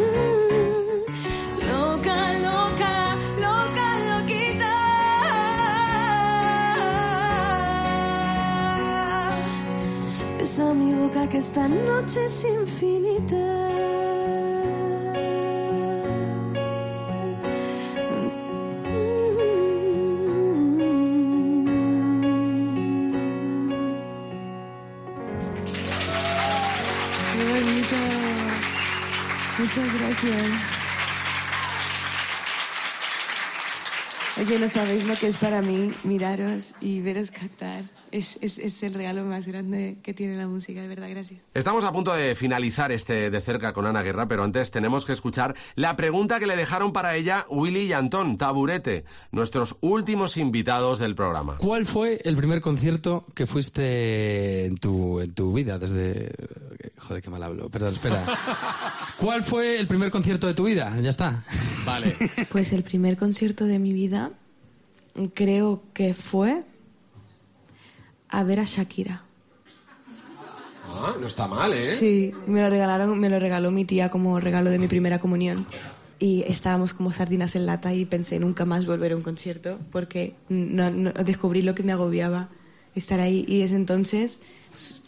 Loca, 1.68 2.18
loca, 2.45 2.93
loca, 3.39 3.88
loquita. 4.10 4.74
Besa 10.38 10.74
mi 10.74 10.93
boca 10.93 11.28
que 11.28 11.38
esta 11.39 11.68
noche 11.68 12.26
es 12.26 12.43
infinita. 12.43 13.45
Gracias. 30.22 30.82
Oye, 34.38 34.59
no 34.59 34.67
sabéis 34.67 35.05
lo 35.05 35.15
que 35.15 35.28
es 35.28 35.38
para 35.38 35.61
mí 35.61 35.93
miraros 36.03 36.74
y 36.80 36.99
veros 37.01 37.32
cantar. 37.32 37.84
Es, 38.12 38.38
es, 38.41 38.57
es 38.57 38.84
el 38.84 38.93
regalo 38.93 39.24
más 39.24 39.47
grande 39.47 39.97
que 40.03 40.14
tiene 40.14 40.36
la 40.36 40.47
música, 40.47 40.82
de 40.82 40.88
verdad, 40.88 41.09
gracias. 41.09 41.39
Estamos 41.53 41.86
a 41.86 41.91
punto 41.91 42.14
de 42.14 42.36
finalizar 42.36 42.91
este 42.91 43.30
de 43.30 43.41
cerca 43.41 43.74
con 43.74 43.86
Ana 43.86 44.01
Guerra, 44.03 44.28
pero 44.28 44.43
antes 44.43 44.70
tenemos 44.72 45.05
que 45.05 45.14
escuchar 45.14 45.55
la 45.76 45.95
pregunta 45.95 46.39
que 46.39 46.47
le 46.47 46.55
dejaron 46.55 46.93
para 46.93 47.16
ella 47.16 47.45
Willy 47.49 47.84
y 47.84 47.93
Antón, 47.93 48.38
Taburete, 48.38 49.05
nuestros 49.32 49.78
últimos 49.82 50.38
invitados 50.38 50.99
del 50.99 51.16
programa. 51.16 51.57
¿Cuál 51.57 51.86
fue 51.86 52.20
el 52.24 52.36
primer 52.36 52.62
concierto 52.62 53.26
que 53.34 53.47
fuiste 53.47 54.66
en 54.66 54.78
tu, 54.78 55.20
en 55.22 55.34
tu 55.34 55.53
vida 55.53 55.80
desde... 55.80 56.32
Joder, 56.97 57.22
qué 57.22 57.30
mal 57.30 57.43
hablo. 57.43 57.70
Perdón, 57.70 57.93
espera. 57.93 58.26
¿Cuál 59.18 59.43
fue 59.43 59.80
el 59.80 59.88
primer 59.88 60.12
concierto 60.12 60.47
de 60.47 60.53
tu 60.53 60.66
vida? 60.66 60.93
Ya 61.01 61.09
está. 61.09 61.43
Vale. 61.86 62.16
Pues 62.49 62.74
el 62.74 62.84
primer 62.84 63.18
concierto 63.18 63.66
de 63.66 63.80
mi 63.80 63.93
vida 63.93 64.32
creo 65.34 65.82
que 65.93 66.14
fue 66.14 66.64
a 68.32 68.44
ver 68.44 68.60
a 68.60 68.64
Shakira. 68.64 69.24
Ah, 70.88 71.16
no 71.20 71.28
está 71.28 71.48
mal, 71.48 71.74
¿eh? 71.74 71.90
Sí, 71.92 72.34
me 72.48 72.62
lo 72.62 72.70
regalaron, 72.70 73.20
me 73.20 73.30
lo 73.30 73.40
regaló 73.40 73.72
mi 73.72 73.86
tía 73.86 74.10
como 74.10 74.40
regalo 74.40 74.70
de 74.70 74.80
mi 74.80 74.88
primera 74.88 75.20
comunión. 75.20 75.66
Y 76.20 76.44
estábamos 76.48 76.94
como 76.94 77.12
sardinas 77.12 77.56
en 77.56 77.66
lata 77.66 77.94
y 77.94 78.06
pensé 78.06 78.40
nunca 78.40 78.66
más 78.66 78.86
volver 78.86 79.12
a 79.14 79.16
un 79.16 79.24
concierto 79.24 79.80
porque 79.92 80.36
no, 80.50 80.92
no- 80.92 81.12
descubrí 81.14 81.62
lo 81.64 81.74
que 81.74 81.82
me 81.84 81.92
agobiaba 81.94 82.50
estar 82.94 83.20
ahí 83.20 83.44
y 83.48 83.60
desde 83.62 83.78
entonces, 83.78 84.40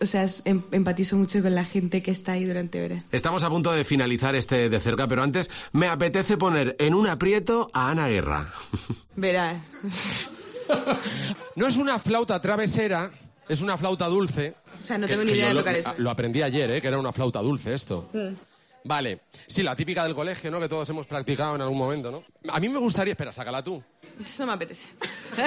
o 0.02 0.06
sea, 0.08 0.26
em- 0.46 0.64
empatizo 0.72 1.16
mucho 1.18 1.42
con 1.44 1.54
la 1.54 1.66
gente 1.66 2.02
que 2.02 2.10
está 2.10 2.32
ahí 2.32 2.46
durante 2.46 2.84
horas. 2.84 3.04
Estamos 3.12 3.44
a 3.44 3.50
punto 3.50 3.72
de 3.72 3.86
finalizar 3.86 4.34
este 4.36 4.70
de 4.70 4.80
cerca, 4.80 5.08
pero 5.08 5.22
antes 5.22 5.52
me 5.72 5.88
apetece 5.88 6.38
poner 6.38 6.76
en 6.80 6.96
un 6.96 7.06
aprieto 7.08 7.70
a 7.74 7.92
Ana 7.92 8.08
Guerra. 8.08 8.52
Verás. 9.16 9.74
No 11.56 11.68
es 11.68 11.78
una 11.78 12.00
flauta 12.00 12.40
travesera, 12.42 13.12
es 13.48 13.62
una 13.62 13.78
flauta 13.78 14.08
dulce. 14.08 14.56
O 14.82 14.86
sea, 14.86 14.98
no 14.98 15.08
Que- 15.08 15.14
tengo 15.14 15.26
ni 15.26 15.32
idea 15.34 15.48
de 15.50 15.54
lo- 15.54 15.60
tocar 15.62 15.76
eso. 15.76 15.94
Lo 15.98 16.10
aprendí 16.10 16.42
ayer, 16.42 16.70
¿eh? 16.72 16.82
que 16.82 16.88
era 16.88 16.98
una 17.00 17.12
flauta 17.14 17.40
dulce 17.42 17.74
esto. 17.74 18.10
Vale. 18.86 19.22
Sí, 19.48 19.64
la 19.64 19.76
típica 19.78 20.04
del 20.04 20.14
colegio, 20.14 20.52
¿no? 20.52 20.60
Que 20.60 20.68
todos 20.68 20.90
hemos 20.90 21.06
practicado 21.08 21.56
en 21.56 21.62
algún 21.62 21.78
momento, 21.78 22.12
¿no? 22.12 22.24
A 22.52 22.60
mí 22.60 22.68
me 22.68 22.80
gustaría... 22.80 23.14
Espera, 23.14 23.32
sácala 23.32 23.64
tú. 23.64 23.82
Eso 24.24 24.44
no 24.44 24.48
me 24.48 24.54
apetece. 24.54 24.88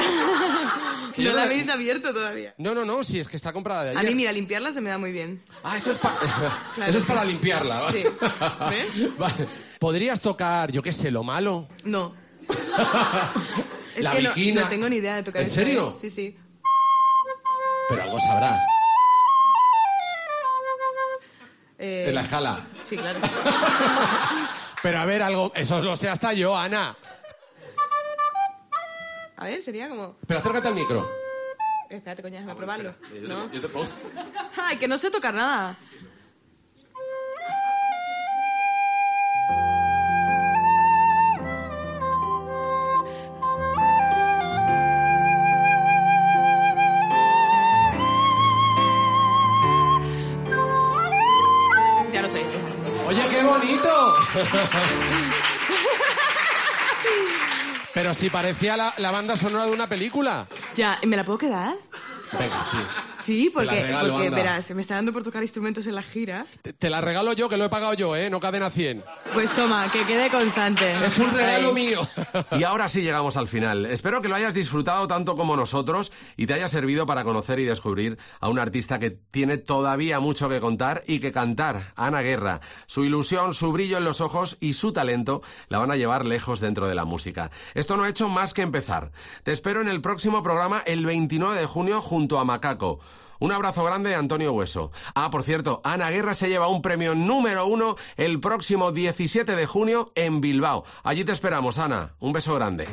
No 1.18 1.32
la 1.32 1.44
habéis 1.44 1.66
abierto 1.68 2.12
todavía. 2.12 2.54
No, 2.58 2.74
no, 2.74 2.84
no, 2.84 3.02
sí, 3.02 3.18
es 3.18 3.26
que 3.28 3.36
está 3.38 3.50
comprada 3.52 3.84
de 3.84 3.90
A 3.96 4.00
ayer. 4.00 4.10
mí, 4.10 4.14
mira, 4.16 4.32
limpiarla 4.32 4.70
se 4.72 4.80
me 4.82 4.90
da 4.90 4.98
muy 4.98 5.12
bien. 5.12 5.42
Ah, 5.64 5.78
eso 5.78 5.92
es, 5.92 5.98
pa- 5.98 6.14
Claro. 6.74 6.90
eso 6.90 6.98
es 6.98 7.04
para 7.06 7.24
limpiarla, 7.24 7.80
¿vale? 7.80 8.02
Sí. 8.02 8.08
¿Ves? 8.70 9.18
Vale. 9.18 9.46
¿Podrías 9.78 10.20
tocar, 10.20 10.70
yo 10.72 10.82
qué 10.82 10.92
sé, 10.92 11.10
lo 11.10 11.22
malo? 11.22 11.68
No. 11.84 12.14
Es 13.96 14.04
La 14.04 14.12
que 14.34 14.52
no, 14.52 14.68
tengo 14.68 14.88
ni 14.88 14.96
idea 14.96 15.16
de 15.16 15.22
tocar 15.22 15.40
¿En 15.42 15.46
eso, 15.46 15.54
serio? 15.54 15.94
Sí, 15.98 16.10
sí. 16.10 16.36
Pero 17.88 18.02
algo 18.02 18.20
sabrás. 18.20 18.60
Eh, 21.78 22.06
En 22.08 22.14
la 22.14 22.20
escala. 22.22 22.60
Sí, 22.86 22.96
claro. 22.96 23.18
Pero 24.82 24.98
a 24.98 25.04
ver, 25.04 25.22
algo... 25.22 25.52
Eso 25.54 25.80
lo 25.80 25.96
sé 25.96 26.08
hasta 26.08 26.32
yo, 26.32 26.56
Ana. 26.56 26.96
A 29.36 29.44
ver, 29.44 29.62
sería 29.62 29.88
como... 29.88 30.16
Pero 30.26 30.40
acércate 30.40 30.68
al 30.68 30.74
micro. 30.74 31.10
Espérate, 31.90 32.22
coña, 32.22 32.40
déjame 32.40 32.56
probarlo. 32.56 32.94
Yo 33.14 33.48
te- 33.48 33.54
yo 33.56 33.60
te 33.60 33.68
pongo- 33.68 33.88
Ay, 34.56 34.76
que 34.76 34.88
no 34.88 34.96
sé 34.98 35.10
tocar 35.10 35.34
nada. 35.34 35.76
Pero 57.94 58.12
si 58.14 58.28
parecía 58.30 58.76
la, 58.76 58.92
la 58.98 59.10
banda 59.10 59.36
sonora 59.36 59.64
de 59.64 59.72
una 59.72 59.88
película. 59.88 60.46
Ya, 60.76 60.98
¿me 61.06 61.16
la 61.16 61.24
puedo 61.24 61.38
quedar? 61.38 61.74
Venga, 62.38 62.62
sí. 62.70 62.76
Sí, 63.26 63.50
Te 63.52 63.64
la 63.64 63.72
porque, 63.72 63.82
regalo, 63.82 64.12
porque 64.12 64.30
verás, 64.30 64.64
se 64.64 64.74
me 64.74 64.80
está 64.80 64.94
dando 64.94 65.12
por 65.12 65.24
tocar 65.24 65.42
instrumentos 65.42 65.84
en 65.88 65.96
la 65.96 66.02
gira. 66.02 66.46
Te, 66.62 66.72
te 66.72 66.88
la 66.88 67.00
regalo 67.00 67.32
yo, 67.32 67.48
que 67.48 67.56
lo 67.56 67.64
he 67.64 67.68
pagado 67.68 67.92
yo, 67.94 68.14
¿eh? 68.14 68.30
No 68.30 68.38
cadena 68.38 68.70
100. 68.70 69.02
Pues 69.34 69.50
toma, 69.52 69.90
que 69.90 70.04
quede 70.04 70.30
constante. 70.30 70.94
Es 71.04 71.18
un 71.18 71.32
regalo 71.32 71.72
mío. 71.72 72.06
Y 72.52 72.62
ahora 72.62 72.88
sí 72.88 73.02
llegamos 73.02 73.36
al 73.36 73.48
final. 73.48 73.86
Espero 73.86 74.22
que 74.22 74.28
lo 74.28 74.36
hayas 74.36 74.54
disfrutado 74.54 75.08
tanto 75.08 75.34
como 75.34 75.56
nosotros 75.56 76.12
y 76.36 76.46
te 76.46 76.54
haya 76.54 76.68
servido 76.68 77.04
para 77.04 77.24
conocer 77.24 77.58
y 77.58 77.64
descubrir 77.64 78.16
a 78.38 78.48
un 78.48 78.60
artista 78.60 79.00
que 79.00 79.10
tiene 79.10 79.56
todavía 79.56 80.20
mucho 80.20 80.48
que 80.48 80.60
contar 80.60 81.02
y 81.08 81.18
que 81.18 81.32
cantar. 81.32 81.94
Ana 81.96 82.22
Guerra. 82.22 82.60
Su 82.86 83.04
ilusión, 83.04 83.54
su 83.54 83.72
brillo 83.72 83.98
en 83.98 84.04
los 84.04 84.20
ojos 84.20 84.56
y 84.60 84.74
su 84.74 84.92
talento 84.92 85.42
la 85.68 85.78
van 85.78 85.90
a 85.90 85.96
llevar 85.96 86.24
lejos 86.26 86.60
dentro 86.60 86.86
de 86.86 86.94
la 86.94 87.04
música. 87.04 87.50
Esto 87.74 87.96
no 87.96 88.04
ha 88.04 88.08
hecho 88.08 88.28
más 88.28 88.54
que 88.54 88.62
empezar. 88.62 89.10
Te 89.42 89.50
espero 89.50 89.80
en 89.80 89.88
el 89.88 90.00
próximo 90.00 90.44
programa 90.44 90.82
el 90.86 91.04
29 91.04 91.58
de 91.58 91.66
junio 91.66 92.00
junto 92.00 92.38
a 92.38 92.44
Macaco. 92.44 93.00
Un 93.38 93.52
abrazo 93.52 93.84
grande 93.84 94.10
de 94.10 94.16
Antonio 94.16 94.52
Hueso. 94.52 94.90
Ah, 95.14 95.30
por 95.30 95.42
cierto, 95.42 95.80
Ana 95.84 96.10
Guerra 96.10 96.34
se 96.34 96.48
lleva 96.48 96.68
un 96.68 96.82
premio 96.82 97.14
número 97.14 97.66
uno 97.66 97.96
el 98.16 98.40
próximo 98.40 98.92
17 98.92 99.54
de 99.54 99.66
junio 99.66 100.10
en 100.14 100.40
Bilbao. 100.40 100.84
Allí 101.02 101.24
te 101.24 101.32
esperamos, 101.32 101.78
Ana. 101.78 102.14
Un 102.20 102.32
beso 102.32 102.54
grande. 102.54 102.86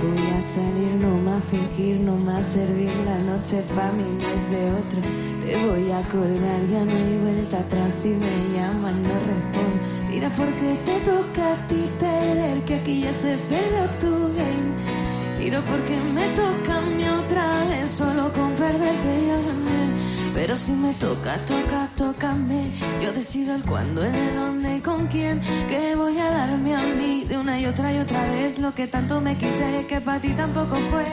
Voy 0.00 0.26
a 0.36 0.42
salir, 0.42 0.94
no 1.00 1.18
más 1.18 1.44
fingir, 1.44 2.00
no 2.00 2.16
más 2.16 2.46
servir 2.46 2.90
la 3.04 3.18
noche 3.18 3.64
pa' 3.74 3.90
mí 3.92 4.04
no 4.20 4.28
es 4.28 4.50
de 4.50 4.72
otro. 4.72 5.00
Te 5.40 5.66
voy 5.66 5.90
a 5.90 6.06
colgar, 6.08 6.66
ya 6.70 6.84
no 6.84 6.92
hay 6.92 7.18
vuelta 7.18 7.58
atrás 7.58 7.94
si 8.02 8.08
me 8.08 8.54
llaman, 8.54 9.02
no 9.02 9.14
respondo. 9.14 10.08
Tira 10.08 10.30
porque 10.32 10.80
te 10.84 11.00
toca 11.00 11.52
a 11.52 11.66
ti 11.66 11.90
perder, 11.98 12.64
que 12.64 12.74
aquí 12.74 13.00
ya 13.00 13.12
se 13.12 13.36
perdió 13.38 13.78
game. 14.00 14.17
Tiro 15.48 15.62
porque 15.62 15.96
me 15.96 16.28
toca 16.40 16.76
a 16.76 16.80
mí 16.82 17.04
otra 17.08 17.64
vez, 17.70 17.90
solo 17.90 18.30
con 18.34 18.52
perderte 18.52 19.26
ya 19.28 19.36
gané. 19.36 19.82
Pero 20.34 20.54
si 20.54 20.72
me 20.72 20.92
toca, 20.92 21.38
toca, 21.46 21.88
tócame. 21.96 22.70
Yo 23.02 23.12
decido 23.12 23.54
el 23.54 23.62
cuándo, 23.62 24.04
el 24.04 24.12
de 24.12 24.32
dónde 24.34 24.76
y 24.76 24.80
con 24.82 25.06
quién. 25.06 25.40
Que 25.70 25.94
voy 25.96 26.18
a 26.18 26.30
darme 26.30 26.76
a 26.76 26.82
mí 26.82 27.24
de 27.24 27.38
una 27.38 27.58
y 27.58 27.64
otra 27.64 27.94
y 27.94 27.98
otra 27.98 28.22
vez. 28.26 28.58
Lo 28.58 28.74
que 28.74 28.88
tanto 28.88 29.22
me 29.22 29.38
quité, 29.38 29.86
que 29.88 30.02
para 30.02 30.20
ti 30.20 30.28
tampoco 30.34 30.76
fue. 30.90 31.06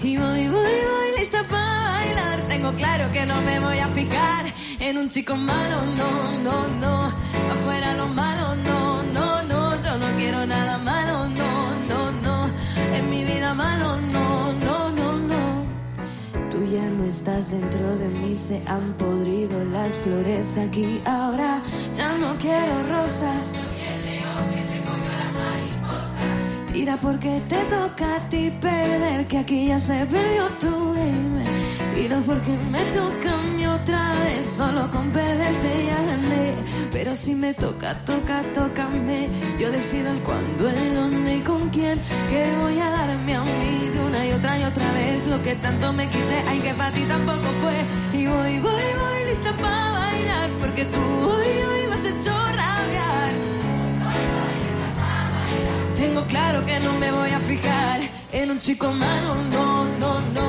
Y 0.00 0.16
voy, 0.16 0.48
voy, 0.48 0.76
voy, 0.90 1.08
lista 1.20 1.44
para 1.48 1.90
bailar. 1.92 2.40
Tengo 2.48 2.72
claro 2.72 3.12
que 3.12 3.26
no 3.26 3.40
me 3.42 3.60
voy 3.60 3.78
a 3.78 3.86
fijar 3.90 4.51
en 4.82 4.98
un 4.98 5.08
chico 5.08 5.36
malo, 5.36 5.76
no, 5.96 6.38
no, 6.46 6.68
no. 6.80 6.94
Afuera 7.54 7.94
lo 7.94 8.08
malo, 8.08 8.54
no, 8.56 9.02
no, 9.16 9.42
no. 9.42 9.80
Yo 9.80 9.96
no 9.96 10.06
quiero 10.18 10.44
nada 10.46 10.78
malo, 10.78 11.28
no, 11.28 11.52
no, 11.88 12.12
no. 12.26 12.50
En 12.96 13.08
mi 13.08 13.24
vida 13.24 13.54
malo, 13.54 13.96
no, 14.12 14.52
no, 14.52 14.90
no, 14.90 15.16
no. 15.32 15.42
Tú 16.50 16.64
ya 16.66 16.84
no 16.90 17.04
estás 17.04 17.52
dentro 17.52 17.96
de 17.96 18.08
mí, 18.08 18.36
se 18.36 18.60
han 18.66 18.92
podrido 18.94 19.64
las 19.66 19.96
flores 19.98 20.58
aquí. 20.58 21.00
Ahora 21.04 21.62
ya 21.94 22.18
no 22.18 22.36
quiero 22.38 22.82
rosas. 22.88 23.52
Tira 26.72 26.96
porque 26.96 27.40
te 27.48 27.60
toca 27.64 28.16
a 28.16 28.28
ti 28.28 28.50
perder, 28.60 29.28
que 29.28 29.38
aquí 29.38 29.66
ya 29.68 29.78
se 29.78 30.04
perdió 30.06 30.48
tu 30.58 30.94
game. 30.94 31.44
Tiro 31.94 32.20
porque 32.22 32.56
me 32.70 32.80
toca 32.86 33.41
otra 33.82 34.12
vez, 34.24 34.46
solo 34.46 34.90
con 34.90 35.10
perderte 35.10 35.86
ya 35.86 36.00
gané. 36.10 36.54
Pero 36.92 37.14
si 37.16 37.34
me 37.34 37.52
toca, 37.54 37.94
toca, 38.04 38.42
tócame. 38.54 39.28
Yo 39.58 39.70
decido 39.70 40.10
el 40.10 40.20
cuándo, 40.20 40.68
el 40.68 40.94
dónde 40.94 41.36
y 41.36 41.40
con 41.40 41.68
quién. 41.70 42.00
Que 42.30 42.42
voy 42.60 42.78
a 42.78 42.90
darme 42.90 43.34
a 43.34 43.40
mí 43.40 43.88
de 43.94 44.00
una 44.08 44.26
y 44.26 44.32
otra 44.32 44.58
y 44.58 44.64
otra 44.64 44.92
vez 44.92 45.26
lo 45.26 45.42
que 45.42 45.54
tanto 45.56 45.92
me 45.92 46.06
quité. 46.08 46.38
Ay, 46.48 46.58
que 46.60 46.74
para 46.74 46.92
ti 46.92 47.02
tampoco 47.02 47.48
fue. 47.62 47.78
Y 48.20 48.26
voy, 48.26 48.58
voy, 48.60 48.88
voy, 49.02 49.18
lista 49.28 49.52
para 49.56 49.90
bailar, 50.00 50.50
porque 50.60 50.84
tú 50.84 51.00
hoy, 51.00 51.50
hoy 51.68 51.82
me 51.88 51.94
has 51.94 52.04
hecho 52.04 52.32
rabiar. 52.60 53.32
Tengo 55.96 56.26
claro 56.26 56.64
que 56.66 56.80
no 56.80 56.92
me 56.94 57.10
voy 57.10 57.30
a 57.30 57.40
fijar 57.40 58.00
en 58.32 58.50
un 58.50 58.58
chico 58.60 58.92
malo, 58.92 59.34
no, 59.54 59.84
no, 59.98 60.20
no. 60.36 60.48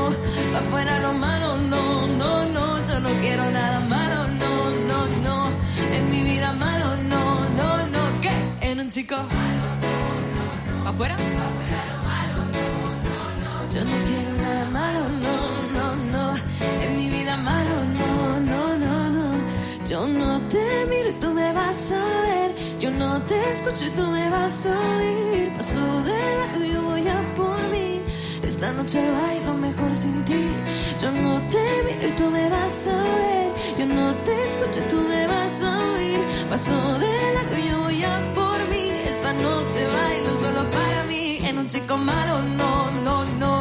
Pa' 0.51 0.59
afuera 0.59 0.99
lo 0.99 1.13
malo, 1.13 1.57
no, 1.57 2.07
no, 2.07 2.45
no. 2.45 2.72
Yo 2.87 2.99
no 2.99 3.09
quiero 3.21 3.49
nada 3.51 3.79
malo, 3.81 4.27
no, 4.27 4.53
no, 4.89 5.07
no. 5.23 5.49
En 5.95 6.11
mi 6.11 6.21
vida 6.23 6.51
malo, 6.53 6.95
no, 7.09 7.23
no, 7.59 7.77
no. 7.87 8.21
¿Qué? 8.21 8.33
En 8.69 8.79
un 8.81 8.89
chico. 8.89 9.15
¿Pa' 10.83 10.89
afuera? 10.89 11.15
Yo 13.73 13.81
no 13.85 13.95
quiero 14.07 14.31
nada 14.45 14.65
malo, 14.65 15.01
no, 15.25 15.37
no, 15.77 15.95
no. 16.13 16.35
En 16.83 16.97
mi 16.97 17.09
vida 17.09 17.37
malo, 17.37 17.75
no, 17.99 18.39
no, 18.51 18.77
no, 18.77 19.09
no. 19.09 19.27
Yo 19.85 20.07
no 20.07 20.41
te 20.41 20.85
miro 20.89 21.09
y 21.09 21.13
tú 21.13 21.29
me 21.31 21.53
vas 21.53 21.91
a 21.91 22.03
ver. 22.27 22.79
Yo 22.79 22.91
no 22.91 23.21
te 23.21 23.51
escucho 23.51 23.85
y 23.85 23.89
tú 23.91 24.03
me 24.07 24.29
vas 24.29 24.65
a 24.65 24.75
oír. 24.97 25.53
Paso 25.55 26.03
de 26.03 26.37
largo, 26.37 26.65
yo 26.65 26.81
voy 26.83 27.07
a 27.07 27.15
mí. 27.21 27.52
Esta 28.63 28.75
noche 28.75 29.11
bailo 29.11 29.53
mejor 29.55 29.93
sin 29.93 30.23
ti. 30.23 30.41
Yo 30.97 31.11
no 31.11 31.33
te 31.51 31.63
miro 31.85 32.07
y 32.07 32.11
tú 32.11 32.31
me 32.31 32.47
vas 32.47 32.87
a 32.87 32.95
ver. 32.95 33.51
Yo 33.77 33.85
no 33.85 34.15
te 34.23 34.33
escucho 34.45 34.79
y 34.79 34.89
tú 34.89 35.01
me 35.01 35.27
vas 35.27 35.61
a 35.63 35.79
oír. 35.95 36.19
Paso 36.49 36.71
de 37.03 37.33
largo, 37.35 37.57
yo 37.69 37.77
voy 37.83 38.03
a 38.03 38.33
por 38.33 38.59
mí. 38.71 38.85
Esta 39.11 39.33
noche 39.33 39.79
bailo 39.85 40.31
solo 40.39 40.61
para 40.69 41.03
mí. 41.09 41.39
En 41.43 41.57
un 41.57 41.67
chico 41.67 41.97
malo, 41.97 42.41
no, 42.59 42.89
no, 43.03 43.25
no. 43.41 43.53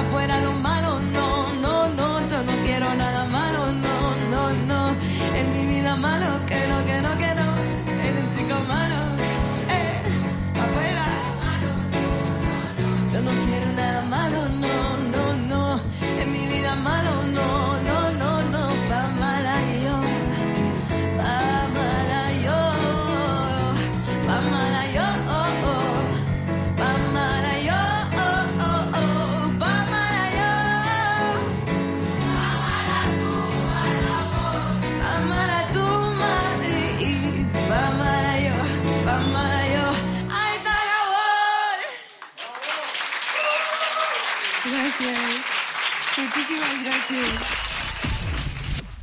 Afuera 0.00 0.40
lo 0.40 0.52
malo, 0.54 0.98
no, 0.98 1.28
no, 1.64 1.86
no. 1.98 2.26
Yo 2.26 2.42
no 2.42 2.52
quiero 2.64 2.92
nada 2.96 3.26
malo, 3.26 3.60
no, 3.86 3.98
no, 4.32 4.42
no. 4.70 4.80
En 5.38 5.46
mi 5.54 5.74
vida 5.74 5.94
malo, 5.94 6.26
que 6.48 6.60
no, 6.70 6.76
que 6.88 6.96
no, 7.04 7.10
que 7.22 7.30
no. 7.40 7.48
En 8.06 8.14
un 8.18 8.28
chico 8.36 8.56
malo, 8.66 8.99
nada 13.80 14.02
malo, 14.02 14.48
no, 14.64 14.96
no, 15.14 15.24
no. 15.50 15.80
En 16.20 16.32
mi 16.32 16.46
vida 16.46 16.74
malo, 16.76 17.12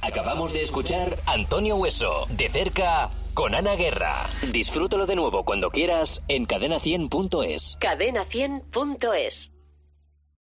Acabamos 0.02 0.54
de 0.54 0.62
escuchar 0.62 1.18
Antonio 1.26 1.76
Hueso, 1.76 2.26
de 2.30 2.50
cerca, 2.50 3.10
con 3.34 3.56
Ana 3.56 3.76
Guerra. 3.76 4.26
Disfrútalo 4.52 5.06
de 5.06 5.16
nuevo 5.16 5.44
cuando 5.44 5.70
quieras 5.70 6.24
en 6.28 6.48
cadena100.es. 6.48 7.78
Cadena100.es 7.80 9.57